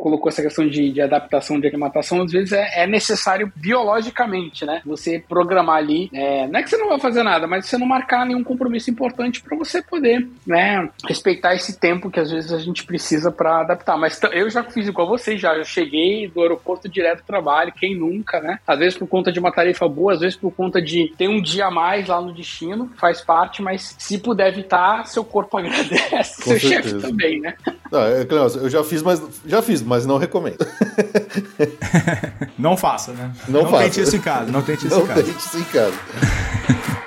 colocou 0.01 0.29
essa 0.29 0.41
questão 0.41 0.67
de, 0.67 0.91
de 0.91 1.01
adaptação, 1.01 1.59
de 1.59 1.67
aclimatação, 1.67 2.23
às 2.23 2.31
vezes 2.31 2.51
é, 2.53 2.83
é 2.83 2.87
necessário 2.87 3.51
biologicamente, 3.55 4.65
né? 4.65 4.81
Você 4.85 5.23
programar 5.27 5.77
ali, 5.77 6.09
é, 6.13 6.47
não 6.47 6.59
é 6.59 6.63
que 6.63 6.69
você 6.69 6.77
não 6.77 6.89
vai 6.89 6.99
fazer 6.99 7.23
nada, 7.23 7.45
mas 7.47 7.67
você 7.67 7.77
não 7.77 7.85
marcar 7.85 8.25
nenhum 8.25 8.43
compromisso 8.43 8.89
importante 8.89 9.41
para 9.41 9.55
você 9.55 9.81
poder, 9.81 10.27
né, 10.45 10.89
respeitar 11.07 11.53
esse 11.53 11.79
tempo 11.79 12.09
que 12.09 12.19
às 12.19 12.31
vezes 12.31 12.51
a 12.51 12.59
gente 12.59 12.83
precisa 12.83 13.31
para 13.31 13.61
adaptar. 13.61 13.97
Mas 13.97 14.19
eu 14.31 14.49
já 14.49 14.63
fiz 14.63 14.87
igual 14.87 15.07
vocês, 15.07 15.39
já, 15.39 15.55
já 15.57 15.63
cheguei 15.63 16.27
do 16.27 16.41
aeroporto 16.41 16.89
direto 16.89 17.19
do 17.19 17.25
trabalho, 17.25 17.73
quem 17.73 17.95
nunca, 17.95 18.39
né? 18.39 18.59
Às 18.65 18.79
vezes 18.79 18.97
por 18.97 19.07
conta 19.07 19.31
de 19.31 19.39
uma 19.39 19.51
tarefa 19.61 19.87
boa, 19.87 20.13
às 20.13 20.19
vezes 20.19 20.35
por 20.35 20.51
conta 20.51 20.81
de 20.81 21.13
ter 21.17 21.27
um 21.27 21.41
dia 21.41 21.67
a 21.67 21.71
mais 21.71 22.07
lá 22.07 22.19
no 22.19 22.33
destino, 22.33 22.89
faz 22.97 23.21
parte, 23.21 23.61
mas 23.61 23.95
se 23.97 24.17
puder 24.17 24.49
evitar, 24.49 25.05
seu 25.05 25.23
corpo 25.23 25.57
agradece, 25.57 26.41
Com 26.41 26.49
seu 26.49 26.59
chefe 26.59 26.95
também, 26.95 27.39
né? 27.39 27.55
Não, 27.91 28.01
é, 28.01 28.25
eu 28.29 28.69
já 28.69 28.83
fiz, 28.83 29.01
mas 29.01 29.21
já 29.45 29.61
fiz, 29.61 29.81
mas 29.81 30.05
não 30.05 30.17
recomendo. 30.17 30.65
não 32.57 32.75
faça, 32.75 33.11
né? 33.11 33.31
Não, 33.47 33.63
não 33.63 33.69
faça. 33.69 33.83
tente 33.83 34.01
isso 34.01 34.15
em 34.15 34.21
casa, 34.21 34.51
não 34.51 34.61
tente 34.61 34.87
isso 34.87 34.95
não 34.95 35.03
em 35.03 35.07
casa. 35.07 35.21
Não 35.21 35.27
tente 35.27 35.45
isso 35.45 35.57
em 35.57 35.63
casa. 35.63 37.00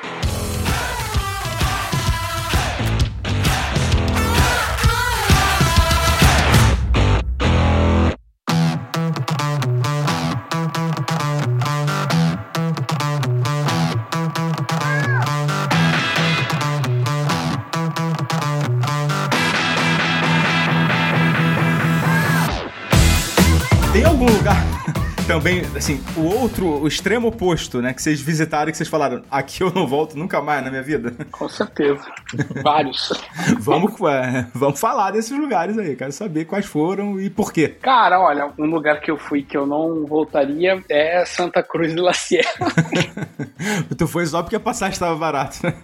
Assim, 25.76 26.02
o 26.16 26.22
outro, 26.22 26.66
o 26.66 26.86
extremo 26.86 27.28
oposto, 27.28 27.82
né? 27.82 27.92
Que 27.92 28.02
vocês 28.02 28.20
visitaram 28.20 28.68
e 28.68 28.72
que 28.72 28.76
vocês 28.76 28.88
falaram, 28.88 29.22
aqui 29.30 29.62
eu 29.62 29.72
não 29.72 29.86
volto 29.86 30.16
nunca 30.16 30.40
mais 30.40 30.64
na 30.64 30.70
minha 30.70 30.82
vida. 30.82 31.14
Com 31.30 31.48
certeza. 31.48 32.04
Vários. 32.62 33.12
vamos, 33.58 33.92
é, 34.02 34.46
vamos 34.54 34.80
falar 34.80 35.10
desses 35.10 35.36
lugares 35.36 35.76
aí. 35.78 35.96
Quero 35.96 36.12
saber 36.12 36.44
quais 36.44 36.66
foram 36.66 37.20
e 37.20 37.28
por 37.28 37.52
quê. 37.52 37.68
Cara, 37.80 38.20
olha, 38.20 38.52
um 38.58 38.66
lugar 38.66 39.00
que 39.00 39.10
eu 39.10 39.18
fui 39.18 39.42
que 39.42 39.56
eu 39.56 39.66
não 39.66 40.06
voltaria 40.06 40.82
é 40.88 41.24
Santa 41.24 41.62
Cruz 41.62 41.92
de 41.92 42.00
la 42.00 42.12
Sierra. 42.12 42.52
tu 43.96 44.06
foi 44.06 44.26
só 44.26 44.42
porque 44.42 44.56
a 44.56 44.60
passagem 44.60 44.92
estava 44.92 45.16
barata. 45.16 45.74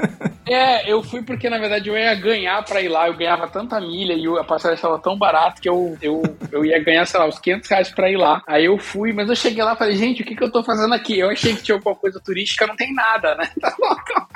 é, 0.48 0.90
eu 0.90 1.02
fui 1.02 1.22
porque 1.22 1.50
na 1.50 1.58
verdade 1.58 1.88
eu 1.88 1.96
ia 1.96 2.14
ganhar 2.14 2.64
pra 2.64 2.80
ir 2.80 2.88
lá. 2.88 3.08
Eu 3.08 3.16
ganhava 3.16 3.48
tanta 3.48 3.80
milha 3.80 4.14
e 4.14 4.26
a 4.38 4.44
passagem 4.44 4.76
estava 4.76 4.98
tão 4.98 5.18
barata 5.18 5.60
que 5.60 5.68
eu, 5.68 5.96
eu, 6.00 6.22
eu 6.52 6.64
ia 6.64 6.82
ganhar, 6.82 7.06
sei 7.06 7.18
lá, 7.18 7.26
uns 7.26 7.38
500 7.38 7.68
reais 7.68 7.90
pra 7.90 8.10
ir 8.10 8.16
lá. 8.16 8.42
Aí 8.46 8.64
eu 8.64 8.78
fui, 8.78 9.12
mas 9.12 9.28
eu 9.28 9.36
cheguei 9.36 9.62
lá 9.62 9.74
falei, 9.80 9.96
gente, 9.96 10.20
o 10.20 10.26
que, 10.26 10.36
que 10.36 10.44
eu 10.44 10.52
tô 10.52 10.62
fazendo 10.62 10.92
aqui? 10.92 11.18
Eu 11.18 11.30
achei 11.30 11.56
que 11.56 11.62
tinha 11.62 11.74
alguma 11.74 11.96
coisa 11.96 12.20
turística, 12.20 12.66
não 12.66 12.76
tem 12.76 12.92
nada, 12.92 13.34
né? 13.34 13.48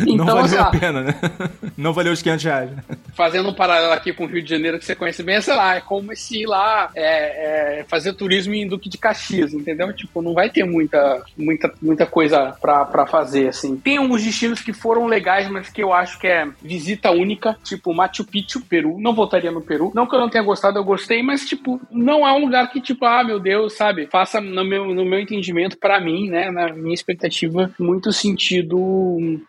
Então, 0.00 0.26
não 0.26 0.42
valeu 0.42 0.60
a 0.60 0.70
pena, 0.70 1.00
né? 1.02 1.14
Não 1.76 1.92
valeu 1.92 2.12
os 2.12 2.22
500 2.22 2.44
reais. 2.44 2.70
Fazendo 3.14 3.48
um 3.48 3.54
paralelo 3.54 3.92
aqui 3.92 4.12
com 4.12 4.24
o 4.24 4.26
Rio 4.26 4.42
de 4.42 4.50
Janeiro 4.50 4.78
que 4.78 4.84
você 4.84 4.94
conhece 4.94 5.22
bem, 5.22 5.40
sei 5.40 5.54
lá, 5.54 5.76
é 5.76 5.80
como 5.80 6.14
se 6.16 6.42
ir 6.42 6.46
lá 6.46 6.90
é, 6.94 7.80
é, 7.80 7.84
fazer 7.84 8.12
turismo 8.14 8.54
em 8.54 8.66
Duque 8.66 8.88
de 8.88 8.98
Caxias, 8.98 9.52
entendeu? 9.52 9.92
Tipo, 9.92 10.22
não 10.22 10.34
vai 10.34 10.50
ter 10.50 10.64
muita, 10.64 11.22
muita, 11.36 11.72
muita 11.80 12.06
coisa 12.06 12.56
pra, 12.60 12.84
pra 12.84 13.06
fazer, 13.06 13.48
assim. 13.48 13.76
Tem 13.76 13.96
alguns 13.96 14.22
destinos 14.22 14.60
que 14.60 14.72
foram 14.72 15.06
legais, 15.06 15.48
mas 15.48 15.68
que 15.68 15.82
eu 15.82 15.92
acho 15.92 16.18
que 16.18 16.26
é 16.26 16.48
visita 16.62 17.10
única, 17.10 17.56
tipo 17.62 17.94
Machu 17.94 18.24
Picchu, 18.24 18.60
Peru. 18.60 18.98
Não 18.98 19.14
voltaria 19.14 19.50
no 19.50 19.60
Peru. 19.60 19.92
Não 19.94 20.06
que 20.06 20.14
eu 20.14 20.20
não 20.20 20.30
tenha 20.30 20.44
gostado, 20.44 20.78
eu 20.78 20.84
gostei, 20.84 21.22
mas, 21.22 21.44
tipo, 21.44 21.80
não 21.90 22.26
é 22.26 22.32
um 22.32 22.40
lugar 22.40 22.70
que, 22.70 22.80
tipo, 22.80 23.04
ah, 23.04 23.22
meu 23.22 23.38
Deus, 23.38 23.74
sabe? 23.74 24.06
Faça 24.06 24.40
no 24.40 24.64
meu, 24.64 24.83
no 24.92 25.04
meu 25.04 25.20
entendimento, 25.20 25.78
para 25.78 26.00
mim, 26.00 26.28
né, 26.28 26.50
na 26.50 26.72
minha 26.72 26.94
expectativa, 26.94 27.70
muito 27.78 28.12
sentido, 28.12 28.76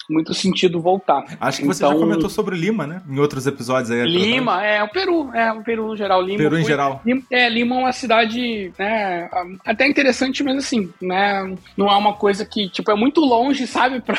muito 0.10 0.34
sentido 0.34 0.80
voltar. 0.80 1.24
Acho 1.40 1.62
que 1.62 1.68
você 1.68 1.82
já 1.82 1.88
então, 1.88 2.00
comentou 2.00 2.30
sobre 2.30 2.56
Lima, 2.56 2.86
né? 2.86 3.02
Em 3.08 3.20
outros 3.20 3.48
episódios 3.48 3.92
aí. 3.92 4.06
Lima, 4.06 4.64
é, 4.64 4.84
o 4.84 4.90
Peru, 4.90 5.34
é, 5.34 5.52
o 5.52 5.64
Peru 5.64 5.88
no 5.88 5.98
geral. 5.98 6.22
Lima 6.22 6.38
Peru 6.38 6.58
em 6.58 6.66
geral. 6.66 7.02
Lima, 7.06 7.22
é, 7.32 7.50
Lima 7.50 7.76
é 7.76 7.80
uma 7.80 7.92
cidade, 7.92 8.72
né, 8.78 9.30
até 9.66 9.88
interessante, 9.88 10.44
mas 10.44 10.58
assim, 10.58 10.90
né, 11.02 11.56
não 11.76 11.88
é 11.88 11.96
uma 11.96 12.14
coisa 12.14 12.46
que, 12.46 12.70
tipo, 12.70 12.92
é 12.92 12.96
muito 12.96 13.22
longe, 13.22 13.66
sabe? 13.68 14.02
Pra, 14.02 14.16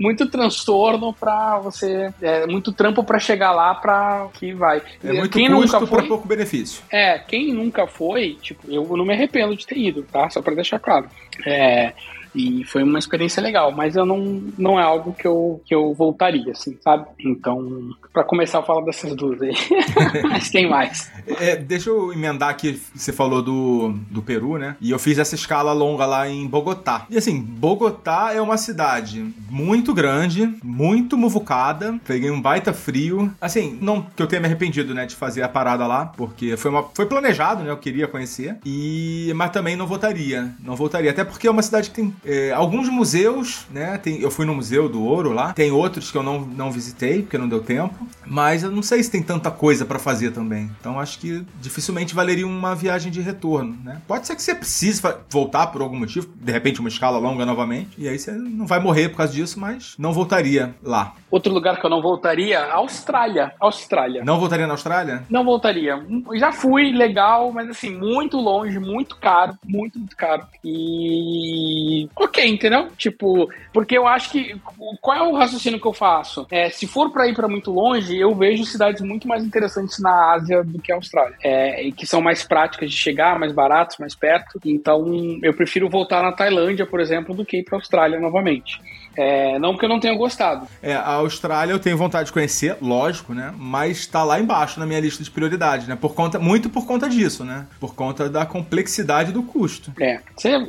muito 0.00 0.26
transtorno 0.26 1.12
pra 1.12 1.58
você, 1.58 2.12
é 2.20 2.46
muito 2.46 2.72
trampo 2.72 3.02
pra 3.02 3.18
chegar 3.18 3.52
lá 3.52 3.74
pra 3.74 4.28
que 4.34 4.52
vai. 4.52 4.82
É 5.02 5.12
muito 5.12 5.32
quem 5.32 5.50
custo 5.50 5.74
nunca 5.74 5.86
foi, 5.86 5.98
pra 5.98 6.08
pouco 6.08 6.28
benefício. 6.28 6.82
É, 6.90 7.18
quem 7.18 7.52
nunca 7.52 7.86
foi, 7.86 8.36
tipo, 8.40 8.70
eu 8.70 8.84
não 8.96 9.04
me 9.04 9.12
arrependo 9.12 9.56
de 9.56 9.66
ter 9.66 9.78
ido, 9.78 10.02
tá? 10.02 10.28
Só 10.30 10.42
para 10.46 10.54
deixar 10.54 10.78
claro. 10.78 11.08
É, 11.44 11.92
e 12.36 12.64
foi 12.64 12.82
uma 12.82 12.98
experiência 12.98 13.42
legal, 13.42 13.72
mas 13.72 13.96
eu 13.96 14.04
não, 14.04 14.42
não 14.58 14.78
é 14.78 14.82
algo 14.82 15.14
que 15.14 15.26
eu, 15.26 15.60
que 15.64 15.74
eu 15.74 15.94
voltaria, 15.94 16.52
assim, 16.52 16.76
sabe? 16.84 17.06
Então, 17.18 17.90
para 18.12 18.22
começar 18.22 18.58
a 18.58 18.62
falar 18.62 18.82
dessas 18.82 19.16
duas 19.16 19.40
aí. 19.40 19.54
mas 20.22 20.50
tem 20.50 20.68
mais. 20.68 21.10
É, 21.40 21.56
deixa 21.56 21.88
eu 21.88 22.12
emendar 22.12 22.50
aqui, 22.50 22.80
você 22.94 23.12
falou 23.12 23.42
do, 23.42 23.94
do 24.10 24.20
Peru, 24.20 24.58
né? 24.58 24.76
E 24.80 24.90
eu 24.90 24.98
fiz 24.98 25.18
essa 25.18 25.34
escala 25.34 25.72
longa 25.72 26.04
lá 26.04 26.28
em 26.28 26.46
Bogotá. 26.46 27.06
E 27.08 27.16
assim, 27.16 27.40
Bogotá 27.40 28.32
é 28.34 28.40
uma 28.40 28.58
cidade 28.58 29.24
muito 29.48 29.94
grande, 29.94 30.54
muito 30.62 31.16
muvucada. 31.16 31.98
Peguei 32.06 32.30
um 32.30 32.40
baita 32.40 32.74
frio. 32.74 33.32
Assim, 33.40 33.78
não 33.80 34.02
que 34.02 34.22
eu 34.22 34.26
tenha 34.26 34.40
me 34.40 34.46
arrependido, 34.46 34.92
né, 34.92 35.06
de 35.06 35.16
fazer 35.16 35.42
a 35.42 35.48
parada 35.48 35.86
lá, 35.86 36.04
porque 36.04 36.56
foi, 36.58 36.70
uma, 36.70 36.82
foi 36.94 37.06
planejado, 37.06 37.64
né? 37.64 37.70
Eu 37.70 37.78
queria 37.78 38.06
conhecer. 38.06 38.58
E, 38.64 39.32
mas 39.34 39.50
também 39.50 39.74
não 39.74 39.86
voltaria. 39.86 40.54
Não 40.62 40.76
voltaria. 40.76 41.10
Até 41.10 41.24
porque 41.24 41.48
é 41.48 41.50
uma 41.50 41.62
cidade 41.62 41.88
que 41.88 41.96
tem 41.96 42.14
é, 42.26 42.52
alguns 42.52 42.88
museus, 42.88 43.66
né? 43.70 43.96
Tem, 43.98 44.20
eu 44.20 44.30
fui 44.30 44.44
no 44.44 44.54
Museu 44.54 44.88
do 44.88 45.02
Ouro 45.02 45.32
lá. 45.32 45.52
Tem 45.52 45.70
outros 45.70 46.10
que 46.10 46.18
eu 46.18 46.22
não, 46.22 46.40
não 46.40 46.72
visitei, 46.72 47.22
porque 47.22 47.38
não 47.38 47.48
deu 47.48 47.60
tempo. 47.60 47.94
Mas 48.26 48.64
eu 48.64 48.70
não 48.70 48.82
sei 48.82 49.02
se 49.02 49.10
tem 49.10 49.22
tanta 49.22 49.50
coisa 49.50 49.84
para 49.84 49.98
fazer 49.98 50.32
também. 50.32 50.70
Então 50.80 50.98
acho 50.98 51.18
que 51.20 51.46
dificilmente 51.60 52.14
valeria 52.14 52.46
uma 52.46 52.74
viagem 52.74 53.12
de 53.12 53.20
retorno, 53.20 53.78
né? 53.84 54.02
Pode 54.08 54.26
ser 54.26 54.34
que 54.34 54.42
você 54.42 54.54
precise 54.54 55.00
voltar 55.30 55.68
por 55.68 55.80
algum 55.80 55.96
motivo, 55.96 56.28
de 56.34 56.52
repente 56.52 56.80
uma 56.80 56.88
escala 56.88 57.18
longa 57.18 57.46
novamente. 57.46 57.90
E 57.96 58.08
aí 58.08 58.18
você 58.18 58.32
não 58.32 58.66
vai 58.66 58.80
morrer 58.80 59.08
por 59.10 59.18
causa 59.18 59.32
disso, 59.32 59.60
mas 59.60 59.94
não 59.96 60.12
voltaria 60.12 60.74
lá. 60.82 61.14
Outro 61.30 61.52
lugar 61.52 61.80
que 61.80 61.84
eu 61.84 61.90
não 61.90 62.00
voltaria, 62.00 62.64
Austrália. 62.72 63.52
Austrália. 63.58 64.22
Não 64.24 64.38
voltaria 64.38 64.66
na 64.66 64.74
Austrália? 64.74 65.24
Não 65.28 65.44
voltaria. 65.44 66.00
Já 66.34 66.52
fui, 66.52 66.92
legal, 66.92 67.50
mas 67.52 67.68
assim, 67.68 67.90
muito 67.90 68.36
longe, 68.38 68.78
muito 68.78 69.16
caro, 69.16 69.58
muito, 69.64 69.98
muito 69.98 70.16
caro. 70.16 70.46
E 70.64 72.08
ok, 72.14 72.46
entendeu? 72.46 72.88
Tipo, 72.96 73.48
porque 73.72 73.98
eu 73.98 74.06
acho 74.06 74.30
que. 74.30 74.56
Qual 75.00 75.16
é 75.16 75.22
o 75.22 75.34
raciocínio 75.34 75.80
que 75.80 75.86
eu 75.86 75.92
faço? 75.92 76.46
É, 76.50 76.70
se 76.70 76.86
for 76.86 77.10
para 77.10 77.26
ir 77.26 77.34
para 77.34 77.48
muito 77.48 77.72
longe, 77.72 78.16
eu 78.16 78.34
vejo 78.34 78.64
cidades 78.64 79.02
muito 79.02 79.26
mais 79.26 79.44
interessantes 79.44 79.98
na 79.98 80.34
Ásia 80.34 80.62
do 80.62 80.80
que 80.80 80.92
a 80.92 80.96
Austrália. 80.96 81.36
É, 81.42 81.90
que 81.90 82.06
são 82.06 82.20
mais 82.20 82.44
práticas 82.44 82.90
de 82.90 82.96
chegar, 82.96 83.38
mais 83.38 83.52
baratos, 83.52 83.98
mais 83.98 84.14
perto. 84.14 84.60
Então, 84.64 85.04
eu 85.42 85.52
prefiro 85.54 85.88
voltar 85.88 86.22
na 86.22 86.32
Tailândia, 86.32 86.86
por 86.86 87.00
exemplo, 87.00 87.34
do 87.34 87.44
que 87.44 87.58
ir 87.58 87.64
para 87.64 87.76
a 87.76 87.80
Austrália 87.80 88.20
novamente. 88.20 88.80
É, 89.16 89.58
não 89.58 89.72
porque 89.72 89.86
eu 89.86 89.90
não 89.90 89.98
tenha 89.98 90.14
gostado. 90.14 90.68
É, 90.82 90.94
a 90.94 91.14
Austrália 91.14 91.72
eu 91.72 91.78
tenho 91.78 91.96
vontade 91.96 92.26
de 92.26 92.32
conhecer, 92.32 92.76
lógico, 92.82 93.32
né? 93.32 93.52
Mas 93.56 94.06
tá 94.06 94.22
lá 94.22 94.38
embaixo 94.38 94.78
na 94.78 94.84
minha 94.84 95.00
lista 95.00 95.24
de 95.24 95.30
prioridades, 95.30 95.88
né? 95.88 95.96
Por 95.96 96.14
conta, 96.14 96.38
muito 96.38 96.68
por 96.68 96.86
conta 96.86 97.08
disso, 97.08 97.44
né? 97.44 97.66
Por 97.80 97.94
conta 97.94 98.28
da 98.28 98.44
complexidade 98.44 99.32
do 99.32 99.42
custo. 99.42 99.92
É. 99.98 100.20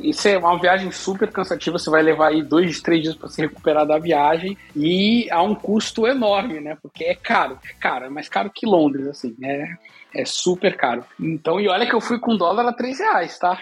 Isso 0.02 0.28
é 0.28 0.38
uma 0.38 0.58
viagem 0.58 0.90
super 0.90 1.30
cansativa, 1.30 1.78
você 1.78 1.90
vai 1.90 2.02
levar 2.02 2.28
aí 2.28 2.42
dois, 2.42 2.80
três 2.80 3.02
dias 3.02 3.14
para 3.14 3.28
se 3.28 3.42
recuperar 3.42 3.86
da 3.86 3.98
viagem 3.98 4.56
e 4.74 5.28
há 5.30 5.42
um 5.42 5.54
custo 5.54 6.06
enorme, 6.06 6.60
né? 6.60 6.76
Porque 6.80 7.04
é 7.04 7.14
caro, 7.14 7.58
é 7.68 7.74
caro, 7.78 8.06
é 8.06 8.08
mais 8.08 8.28
caro 8.28 8.50
que 8.54 8.66
Londres, 8.66 9.06
assim, 9.08 9.34
né? 9.38 9.76
É 10.14 10.24
super 10.24 10.74
caro. 10.76 11.04
Então, 11.20 11.60
e 11.60 11.68
olha 11.68 11.86
que 11.86 11.94
eu 11.94 12.00
fui 12.00 12.18
com 12.18 12.36
dólar 12.36 12.66
a 12.66 12.72
3 12.72 12.98
reais, 12.98 13.38
tá? 13.38 13.58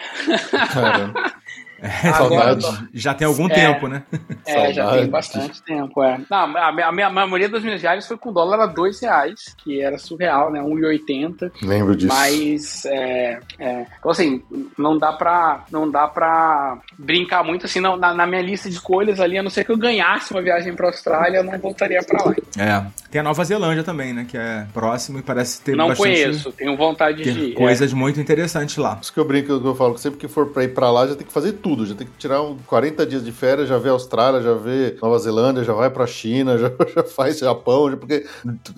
Caramba. 0.73 1.31
É, 1.81 2.11
Saudade. 2.11 2.65
Já 2.93 3.13
tem 3.13 3.27
algum 3.27 3.47
é, 3.47 3.53
tempo, 3.53 3.87
né? 3.87 4.03
É, 4.45 4.73
já 4.73 4.91
tem 4.91 5.07
bastante 5.07 5.61
tempo, 5.63 6.03
é. 6.03 6.19
Não, 6.29 6.57
a, 6.57 6.69
a, 6.69 6.91
minha, 6.91 7.07
a 7.07 7.09
maioria 7.09 7.49
das 7.49 7.63
minhas 7.63 7.81
viagens 7.81 8.07
foi 8.07 8.17
com 8.17 8.33
dólar 8.33 8.59
a 8.61 8.65
dois 8.65 8.99
reais, 8.99 9.55
que 9.63 9.81
era 9.81 9.97
surreal, 9.97 10.51
né? 10.51 10.59
1,80. 10.61 11.51
Lembro 11.61 11.95
disso. 11.95 12.13
Mas, 12.13 12.85
é, 12.85 13.39
é, 13.59 13.85
então 13.99 14.11
assim, 14.11 14.41
não 14.77 14.97
dá 14.97 15.13
pra, 15.13 15.65
não 15.71 15.89
dá 15.89 16.07
pra 16.07 16.79
brincar 16.97 17.43
muito, 17.43 17.65
assim, 17.65 17.79
não, 17.79 17.95
na, 17.95 18.13
na, 18.13 18.25
minha 18.25 18.41
lista 18.41 18.69
de 18.69 18.75
escolhas 18.75 19.19
ali, 19.19 19.37
a 19.37 19.43
não 19.43 19.49
ser 19.49 19.63
que 19.63 19.71
eu 19.71 19.77
ganhasse 19.77 20.31
uma 20.31 20.41
viagem 20.41 20.73
pra 20.73 20.87
Austrália, 20.87 21.37
eu 21.37 21.43
não 21.43 21.57
voltaria 21.59 22.01
pra 22.03 22.23
lá. 22.23 22.35
É. 22.57 23.07
Tem 23.11 23.21
a 23.21 23.23
Nova 23.23 23.43
Zelândia 23.43 23.83
também, 23.83 24.13
né? 24.13 24.25
Que 24.29 24.37
é 24.37 24.65
próximo 24.73 25.19
e 25.19 25.21
parece 25.21 25.61
ter 25.61 25.75
Não 25.75 25.89
bastante... 25.89 26.07
conheço, 26.07 26.51
tenho 26.51 26.75
vontade 26.75 27.23
de 27.23 27.29
ir. 27.29 27.53
coisas 27.53 27.93
muito 27.93 28.19
interessantes 28.19 28.75
lá. 28.77 28.99
Isso 29.01 29.13
que 29.13 29.19
eu 29.19 29.25
brinco, 29.25 29.59
que 29.59 29.65
eu 29.65 29.75
falo, 29.75 29.93
que 29.93 30.01
sempre 30.01 30.19
que 30.19 30.27
for 30.27 30.47
pra 30.47 30.63
ir 30.63 30.73
pra 30.73 30.91
lá, 30.91 31.07
já 31.07 31.15
tem 31.15 31.25
que 31.25 31.31
fazer 31.33 31.53
tudo. 31.53 31.66
Já 31.85 31.95
tem 31.95 32.07
que 32.07 32.13
tirar 32.17 32.41
um 32.41 32.57
40 32.65 33.05
dias 33.05 33.23
de 33.23 33.31
férias, 33.31 33.67
já 33.67 33.77
vê 33.77 33.89
Austrália, 33.89 34.41
já 34.41 34.53
vê 34.53 34.95
Nova 35.01 35.17
Zelândia, 35.19 35.63
já 35.63 35.73
vai 35.73 35.89
pra 35.89 36.05
China, 36.07 36.57
já, 36.59 36.71
já 36.95 37.03
faz 37.03 37.39
Japão, 37.39 37.89
já- 37.91 37.97
porque 37.97 38.25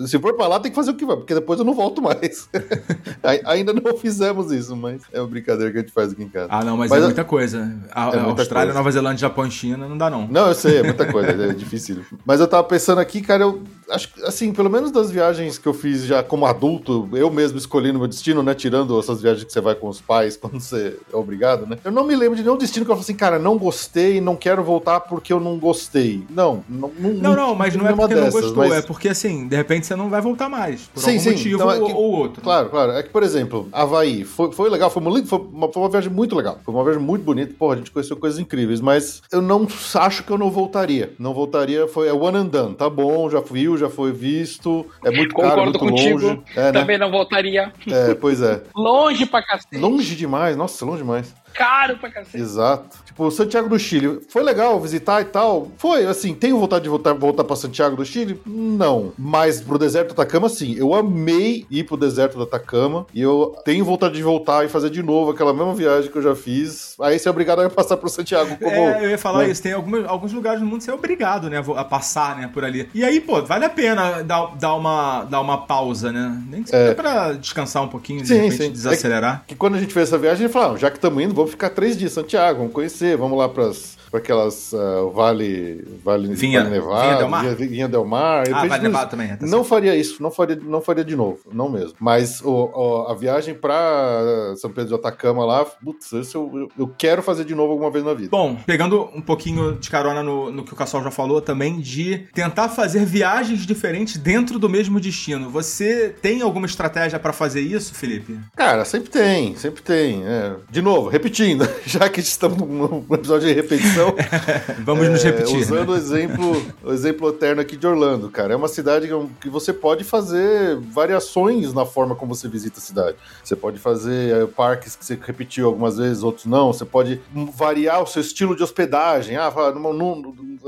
se 0.08 0.18
for 0.20 0.34
pra 0.36 0.48
lá 0.48 0.60
tem 0.60 0.72
que 0.72 0.76
fazer 0.76 0.92
o 0.92 0.96
que 0.96 1.06
vai, 1.06 1.16
porque 1.18 1.34
depois 1.34 1.60
eu 1.60 1.66
não 1.66 1.74
volto 1.74 2.02
mais. 2.02 2.50
Ai- 3.24 3.42
Ainda 3.46 3.74
não 3.74 3.96
fizemos 3.98 4.52
isso, 4.52 4.76
mas 4.76 5.02
é 5.12 5.20
uma 5.20 5.28
brincadeira 5.28 5.72
que 5.72 5.78
a 5.78 5.82
gente 5.82 5.92
faz 5.92 6.12
aqui 6.12 6.24
em 6.24 6.30
casa. 6.30 6.48
Ah, 6.50 6.64
não, 6.64 6.78
mas, 6.78 6.90
Mas 6.90 7.00
é 7.00 7.04
a- 7.04 7.06
muita 7.08 7.24
coisa. 7.24 7.76
A, 7.92 8.10
É 8.10 8.20
muita 8.22 8.42
Austrália, 8.42 8.68
coisa. 8.68 8.74
Nova 8.80 8.92
Zelândia, 8.92 9.18
Japão 9.22 9.46
e 9.46 9.52
China 9.52 9.88
não 9.88 9.98
dá, 9.98 10.10
não. 10.10 10.28
Não, 10.28 10.48
eu 10.48 10.56
sei, 10.56 10.78
é 10.78 10.84
muita 10.84 11.06
coisa, 11.12 11.30
é 11.32 11.54
difícil. 11.54 12.00
Mas 12.26 12.40
eu 12.40 12.48
tava 12.48 12.64
pensando 12.64 13.00
aqui, 13.00 13.22
cara, 13.22 13.44
eu 13.44 13.62
acho 13.90 14.14
que, 14.14 14.24
assim, 14.24 14.52
pelo 14.54 14.70
menos 14.70 14.92
das 14.92 15.12
viagens 15.12 15.58
que 15.58 15.68
eu 15.68 15.74
fiz 15.74 16.04
já 16.04 16.22
como 16.24 16.46
adulto, 16.46 17.10
eu 17.14 17.30
mesmo 17.30 17.58
escolhendo 17.58 18.00
meu 18.00 18.08
destino, 18.08 18.42
né? 18.44 18.54
Tirando 18.54 18.98
essas 19.00 19.22
viagens 19.22 19.44
que 19.44 19.52
você 19.52 19.62
vai 19.62 19.76
com 19.76 19.88
os 19.88 20.00
pais 20.02 20.38
quando 20.38 20.60
você 20.60 20.98
é 21.12 21.16
obrigado, 21.16 21.66
né? 21.66 21.78
Eu 21.84 21.92
não 21.92 22.04
me 22.06 22.16
lembro 22.16 22.36
de 22.36 22.44
nenhum 22.44 22.58
destino 22.58 22.79
que 22.86 22.92
eu 22.92 22.96
falei 22.96 23.04
assim, 23.04 23.16
cara, 23.16 23.40
não 23.40 23.58
gostei, 23.58 24.20
não 24.22 24.36
quero 24.36 24.64
voltar 24.64 25.00
porque 25.02 25.32
eu 25.34 25.40
não 25.40 25.58
gostei. 25.58 26.24
Não, 26.30 26.64
não, 26.68 26.92
Não, 26.98 27.36
não, 27.36 27.56
mas 27.56 27.76
não 27.76 27.88
é 27.88 27.94
porque 27.94 28.16
não 28.16 28.24
dessas, 28.26 28.42
gostou, 28.42 28.68
mas- 28.68 28.74
é 28.74 28.82
porque 28.82 29.10
assim, 29.10 29.48
de 29.48 29.56
repente 29.56 29.86
você 29.88 29.96
não 29.96 30.10
vai 30.10 30.22
voltar 30.22 30.50
mais. 30.50 30.84
Por 30.94 31.02
Sim, 31.02 31.12
algum 31.12 31.22
sim, 31.24 31.30
motivo 31.32 31.56
então 31.56 31.72
é 31.72 31.80
ou, 31.80 31.86
que- 31.88 31.94
ou 31.94 32.12
outro. 32.12 32.42
Claro, 32.42 32.70
claro. 32.70 32.92
É 32.94 33.04
que, 33.04 33.10
por 33.10 33.24
exemplo, 33.24 33.68
Havaí 33.72 34.24
foi, 34.24 34.52
foi 34.52 34.70
legal, 34.70 34.90
foi, 34.90 35.02
uma, 35.02 35.26
foi, 35.26 35.40
uma, 35.40 35.72
foi 35.72 35.82
uma 35.84 35.90
viagem 35.90 36.12
muito 36.12 36.36
legal. 36.36 36.60
Foi 36.64 36.74
uma 36.74 36.84
viagem 36.84 37.02
muito 37.02 37.24
bonita. 37.24 37.54
Porra, 37.58 37.76
a 37.76 37.78
gente 37.78 37.92
conheceu 37.92 38.16
coisas 38.18 38.40
incríveis, 38.40 38.82
mas 38.82 39.22
eu 39.32 39.42
não 39.42 39.68
acho 39.96 40.24
que 40.24 40.32
eu 40.32 40.38
não 40.38 40.50
voltaria. 40.52 41.14
Não 41.20 41.34
voltaria, 41.34 41.88
foi 41.88 42.08
é 42.08 42.14
one 42.14 42.38
and 42.38 42.46
done. 42.48 42.76
Tá 42.76 42.90
bom, 42.90 43.30
já 43.30 43.40
viu, 43.42 43.78
já 43.78 43.90
foi 43.90 44.12
visto. 44.12 44.86
É 45.04 45.12
muito 45.12 45.36
caro, 45.36 45.50
Concordo 45.50 45.64
muito 45.64 45.80
contigo. 45.80 46.20
longe. 46.28 46.42
É, 46.56 46.72
né? 46.72 46.80
Também 46.80 46.98
não 46.98 47.12
voltaria. 47.12 47.72
É, 47.88 48.14
pois 48.16 48.42
é. 48.42 48.62
Longe 48.76 49.26
pra 49.26 49.42
cacete. 49.44 49.78
Longe 49.78 50.16
demais, 50.16 50.56
nossa, 50.56 50.86
longe 50.86 51.00
demais. 51.00 51.34
Caro 51.54 51.98
pra 51.98 52.10
cacete. 52.10 52.38
Exato. 52.38 52.98
Tipo, 53.06 53.30
Santiago 53.32 53.68
do 53.68 53.78
Chile, 53.78 54.20
foi 54.30 54.44
legal 54.44 54.80
visitar 54.80 55.22
e 55.22 55.26
tal. 55.26 55.68
Foi, 55.78 56.06
assim, 56.06 56.34
tenho 56.34 56.58
vontade 56.60 56.84
de 56.84 56.90
voltar, 56.90 57.14
voltar 57.14 57.44
pra 57.44 57.56
Santiago 57.56 57.96
do 57.98 58.06
Chile? 58.06 58.40
Não. 58.46 59.12
Mas 59.18 59.60
pro 59.60 59.78
deserto 59.78 60.10
do 60.10 60.14
Atacama, 60.22 60.48
sim. 60.48 60.76
Eu 60.78 60.94
amei 60.94 61.66
ir 61.70 61.84
pro 61.84 61.98
deserto 61.98 62.38
do 62.38 62.44
Atacama 62.44 63.06
e 63.14 63.22
eu 63.22 63.56
tenho 63.66 63.84
vontade 63.84 64.14
de 64.16 64.24
voltar 64.24 64.66
e 64.66 64.70
fazer 64.70 64.90
de 64.90 65.04
novo 65.04 65.32
aquela 65.32 65.54
mesma 65.54 65.74
viagem 65.74 66.10
que 66.10 66.18
eu 66.18 66.22
já 66.22 66.36
fiz. 66.36 66.96
Aí 67.02 67.20
você 67.20 67.28
é 67.28 67.32
obrigado 67.32 67.60
a 67.62 67.70
passar 67.70 67.98
pro 67.98 68.10
Santiago. 68.10 68.56
Como, 68.58 68.72
É, 68.72 69.04
eu 69.06 69.10
ia 69.10 69.18
falar 69.18 69.40
né? 69.40 69.50
isso. 69.50 69.62
Tem 69.62 69.74
algumas, 69.74 70.06
alguns 70.08 70.32
lugares 70.32 70.62
no 70.62 70.66
mundo 70.68 70.78
que 70.80 70.86
você 70.86 70.92
é 70.92 70.94
obrigado, 70.94 71.50
né, 71.50 71.62
a 71.76 71.84
passar, 71.84 72.38
né, 72.38 72.50
por 72.54 72.64
ali. 72.64 72.90
E 72.94 73.04
aí, 73.04 73.20
pô, 73.20 73.42
vale 73.42 73.66
a 73.66 73.70
pena 73.70 74.24
dar, 74.24 74.56
dar, 74.56 74.76
uma, 74.76 75.24
dar 75.26 75.42
uma 75.42 75.58
pausa, 75.66 76.12
né? 76.12 76.42
Nem 76.50 76.64
que 76.64 76.70
seja 76.70 76.96
pra 76.96 77.34
descansar 77.34 77.84
um 77.84 77.88
pouquinho, 77.88 78.24
de 78.24 78.32
É. 78.32 78.36
Sim, 78.36 78.42
repente 78.44 78.64
sim. 78.64 78.72
desacelerar. 78.72 79.44
Que 79.48 79.56
quando 79.56 79.76
a 79.76 79.80
gente 79.80 79.94
fez 79.94 80.08
essa 80.08 80.18
viagem, 80.18 80.46
a 80.46 80.48
gente 80.48 80.54
falou, 80.54 80.76
ah, 80.76 80.78
já 80.78 80.90
que 80.90 80.98
estamos 80.98 81.22
indo, 81.24 81.34
vamos 81.40 81.52
ficar 81.52 81.70
três 81.70 81.98
dias 81.98 82.12
Santiago, 82.12 82.60
vamos 82.60 82.74
conhecer, 82.74 83.16
vamos 83.16 83.38
lá 83.38 83.48
para 83.48 83.72
aquelas 84.18 84.74
ah, 84.74 85.10
Vale, 85.14 85.86
vale, 86.04 86.34
Vinha- 86.34 86.64
vale 86.64 86.76
Nevado, 86.76 87.02
Vinha 87.02 87.18
Del 87.18 87.30
Mar? 87.30 87.44
Vinha, 87.56 87.56
Vinha 87.70 87.88
Del 87.88 88.06
Mar. 88.06 88.44
Ah, 88.54 88.66
Vale 88.66 88.84
Nevado 88.84 89.12
também, 89.12 89.28
tá 89.36 89.46
não 89.46 89.64
faria 89.64 89.96
isso, 89.96 90.22
não 90.22 90.32
faria, 90.32 90.56
não 90.56 90.82
faria 90.82 91.04
de 91.04 91.16
novo, 91.16 91.40
não 91.52 91.70
mesmo. 91.70 91.94
Mas 92.00 92.42
o- 92.42 92.50
o- 92.74 93.08
a 93.08 93.14
viagem 93.16 93.54
para 93.54 94.54
São 94.58 94.72
Pedro 94.72 94.90
de 94.90 94.96
Atacama 94.96 95.46
lá, 95.46 95.66
putz, 95.66 96.12
isso 96.12 96.38
eu, 96.38 96.60
eu- 96.62 96.70
eu 96.80 96.94
quero 96.98 97.22
fazer 97.22 97.44
de 97.46 97.54
novo 97.56 97.72
alguma 97.74 97.92
vez 97.92 98.04
na 98.06 98.14
vida. 98.14 98.30
Bom, 98.32 98.56
pegando 98.66 99.10
um 99.16 99.22
pouquinho 99.22 99.74
de 99.76 99.90
carona 99.90 100.22
no, 100.24 100.52
no 100.52 100.64
que 100.64 100.74
o 100.74 100.76
Cassol 100.76 101.04
já 101.04 101.12
falou 101.12 101.42
também, 101.42 101.80
de 101.80 102.28
tentar 102.34 102.70
fazer 102.70 103.06
viagens 103.06 103.66
diferentes 103.66 104.18
dentro 104.18 104.58
do 104.60 104.70
mesmo 104.70 105.00
destino. 105.00 105.50
Você 105.50 106.16
tem 106.22 106.42
alguma 106.42 106.66
estratégia 106.66 107.20
pra 107.20 107.34
fazer 107.34 107.62
isso, 107.62 107.94
Felipe? 107.94 108.40
Cara, 108.56 108.86
sempre 108.86 109.10
tem, 109.10 109.56
sempre 109.56 109.82
tem. 109.82 110.24
é. 110.26 110.56
De 110.70 110.82
novo, 110.82 111.10
repetindo, 111.10 111.68
já 111.86 112.08
que 112.10 112.20
estamos 112.20 112.58
num 112.60 113.06
episódio 113.12 113.48
de 113.48 113.54
repetição, 113.54 113.99
Vamos 114.86 115.08
nos 115.10 115.24
É, 115.24 115.30
repetir. 115.32 115.58
Usando 115.58 115.90
o 115.90 115.96
exemplo, 115.96 116.66
o 116.84 116.92
exemplo 116.92 117.30
eterno 117.30 117.62
aqui 117.62 117.76
de 117.78 117.86
Orlando, 117.88 118.30
cara. 118.30 118.54
É 118.54 118.56
uma 118.56 118.68
cidade 118.68 119.08
que- 119.08 119.28
que 119.42 119.50
você 119.50 119.72
pode 119.74 120.04
fazer 120.04 120.78
variações 120.80 121.74
na 121.74 121.86
forma 121.86 122.16
como 122.16 122.34
você 122.36 122.48
visita 122.48 122.80
a 122.80 122.82
cidade. 122.82 123.18
Você 123.44 123.56
pode 123.56 123.80
fazer 123.80 124.44
é, 124.44 124.46
parques 124.46 124.96
que 124.96 125.06
você 125.06 125.18
repetiu 125.22 125.68
algumas 125.68 125.98
vezes, 125.98 126.24
outros 126.24 126.46
não. 126.46 126.72
Você 126.74 126.86
pode 126.86 127.22
variar 127.56 128.02
o 128.04 128.08
seu 128.08 128.22
estilo 128.22 128.56
de 128.56 128.64
hospedagem. 128.64 129.36
Ah, 129.38 129.52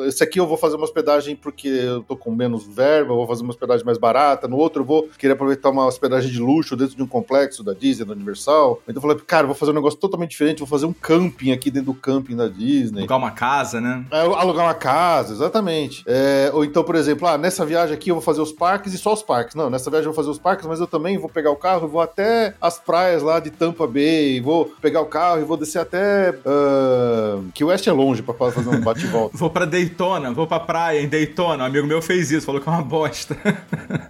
esse 0.07 0.23
aqui 0.23 0.39
eu 0.39 0.47
vou 0.47 0.57
fazer 0.57 0.75
uma 0.75 0.85
hospedagem 0.85 1.35
porque 1.35 1.67
eu 1.67 2.01
tô 2.03 2.15
com 2.15 2.31
menos 2.33 2.65
verba, 2.65 3.11
eu 3.11 3.17
vou 3.17 3.27
fazer 3.27 3.43
uma 3.43 3.51
hospedagem 3.51 3.85
mais 3.85 3.97
barata. 3.97 4.47
No 4.47 4.57
outro 4.57 4.81
eu 4.81 4.85
vou 4.85 5.09
querer 5.17 5.33
aproveitar 5.33 5.69
uma 5.69 5.85
hospedagem 5.85 6.31
de 6.31 6.39
luxo 6.39 6.75
dentro 6.75 6.95
de 6.95 7.03
um 7.03 7.07
complexo 7.07 7.63
da 7.63 7.73
Disney, 7.73 8.05
da 8.05 8.13
Universal. 8.13 8.81
Então 8.87 8.95
eu 8.97 9.01
falei, 9.01 9.17
cara, 9.25 9.45
vou 9.45 9.55
fazer 9.55 9.71
um 9.71 9.75
negócio 9.75 9.99
totalmente 9.99 10.31
diferente, 10.31 10.59
vou 10.59 10.67
fazer 10.67 10.85
um 10.85 10.93
camping 10.93 11.51
aqui 11.51 11.69
dentro 11.69 11.91
do 11.93 11.99
camping 11.99 12.35
da 12.35 12.47
Disney. 12.47 12.99
Alugar 13.01 13.19
uma 13.21 13.31
casa, 13.31 13.79
né? 13.79 14.03
É, 14.11 14.19
alugar 14.21 14.65
uma 14.65 14.73
casa, 14.73 15.33
exatamente. 15.33 16.03
É, 16.07 16.49
ou 16.53 16.63
então, 16.65 16.83
por 16.83 16.95
exemplo, 16.95 17.27
ah, 17.27 17.37
nessa 17.37 17.65
viagem 17.65 17.93
aqui 17.95 18.09
eu 18.09 18.15
vou 18.15 18.21
fazer 18.23 18.41
os 18.41 18.51
parques 18.51 18.93
e 18.93 18.97
só 18.97 19.13
os 19.13 19.23
parques. 19.23 19.55
Não, 19.55 19.69
nessa 19.69 19.89
viagem 19.89 20.07
eu 20.07 20.13
vou 20.13 20.23
fazer 20.23 20.31
os 20.31 20.39
parques, 20.39 20.65
mas 20.65 20.79
eu 20.79 20.87
também 20.87 21.17
vou 21.17 21.29
pegar 21.29 21.51
o 21.51 21.55
carro 21.55 21.87
e 21.87 21.91
vou 21.91 22.01
até 22.01 22.53
as 22.61 22.79
praias 22.79 23.21
lá 23.21 23.39
de 23.39 23.49
Tampa 23.49 23.87
Bay, 23.87 24.39
vou 24.41 24.65
pegar 24.81 25.01
o 25.01 25.05
carro 25.05 25.41
e 25.41 25.43
vou 25.43 25.57
descer 25.57 25.79
até. 25.79 26.33
ah, 26.45 27.39
que 27.53 27.63
o 27.63 27.67
West 27.67 27.87
é 27.87 27.91
longe 27.91 28.21
pra 28.21 28.33
fazer 28.33 28.69
um 28.69 28.81
bate 28.81 29.05
volta. 29.07 29.37
Vou 29.41 29.49
pra 29.49 29.65
Daytona, 29.65 30.31
vou 30.31 30.45
pra 30.45 30.59
praia 30.59 31.01
em 31.01 31.07
Daytona. 31.07 31.63
Um 31.63 31.67
amigo 31.67 31.87
meu 31.87 32.01
fez 32.01 32.31
isso, 32.31 32.45
falou 32.45 32.61
que 32.61 32.67
é 32.69 32.71
uma 32.71 32.81
bosta. 32.81 33.35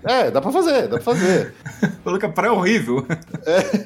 É, 0.03 0.29
dá 0.29 0.41
pra 0.41 0.51
fazer, 0.51 0.83
dá 0.87 0.99
pra 0.99 1.01
fazer. 1.01 1.53
falou 2.03 2.19
que 2.19 2.25
a 2.25 2.29
praia 2.29 2.49
é 2.49 2.53
horrível. 2.53 3.05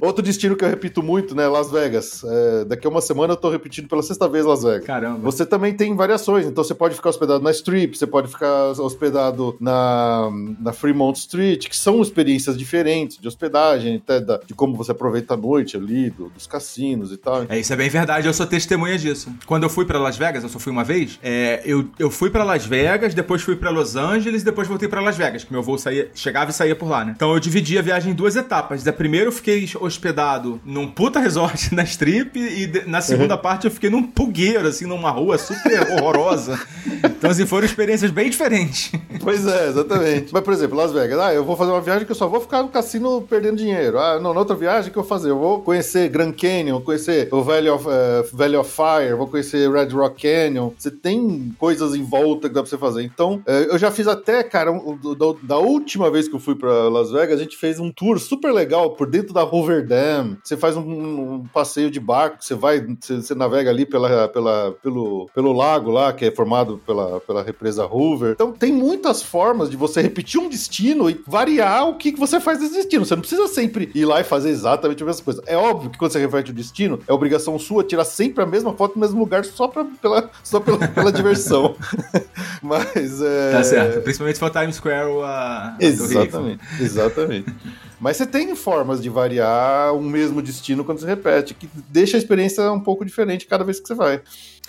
Outro 0.01 0.23
destino 0.23 0.55
que 0.55 0.63
eu 0.63 0.69
repito 0.69 1.03
muito, 1.03 1.35
né? 1.35 1.47
Las 1.47 1.69
Vegas. 1.71 2.23
É, 2.23 2.65
daqui 2.65 2.87
a 2.87 2.89
uma 2.89 3.01
semana 3.01 3.33
eu 3.33 3.37
tô 3.37 3.49
repetindo 3.49 3.87
pela 3.87 4.01
sexta 4.01 4.27
vez 4.27 4.45
Las 4.45 4.63
Vegas. 4.63 4.85
Caramba. 4.85 5.14
Você 5.21 5.45
também 5.45 5.73
tem 5.73 5.95
variações, 5.95 6.45
então 6.45 6.63
você 6.63 6.73
pode 6.75 6.95
ficar 6.95 7.09
hospedado 7.09 7.43
na 7.43 7.51
Strip, 7.51 7.97
você 7.97 8.07
pode 8.07 8.27
ficar 8.27 8.69
hospedado 8.79 9.55
na, 9.59 10.29
na 10.59 10.73
Fremont 10.73 11.17
Street, 11.17 11.67
que 11.67 11.75
são 11.75 12.01
experiências 12.01 12.57
diferentes 12.57 13.17
de 13.17 13.27
hospedagem, 13.27 13.97
até 13.97 14.19
da- 14.19 14.39
de 14.45 14.53
como 14.53 14.75
você 14.75 14.91
aproveita 14.91 15.33
a 15.33 15.37
noite 15.37 15.77
ali, 15.77 16.09
do- 16.09 16.29
dos 16.29 16.47
cassinos 16.47 17.11
e 17.11 17.17
tal. 17.17 17.45
É, 17.49 17.59
isso 17.59 17.73
é 17.73 17.75
bem 17.75 17.89
verdade, 17.89 18.27
eu 18.27 18.33
sou 18.33 18.45
testemunha 18.45 18.97
disso. 18.97 19.29
Quando 19.45 19.63
eu 19.63 19.69
fui 19.69 19.85
pra 19.85 19.99
Las 19.99 20.17
Vegas, 20.17 20.43
eu 20.43 20.49
só 20.49 20.59
fui 20.59 20.71
uma 20.71 20.83
vez, 20.83 21.19
é, 21.23 21.61
eu, 21.65 21.87
eu 21.99 22.09
fui 22.09 22.29
pra 22.29 22.43
Las 22.43 22.65
Vegas, 22.65 23.13
depois 23.13 23.41
fui 23.41 23.55
pra 23.55 23.69
Los 23.69 23.95
Angeles, 23.95 24.43
depois 24.43 24.67
voltei 24.67 24.87
pra 24.87 25.01
Las 25.01 25.17
Vegas, 25.17 25.43
que 25.43 25.51
meu 25.51 25.61
voo 25.63 25.77
saía, 25.77 26.09
chegava 26.13 26.51
e 26.51 26.53
saía 26.53 26.75
por 26.75 26.89
lá, 26.89 27.03
né? 27.05 27.13
Então 27.15 27.33
eu 27.33 27.39
dividi 27.39 27.77
a 27.77 27.81
viagem 27.81 28.11
em 28.11 28.15
duas 28.15 28.35
etapas. 28.35 28.83
Da 28.83 28.93
primeira 28.93 29.27
eu 29.27 29.31
fiquei 29.31 29.69
hospedado 29.79 30.59
num 30.65 30.87
puta 30.87 31.19
resort 31.21 31.73
na 31.73 31.83
Strip 31.83 32.37
e 32.39 32.67
de- 32.67 32.85
na 32.87 33.01
segunda 33.01 33.37
parte 33.37 33.65
eu 33.65 33.71
fiquei 33.71 33.89
num 33.89 34.03
pugueiro, 34.03 34.67
assim, 34.67 34.85
numa 35.05 35.11
rua 35.11 35.37
super 35.37 35.91
horrorosa. 35.93 36.59
Então, 37.03 37.29
assim, 37.29 37.45
foram 37.45 37.65
experiências 37.65 38.09
bem 38.09 38.29
diferentes. 38.29 38.91
Pois 39.21 39.45
é, 39.45 39.67
exatamente. 39.67 40.33
Mas, 40.33 40.43
por 40.43 40.53
exemplo, 40.53 40.75
Las 40.77 40.91
Vegas, 40.91 41.19
ah, 41.19 41.33
eu 41.33 41.43
vou 41.43 41.55
fazer 41.55 41.71
uma 41.71 41.81
viagem 41.81 42.05
que 42.05 42.11
eu 42.11 42.15
só 42.15 42.27
vou 42.27 42.41
ficar 42.41 42.63
no 42.63 42.69
cassino 42.69 43.21
perdendo 43.21 43.57
dinheiro. 43.57 43.99
Ah, 43.99 44.19
não, 44.19 44.33
na 44.33 44.39
outra 44.39 44.55
viagem 44.55 44.91
que 44.91 44.97
eu 44.97 45.03
vou 45.03 45.09
fazer, 45.09 45.29
eu 45.29 45.37
vou 45.37 45.61
conhecer 45.61 46.09
Grand 46.09 46.31
Canyon, 46.31 46.81
conhecer 46.81 47.27
o 47.31 47.43
Valley 47.43 47.69
of, 47.69 47.85
eh, 47.87 48.25
Valley 48.33 48.57
of 48.57 48.71
Fire, 48.71 49.15
vou 49.15 49.27
conhecer 49.27 49.71
Red 49.71 49.89
Rock 49.89 50.21
Canyon. 50.23 50.71
Você 50.77 50.89
tem 50.91 51.53
coisas 51.59 51.93
em 51.95 52.03
volta 52.03 52.47
que 52.49 52.55
dá 52.55 52.61
pra 52.61 52.69
você 52.69 52.77
fazer. 52.77 53.03
Então, 53.03 53.41
eh, 53.45 53.67
eu 53.69 53.77
já 53.77 53.91
fiz 53.91 54.07
até, 54.07 54.43
cara, 54.43 54.71
um- 54.71 54.95
do- 54.97 55.37
da 55.43 55.57
última 55.57 56.09
vez 56.09 56.27
que 56.27 56.35
eu 56.35 56.39
fui 56.39 56.55
pra 56.55 56.89
Las 56.89 57.11
Vegas, 57.11 57.39
a 57.39 57.43
gente 57.43 57.57
fez 57.57 57.79
um 57.79 57.91
tour 57.91 58.19
super 58.19 58.51
legal 58.51 58.91
por 58.91 59.07
dentro 59.07 59.33
da 59.33 59.43
Hoover 59.43 59.85
Dam. 59.85 60.37
Você 60.43 60.57
faz 60.57 60.75
um, 60.75 60.81
um 60.81 61.43
passeio 61.53 61.89
de 61.91 61.99
barco, 61.99 62.37
você 62.39 62.53
vai, 62.55 62.79
você, 62.99 63.15
você 63.17 63.35
navega 63.35 63.69
ali 63.69 63.85
pela, 63.85 64.27
pela, 64.27 64.75
pelo, 64.83 64.94
pelo 65.33 65.51
lago 65.51 65.91
lá, 65.91 66.13
que 66.13 66.25
é 66.25 66.31
formado 66.31 66.81
pela, 66.85 67.19
pela 67.21 67.43
represa 67.43 67.85
Hoover. 67.85 68.31
Então, 68.31 68.51
tem 68.51 68.71
muitas 68.71 69.21
formas 69.21 69.69
de 69.69 69.77
você 69.77 70.01
repetir 70.01 70.39
um 70.39 70.49
destino 70.49 71.09
e 71.09 71.19
variar 71.27 71.87
o 71.87 71.95
que, 71.95 72.11
que 72.11 72.19
você 72.19 72.39
faz 72.39 72.59
nesse 72.59 72.75
destino. 72.75 73.05
Você 73.05 73.15
não 73.15 73.21
precisa 73.21 73.47
sempre 73.47 73.89
ir 73.93 74.05
lá 74.05 74.21
e 74.21 74.23
fazer 74.23 74.49
exatamente 74.49 75.03
a 75.03 75.05
mesma 75.05 75.23
coisa. 75.23 75.43
É 75.45 75.57
óbvio 75.57 75.89
que 75.89 75.97
quando 75.97 76.11
você 76.11 76.19
repete 76.19 76.51
o 76.51 76.53
destino, 76.53 76.99
é 77.07 77.13
obrigação 77.13 77.57
sua 77.59 77.83
tirar 77.83 78.05
sempre 78.05 78.43
a 78.43 78.47
mesma 78.47 78.73
foto 78.73 78.95
no 78.95 79.01
mesmo 79.01 79.19
lugar 79.19 79.43
só, 79.45 79.67
pra, 79.67 79.85
pela, 80.01 80.29
só 80.43 80.59
pela, 80.59 80.77
pela 80.87 81.11
diversão. 81.11 81.75
Mas 82.61 83.21
é. 83.21 83.51
Tá 83.51 83.63
certo. 83.63 84.01
Principalmente 84.01 84.35
se 84.35 84.39
for 84.39 84.49
Times 84.49 84.75
Square 84.75 85.09
ou 85.09 85.23
a. 85.23 85.75
Exatamente, 85.79 86.63
exatamente. 86.79 87.53
Mas 87.99 88.17
você 88.17 88.25
tem 88.25 88.55
formas 88.55 89.01
de 89.01 89.09
variar 89.09 89.93
um 89.93 90.01
mesmo 90.01 90.41
destino 90.41 90.83
quando 90.83 90.99
você 90.99 91.05
repete, 91.05 91.53
que 91.53 91.67
deixa 91.89 92.17
a 92.17 92.19
experiência 92.19 92.71
um 92.71 92.79
pouco 92.79 93.05
diferente 93.05 93.47
cada 93.47 93.63
vez 93.63 93.79
que 93.79 93.87
você 93.87 93.95
vai. 93.95 94.21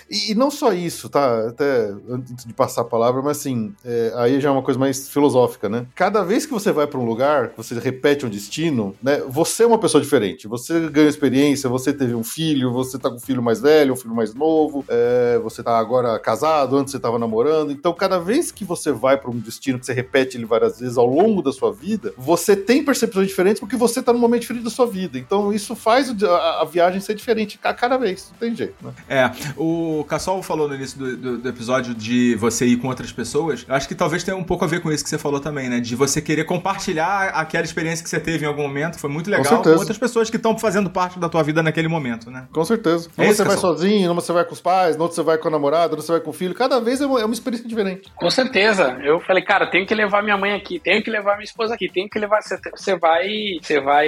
E, 0.09 0.31
e 0.31 0.35
não 0.35 0.49
só 0.49 0.73
isso, 0.73 1.09
tá? 1.09 1.47
Até 1.47 1.93
antes 2.09 2.45
de 2.45 2.53
passar 2.53 2.81
a 2.81 2.85
palavra, 2.85 3.21
mas 3.21 3.37
assim, 3.37 3.73
é, 3.83 4.13
aí 4.15 4.39
já 4.39 4.49
é 4.49 4.51
uma 4.51 4.61
coisa 4.61 4.79
mais 4.79 5.09
filosófica, 5.09 5.69
né? 5.69 5.85
Cada 5.95 6.23
vez 6.23 6.45
que 6.45 6.53
você 6.53 6.71
vai 6.71 6.87
para 6.87 6.99
um 6.99 7.05
lugar, 7.05 7.51
você 7.55 7.77
repete 7.79 8.25
um 8.25 8.29
destino, 8.29 8.95
né? 9.01 9.21
Você 9.27 9.63
é 9.63 9.67
uma 9.67 9.77
pessoa 9.77 10.01
diferente. 10.01 10.47
Você 10.47 10.89
ganha 10.89 11.09
experiência, 11.09 11.69
você 11.69 11.93
teve 11.93 12.15
um 12.15 12.23
filho, 12.23 12.71
você 12.71 12.97
tá 12.97 13.09
com 13.09 13.17
um 13.17 13.19
filho 13.19 13.43
mais 13.43 13.59
velho, 13.59 13.93
um 13.93 13.97
filho 13.97 14.15
mais 14.15 14.33
novo, 14.33 14.85
é, 14.87 15.39
você 15.43 15.61
tá 15.61 15.77
agora 15.77 16.17
casado, 16.19 16.77
antes 16.77 16.91
você 16.91 16.99
tava 16.99 17.19
namorando. 17.19 17.71
Então, 17.71 17.93
cada 17.93 18.19
vez 18.19 18.51
que 18.51 18.63
você 18.63 18.91
vai 18.91 19.17
para 19.17 19.29
um 19.29 19.37
destino, 19.37 19.79
que 19.79 19.85
você 19.85 19.93
repete 19.93 20.37
ele 20.37 20.45
várias 20.45 20.79
vezes 20.79 20.97
ao 20.97 21.05
longo 21.05 21.41
da 21.41 21.51
sua 21.51 21.71
vida, 21.71 22.13
você 22.17 22.55
tem 22.55 22.83
percepções 22.83 23.27
diferentes 23.27 23.59
porque 23.59 23.75
você 23.75 24.01
tá 24.01 24.13
num 24.13 24.19
momento 24.19 24.41
diferente 24.41 24.63
da 24.63 24.69
sua 24.69 24.87
vida. 24.87 25.17
Então, 25.17 25.51
isso 25.51 25.75
faz 25.75 26.13
a, 26.23 26.61
a 26.61 26.65
viagem 26.65 26.99
ser 26.99 27.15
diferente 27.15 27.59
a 27.63 27.73
cada 27.73 27.97
vez. 27.97 28.29
Não 28.31 28.39
tem 28.39 28.55
jeito, 28.55 28.75
né? 28.83 28.93
É, 29.09 29.31
o 29.57 29.96
Cassol 30.03 30.41
falou 30.43 30.67
no 30.67 30.75
início 30.75 30.97
do, 30.97 31.17
do, 31.17 31.37
do, 31.37 31.49
episódio 31.49 31.93
de 31.93 32.35
você 32.35 32.65
ir 32.65 32.77
com 32.77 32.87
outras 32.87 33.11
pessoas. 33.11 33.65
Eu 33.67 33.75
acho 33.75 33.87
que 33.87 33.95
talvez 33.95 34.23
tenha 34.23 34.37
um 34.37 34.43
pouco 34.43 34.65
a 34.65 34.67
ver 34.67 34.81
com 34.81 34.91
isso 34.91 35.03
que 35.03 35.09
você 35.09 35.17
falou 35.17 35.39
também, 35.39 35.69
né? 35.69 35.79
De 35.79 35.95
você 35.95 36.21
querer 36.21 36.43
compartilhar 36.45 37.29
aquela 37.29 37.63
experiência 37.63 38.03
que 38.03 38.09
você 38.09 38.19
teve 38.19 38.45
em 38.45 38.47
algum 38.47 38.63
momento. 38.63 38.99
Foi 38.99 39.09
muito 39.09 39.29
legal 39.29 39.45
com, 39.57 39.63
com 39.63 39.69
outras 39.71 39.97
pessoas 39.97 40.29
que 40.29 40.37
estão 40.37 40.57
fazendo 40.57 40.89
parte 40.89 41.19
da 41.19 41.29
tua 41.29 41.43
vida 41.43 41.61
naquele 41.63 41.87
momento, 41.87 42.29
né? 42.29 42.47
Com 42.51 42.63
certeza. 42.63 43.09
É 43.17 43.27
você 43.33 43.43
vai 43.43 43.57
sozinho, 43.57 44.07
numa 44.07 44.21
você 44.21 44.33
vai 44.33 44.45
com 44.45 44.53
os 44.53 44.61
pais, 44.61 44.97
outro 44.99 45.15
você 45.15 45.23
vai 45.23 45.37
com 45.37 45.47
a 45.47 45.51
namorada, 45.51 45.93
outro 45.93 46.01
você 46.01 46.11
vai 46.11 46.21
com 46.21 46.29
o 46.29 46.33
filho. 46.33 46.53
Cada 46.53 46.79
vez 46.79 47.01
é 47.01 47.05
uma, 47.05 47.21
é 47.21 47.25
uma 47.25 47.33
experiência 47.33 47.67
diferente. 47.67 48.11
Com 48.15 48.29
certeza. 48.29 48.97
Eu 49.03 49.19
falei, 49.21 49.43
cara, 49.43 49.67
tenho 49.67 49.85
que 49.85 49.95
levar 49.95 50.23
minha 50.23 50.37
mãe 50.37 50.53
aqui, 50.53 50.79
tenho 50.79 51.03
que 51.03 51.09
levar 51.09 51.35
minha 51.35 51.45
esposa 51.45 51.73
aqui, 51.73 51.89
tenho 51.89 52.09
que 52.09 52.19
levar. 52.19 52.41
Você 52.41 52.95
vai. 52.95 53.27
Você 53.61 53.79
vai. 53.79 54.07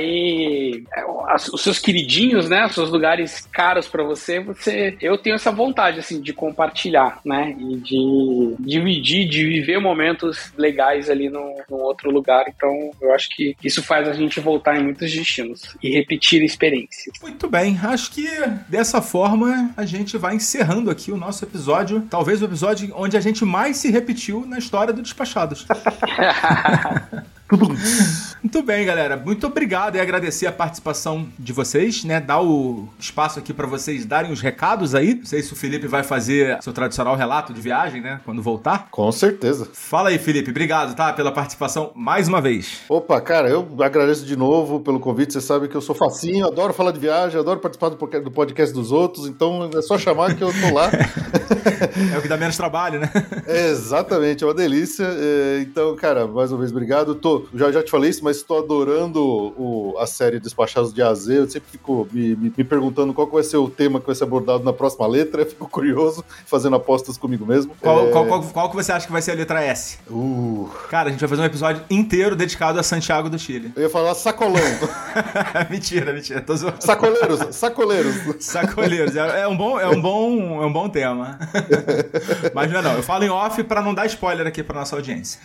É, 0.94 1.06
os 1.54 1.62
seus 1.62 1.80
queridinhos, 1.80 2.50
né? 2.50 2.66
Os 2.66 2.74
seus 2.74 2.90
lugares 2.90 3.48
caros 3.52 3.88
para 3.88 4.04
você, 4.04 4.40
você. 4.40 4.98
Eu 5.02 5.18
tenho 5.18 5.36
essa 5.36 5.52
vontade, 5.52 5.79
assim, 5.80 6.22
de 6.22 6.34
compartilhar, 6.34 7.20
né? 7.26 7.56
E 7.58 7.76
de 7.78 8.56
dividir, 8.60 9.28
de 9.28 9.46
viver 9.46 9.80
momentos 9.80 10.52
legais 10.58 11.10
ali 11.10 11.30
no, 11.30 11.56
no 11.70 11.78
outro 11.78 12.12
lugar. 12.12 12.46
Então, 12.48 12.92
eu 13.02 13.14
acho 13.14 13.30
que 13.30 13.56
isso 13.64 13.84
faz 13.84 14.08
a 14.08 14.14
gente 14.14 14.40
voltar 14.40 14.78
em 14.78 14.84
muitos 14.84 15.12
destinos 15.12 15.76
e 15.82 15.90
repetir 15.90 16.44
experiências. 16.44 17.16
Muito 17.22 17.50
bem. 17.50 17.78
Acho 17.82 18.12
que 18.12 18.28
dessa 18.68 19.02
forma 19.02 19.72
a 19.76 19.86
gente 19.86 20.18
vai 20.18 20.36
encerrando 20.36 20.92
aqui 20.92 21.12
o 21.12 21.18
nosso 21.18 21.44
episódio. 21.46 22.06
Talvez 22.10 22.42
o 22.42 22.46
episódio 22.46 22.92
onde 22.96 23.18
a 23.18 23.22
gente 23.22 23.46
mais 23.46 23.78
se 23.78 23.90
repetiu 23.90 24.46
na 24.46 24.58
história 24.58 24.94
do 24.94 25.02
Despachados. 25.02 25.66
Muito 28.42 28.64
bem, 28.64 28.86
galera. 28.86 29.18
Muito 29.18 29.48
obrigado 29.48 29.96
e 29.96 30.00
agradecer 30.00 30.48
a 30.48 30.52
participação 30.52 31.28
de 31.38 31.52
vocês, 31.52 32.06
né? 32.06 32.22
Dar 32.22 32.42
o 32.42 32.88
espaço 32.98 33.38
aqui 33.38 33.54
para 33.54 33.68
vocês 33.68 34.06
darem 34.06 34.32
os 34.32 34.40
recados 34.40 34.96
aí. 34.96 35.16
Não 35.16 35.26
sei 35.26 35.42
se 35.42 35.52
o 35.52 35.56
Felipe 35.56 35.88
vai 35.88 36.04
fazer 36.04 36.62
seu 36.62 36.72
tradicional 36.72 37.16
relato 37.16 37.54
de 37.54 37.60
viagem, 37.60 38.02
né? 38.02 38.22
Quando 38.24 38.42
voltar. 38.42 38.88
Com 38.92 39.12
certeza. 39.12 39.68
Fala 39.74 40.10
aí, 40.10 40.18
Felipe. 40.18 40.52
Obrigado, 40.52 40.96
tá? 40.96 41.12
Pela 41.12 41.32
participação 41.32 41.92
mais 41.96 42.28
uma 42.28 42.40
vez. 42.40 42.82
Opa, 42.88 43.20
cara, 43.20 43.50
eu 43.50 43.68
agradeço 43.82 44.26
de 44.26 44.38
novo 44.38 44.80
pelo 44.80 45.00
convite. 45.00 45.34
Você 45.34 45.42
sabe 45.42 45.68
que 45.68 45.76
eu 45.76 45.82
sou 45.82 45.96
facinho, 45.96 46.48
adoro 46.48 46.72
falar 46.72 46.92
de 46.92 47.00
viagem, 47.00 47.40
adoro 47.40 47.60
participar 47.60 47.90
do 47.90 48.32
podcast 48.32 48.74
dos 48.74 48.92
outros. 48.92 49.28
Então 49.28 49.70
é 49.76 49.82
só 49.82 49.98
chamar 49.98 50.36
que 50.36 50.44
eu 50.44 50.52
tô 50.54 50.74
lá. 50.74 50.90
é 52.14 52.18
o 52.18 52.22
que 52.22 52.28
dá 52.28 52.38
menos 52.38 52.56
trabalho, 52.56 53.00
né? 53.00 53.12
É, 53.46 53.70
exatamente, 53.70 54.44
é 54.44 54.48
uma 54.48 54.54
delícia. 54.54 55.06
É, 55.06 55.60
então, 55.62 55.96
cara, 55.96 56.26
mais 56.26 56.52
uma 56.52 56.60
vez, 56.60 56.72
obrigado. 56.72 57.16
Tô, 57.16 57.39
já, 57.54 57.72
já 57.72 57.84
te 57.84 57.92
falei 57.92 58.10
isso, 58.10 58.24
mas 58.24 58.38
estou 58.38 58.60
adorando 58.60 59.24
o, 59.24 59.96
a 60.00 60.06
série 60.06 60.40
Despachados 60.40 60.94
de 60.94 61.02
AZ. 61.02 61.28
Eu 61.28 61.50
sempre 61.50 61.70
fico 61.72 62.08
me, 62.12 62.36
me, 62.36 62.54
me, 62.56 62.64
perguntando 62.64 63.14
qual 63.14 63.28
vai 63.28 63.44
ser 63.44 63.58
o 63.58 63.70
tema 63.70 64.00
que 64.00 64.06
vai 64.06 64.16
ser 64.16 64.24
abordado 64.24 64.64
na 64.64 64.74
próxima 64.74 65.08
letra. 65.08 65.42
Eu 65.44 65.46
fico 65.46 65.70
curioso, 65.70 66.24
fazendo 66.46 66.76
apostas 66.76 67.18
comigo 67.18 67.46
mesmo. 67.46 67.76
Qual, 67.80 68.08
é... 68.08 68.12
qual, 68.12 68.26
qual, 68.26 68.44
qual, 68.44 68.70
que 68.70 68.76
você 68.76 68.92
acha 68.92 69.06
que 69.06 69.12
vai 69.12 69.22
ser 69.22 69.32
a 69.32 69.36
letra 69.36 69.62
S? 69.62 69.98
Uh. 70.10 70.70
Cara, 70.90 71.10
a 71.10 71.12
gente 71.12 71.20
vai 71.20 71.30
fazer 71.30 71.42
um 71.42 71.46
episódio 71.46 71.84
inteiro 71.90 72.36
dedicado 72.36 72.80
a 72.80 72.84
Santiago 72.84 73.30
do 73.30 73.38
Chile. 73.38 73.72
Eu 73.76 73.84
ia 73.84 73.90
falar 73.90 74.14
sacolão. 74.16 74.62
mentira, 75.70 76.14
mentira. 76.14 76.42
Tô 76.42 76.56
zoando. 76.56 76.84
Sacoleiros, 76.84 77.56
sacoleiros. 77.56 78.16
Sacoleiros. 78.40 79.16
É, 79.16 79.42
é, 79.42 79.48
um 79.48 79.58
bom, 79.58 79.80
é, 79.80 79.88
um 79.88 80.02
bom, 80.02 80.64
é 80.64 80.66
um 80.66 80.74
bom 80.74 80.90
tema. 80.90 81.40
mas 82.54 82.72
não 82.72 82.80
é 82.80 82.82
não. 82.82 82.94
Eu 82.94 83.04
falo 83.04 83.24
em 83.24 83.30
off 83.30 83.64
para 83.64 83.82
não 83.82 83.94
dar 83.94 84.06
spoiler 84.06 84.48
aqui 84.48 84.64
para 84.64 84.80
nossa 84.80 84.96
audiência. 84.96 85.40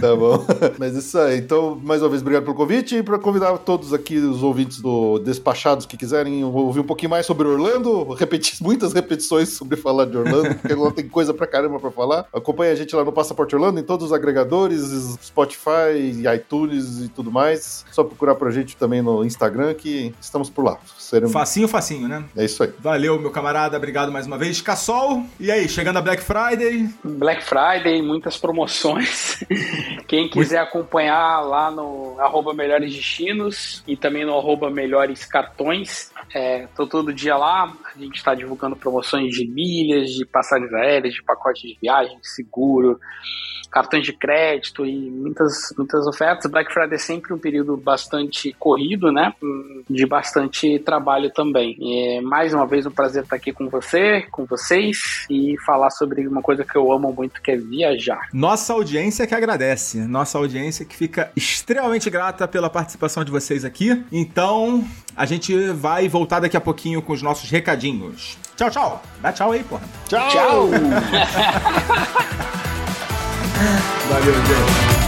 Tá 0.00 0.14
bom. 0.16 0.44
Mas 0.78 0.96
isso 1.12 1.18
aí. 1.18 1.38
Então, 1.38 1.78
mais 1.82 2.00
uma 2.00 2.08
vez, 2.08 2.22
obrigado 2.22 2.44
pelo 2.44 2.56
convite 2.56 2.96
e 2.96 3.02
para 3.02 3.18
convidar 3.18 3.56
todos 3.58 3.92
aqui, 3.92 4.16
os 4.16 4.42
ouvintes 4.42 4.80
do 4.80 5.18
Despachados 5.18 5.84
que 5.84 5.94
quiserem 5.94 6.42
ouvir 6.42 6.80
um 6.80 6.84
pouquinho 6.84 7.10
mais 7.10 7.26
sobre 7.26 7.46
Orlando, 7.46 8.14
repetir 8.14 8.56
muitas 8.64 8.94
repetições 8.94 9.50
sobre 9.50 9.76
falar 9.76 10.06
de 10.06 10.16
Orlando, 10.16 10.54
porque 10.54 10.74
lá 10.74 10.90
tem 10.90 11.06
coisa 11.06 11.34
pra 11.34 11.46
caramba 11.46 11.78
pra 11.78 11.90
falar. 11.90 12.26
Acompanhe 12.32 12.72
a 12.72 12.74
gente 12.74 12.96
lá 12.96 13.04
no 13.04 13.12
Passaporte 13.12 13.54
Orlando, 13.54 13.78
em 13.78 13.82
todos 13.82 14.06
os 14.06 14.12
agregadores, 14.12 14.80
Spotify, 15.22 16.24
iTunes 16.34 17.00
e 17.00 17.08
tudo 17.08 17.30
mais. 17.30 17.84
Só 17.92 18.02
procurar 18.02 18.34
pra 18.36 18.50
gente 18.50 18.74
também 18.74 19.02
no 19.02 19.22
Instagram 19.22 19.74
que 19.74 20.14
estamos 20.18 20.48
por 20.48 20.64
lá. 20.64 20.78
Seremos... 20.98 21.32
Facinho, 21.32 21.68
facinho, 21.68 22.08
né? 22.08 22.24
É 22.34 22.44
isso 22.46 22.62
aí. 22.62 22.72
Valeu, 22.78 23.20
meu 23.20 23.30
camarada. 23.30 23.76
Obrigado 23.76 24.10
mais 24.10 24.26
uma 24.26 24.38
vez. 24.38 24.62
Cassol, 24.62 25.24
e 25.38 25.50
aí, 25.50 25.68
chegando 25.68 25.98
a 25.98 26.00
Black 26.00 26.22
Friday? 26.22 26.88
Black 27.04 27.44
Friday, 27.44 28.00
muitas 28.00 28.38
promoções. 28.38 29.44
Quem 30.08 30.30
quiser 30.30 30.58
acompanhar 30.58 31.01
lá 31.10 31.70
no 31.70 32.16
arroba 32.20 32.54
Melhores 32.54 32.94
Destinos 32.94 33.82
e 33.86 33.96
também 33.96 34.24
no 34.24 34.36
arroba 34.36 34.70
Melhores 34.70 35.24
Cartões, 35.24 36.12
é, 36.34 36.66
tô 36.74 36.86
todo 36.86 37.12
dia 37.12 37.36
lá, 37.36 37.72
a 37.94 37.98
gente 37.98 38.16
está 38.16 38.34
divulgando 38.34 38.76
promoções 38.76 39.34
de 39.34 39.46
milhas, 39.46 40.10
de 40.10 40.24
passagens 40.24 40.72
aéreas, 40.72 41.14
de 41.14 41.22
pacote 41.22 41.66
de 41.66 41.78
viagem, 41.80 42.18
de 42.18 42.28
seguro, 42.28 42.98
cartões 43.72 44.04
de 44.04 44.12
crédito 44.12 44.84
e 44.84 45.10
muitas, 45.10 45.72
muitas 45.76 46.06
ofertas. 46.06 46.48
Black 46.50 46.72
Friday 46.72 46.94
é 46.94 46.98
sempre 46.98 47.32
um 47.32 47.38
período 47.38 47.74
bastante 47.76 48.54
corrido, 48.58 49.10
né? 49.10 49.32
De 49.88 50.06
bastante 50.06 50.78
trabalho 50.80 51.32
também. 51.32 51.74
E 51.80 52.20
mais 52.20 52.52
uma 52.52 52.66
vez 52.66 52.84
um 52.84 52.90
prazer 52.90 53.22
estar 53.22 53.36
aqui 53.36 53.50
com 53.50 53.70
você, 53.70 54.26
com 54.30 54.44
vocês 54.44 55.26
e 55.30 55.56
falar 55.64 55.90
sobre 55.90 56.28
uma 56.28 56.42
coisa 56.42 56.64
que 56.64 56.76
eu 56.76 56.92
amo 56.92 57.12
muito, 57.12 57.40
que 57.40 57.50
é 57.50 57.56
viajar. 57.56 58.28
Nossa 58.34 58.74
audiência 58.74 59.26
que 59.26 59.34
agradece, 59.34 60.06
nossa 60.06 60.36
audiência 60.36 60.84
que 60.92 60.96
fica 60.98 61.32
extremamente 61.34 62.08
grata 62.10 62.46
pela 62.46 62.68
participação 62.68 63.24
de 63.24 63.30
vocês 63.30 63.64
aqui. 63.64 64.04
Então, 64.12 64.86
a 65.16 65.24
gente 65.24 65.68
vai 65.70 66.06
voltar 66.06 66.40
daqui 66.40 66.56
a 66.56 66.60
pouquinho 66.60 67.00
com 67.00 67.14
os 67.14 67.22
nossos 67.22 67.48
recadinhos. 67.50 68.36
Tchau, 68.56 68.70
tchau. 68.70 69.02
Dá 69.20 69.32
tchau 69.32 69.52
aí, 69.52 69.64
porra. 69.64 69.82
Tchau. 70.06 70.28
Tchau. 70.28 70.68
Valeu, 74.10 74.34
gente. 74.34 75.01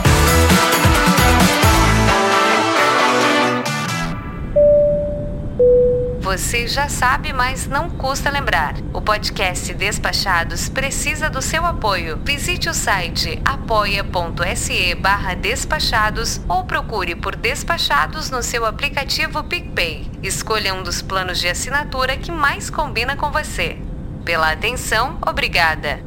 Você 6.24 6.66
já 6.66 6.88
sabe, 6.88 7.34
mas 7.34 7.66
não 7.66 7.90
custa 7.90 8.30
lembrar. 8.30 8.76
O 8.94 9.02
podcast 9.02 9.74
Despachados 9.74 10.70
precisa 10.70 11.28
do 11.28 11.42
seu 11.42 11.66
apoio. 11.66 12.18
Visite 12.24 12.66
o 12.70 12.72
site 12.72 13.38
apoia.se 13.44 14.96
despachados 15.38 16.40
ou 16.48 16.64
procure 16.64 17.14
por 17.14 17.36
Despachados 17.36 18.30
no 18.30 18.42
seu 18.42 18.64
aplicativo 18.64 19.44
PicPay. 19.44 20.10
Escolha 20.22 20.72
um 20.72 20.82
dos 20.82 21.02
planos 21.02 21.38
de 21.38 21.46
assinatura 21.46 22.16
que 22.16 22.32
mais 22.32 22.70
combina 22.70 23.16
com 23.16 23.30
você. 23.30 23.76
Pela 24.24 24.50
atenção, 24.50 25.18
obrigada. 25.26 26.00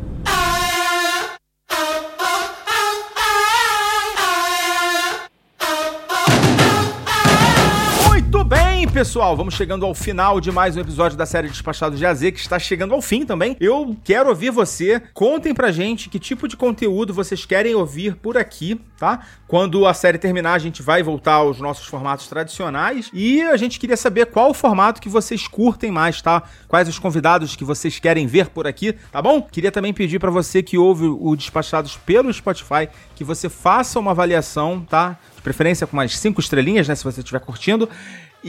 Pessoal, 8.91 9.35
vamos 9.35 9.53
chegando 9.53 9.85
ao 9.85 9.93
final 9.93 10.39
de 10.39 10.51
mais 10.51 10.75
um 10.75 10.79
episódio 10.79 11.17
da 11.17 11.25
série 11.25 11.49
Despachados 11.49 11.99
de 11.99 12.05
AZ, 12.05 12.21
que 12.21 12.39
está 12.39 12.57
chegando 12.57 12.93
ao 12.93 13.01
fim 13.01 13.25
também. 13.25 13.55
Eu 13.59 13.95
quero 14.03 14.29
ouvir 14.29 14.49
você. 14.49 15.01
Contem 15.13 15.53
pra 15.53 15.71
gente 15.71 16.09
que 16.09 16.17
tipo 16.17 16.47
de 16.47 16.55
conteúdo 16.55 17.13
vocês 17.13 17.45
querem 17.45 17.75
ouvir 17.75 18.15
por 18.15 18.37
aqui, 18.37 18.79
tá? 18.97 19.25
Quando 19.47 19.85
a 19.85 19.93
série 19.93 20.17
terminar, 20.17 20.53
a 20.53 20.59
gente 20.59 20.81
vai 20.81 21.03
voltar 21.03 21.35
aos 21.35 21.59
nossos 21.59 21.85
formatos 21.85 22.27
tradicionais. 22.27 23.09
E 23.13 23.41
a 23.41 23.57
gente 23.57 23.79
queria 23.79 23.97
saber 23.97 24.27
qual 24.27 24.49
o 24.51 24.53
formato 24.53 25.01
que 25.01 25.09
vocês 25.09 25.47
curtem 25.47 25.91
mais, 25.91 26.21
tá? 26.21 26.43
Quais 26.67 26.87
os 26.87 26.97
convidados 26.97 27.55
que 27.55 27.63
vocês 27.63 27.99
querem 27.99 28.25
ver 28.25 28.49
por 28.49 28.65
aqui, 28.65 28.93
tá 29.11 29.21
bom? 29.21 29.41
Queria 29.41 29.71
também 29.71 29.93
pedir 29.93 30.19
para 30.19 30.31
você 30.31 30.63
que 30.63 30.77
ouve 30.77 31.05
o 31.05 31.35
Despachados 31.35 31.97
pelo 31.97 32.33
Spotify 32.33 32.89
que 33.15 33.23
você 33.23 33.49
faça 33.49 33.99
uma 33.99 34.11
avaliação, 34.11 34.85
tá? 34.87 35.17
De 35.35 35.41
preferência 35.41 35.87
com 35.87 35.95
mais 35.95 36.17
cinco 36.17 36.39
estrelinhas, 36.39 36.87
né? 36.87 36.95
Se 36.95 37.03
você 37.03 37.21
estiver 37.21 37.39
curtindo 37.39 37.89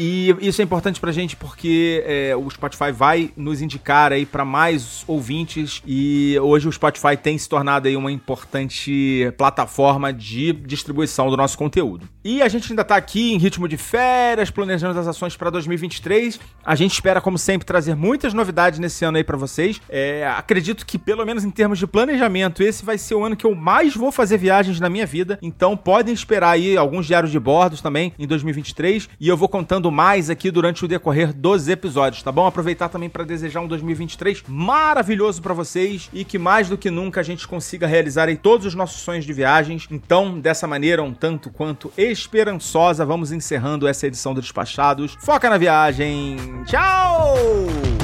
E 0.01 0.33
isso 0.41 0.63
é 0.63 0.65
importante 0.65 1.01
pra 1.01 1.11
gente 1.11 1.35
porque 1.35 2.05
é, 2.07 2.37
o 2.37 2.49
Spotify 2.49 2.93
vai 2.93 3.33
nos 3.37 3.61
indicar 3.61 4.13
aí 4.13 4.25
para 4.25 4.45
mais 4.45 5.03
ouvintes 5.09 5.83
e 5.85 6.39
hoje 6.41 6.69
o 6.69 6.73
Spotify 6.73 7.17
tem 7.21 7.37
se 7.37 7.49
tornado 7.49 7.89
aí 7.89 7.97
uma 7.97 8.13
importante 8.13 9.29
plataforma 9.37 10.13
de 10.13 10.53
distribuição 10.53 11.29
do 11.29 11.37
nosso 11.37 11.59
conteúdo. 11.59 12.09
E 12.23 12.43
a 12.43 12.49
gente 12.49 12.71
ainda 12.71 12.85
tá 12.85 12.95
aqui 12.95 13.33
em 13.33 13.39
ritmo 13.39 13.67
de 13.67 13.77
férias, 13.77 14.53
planejando 14.53 15.01
as 15.01 15.09
ações 15.09 15.35
para 15.35 15.51
2023. 15.51 16.39
A 16.65 16.77
gente 16.77 16.93
espera, 16.93 17.21
como 17.21 17.37
sempre, 17.37 17.67
trazer 17.67 17.97
muitas 17.97 18.33
novidades 18.33 18.79
nesse 18.79 19.05
ano 19.05 19.17
aí 19.17 19.25
para 19.25 19.37
vocês. 19.37 19.81
É, 19.89 20.29
acredito 20.37 20.87
que, 20.87 20.97
pelo 20.97 21.27
menos 21.27 21.43
em 21.43 21.51
termos 21.51 21.77
de 21.77 21.87
planejamento, 21.89 22.63
esse 22.63 22.85
vai 22.85 22.99
ser 22.99 23.17
o 23.17 23.25
ano 23.25 23.35
que 23.35 23.47
eu 23.47 23.55
mais 23.55 23.97
vou 23.97 24.13
fazer 24.13 24.39
viagens 24.39 24.79
na 24.79 24.89
minha 24.89 25.07
vida. 25.07 25.41
Então 25.43 25.77
podem 25.77 26.15
esperar 26.15 26.51
aí 26.51 26.77
alguns 26.77 27.07
diários 27.07 27.33
de 27.33 27.41
bordos 27.41 27.81
também 27.81 28.13
em 28.17 28.29
2023 28.29 29.09
e 29.19 29.27
eu 29.27 29.37
vou 29.37 29.49
contando 29.49 29.88
mais 29.91 30.31
aqui 30.31 30.51
durante 30.51 30.85
o 30.85 30.89
decorrer 30.89 31.33
dos 31.33 31.69
episódios, 31.69 32.23
tá 32.23 32.33
bom? 32.33 32.47
Aproveitar 32.47 32.89
também 32.89 33.09
para 33.09 33.25
desejar 33.25 33.61
um 33.61 33.69
2023 33.69 34.45
maravilhoso 34.47 35.43
para 35.43 35.55
vocês 35.55 36.09
e 36.13 36.25
que 36.25 36.39
mais 36.39 36.69
do 36.69 36.79
que 36.79 36.91
nunca 36.91 37.21
a 37.21 37.25
gente 37.25 37.47
consiga 37.47 37.87
realizar 37.87 38.29
aí 38.29 38.37
todos 38.37 38.67
os 38.67 38.75
nossos 38.75 39.01
sonhos 39.01 39.25
de 39.25 39.33
viagens. 39.33 39.87
Então, 39.91 40.39
dessa 40.39 40.67
maneira, 40.67 41.03
um 41.03 41.13
tanto 41.13 41.51
quanto 41.51 41.93
esperançosa, 41.97 43.05
vamos 43.05 43.33
encerrando 43.33 43.87
essa 43.87 44.07
edição 44.07 44.35
do 44.35 44.41
Despachados. 44.41 45.17
Foca 45.21 45.51
na 45.51 45.59
viagem. 45.59 46.37
Tchau! 46.67 47.98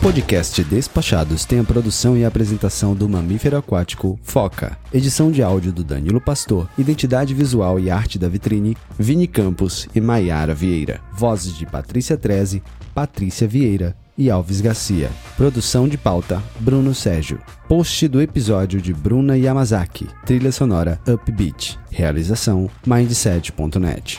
Podcast 0.00 0.64
Despachados 0.64 1.44
tem 1.44 1.58
a 1.58 1.64
produção 1.64 2.16
e 2.16 2.24
a 2.24 2.28
apresentação 2.28 2.94
do 2.94 3.06
mamífero 3.06 3.58
aquático 3.58 4.18
Foca. 4.22 4.78
Edição 4.92 5.30
de 5.30 5.42
áudio 5.42 5.72
do 5.72 5.84
Danilo 5.84 6.20
Pastor. 6.20 6.66
Identidade 6.78 7.34
visual 7.34 7.78
e 7.78 7.90
arte 7.90 8.18
da 8.18 8.28
vitrine 8.28 8.76
Vini 8.98 9.26
Campos 9.26 9.88
e 9.94 10.00
Maiara 10.00 10.54
Vieira. 10.54 11.00
Vozes 11.12 11.54
de 11.56 11.66
Patrícia 11.66 12.16
Treze, 12.16 12.62
Patrícia 12.94 13.46
Vieira 13.46 13.94
e 14.16 14.30
Alves 14.30 14.62
Garcia. 14.62 15.10
Produção 15.36 15.86
de 15.86 15.98
pauta 15.98 16.42
Bruno 16.58 16.94
Sérgio. 16.94 17.38
Post 17.68 18.08
do 18.08 18.22
episódio 18.22 18.80
de 18.80 18.94
Bruna 18.94 19.36
Yamazaki. 19.36 20.08
Trilha 20.24 20.50
sonora 20.50 20.98
Upbeat. 21.06 21.78
Realização 21.90 22.70
Mindset.net. 22.86 24.18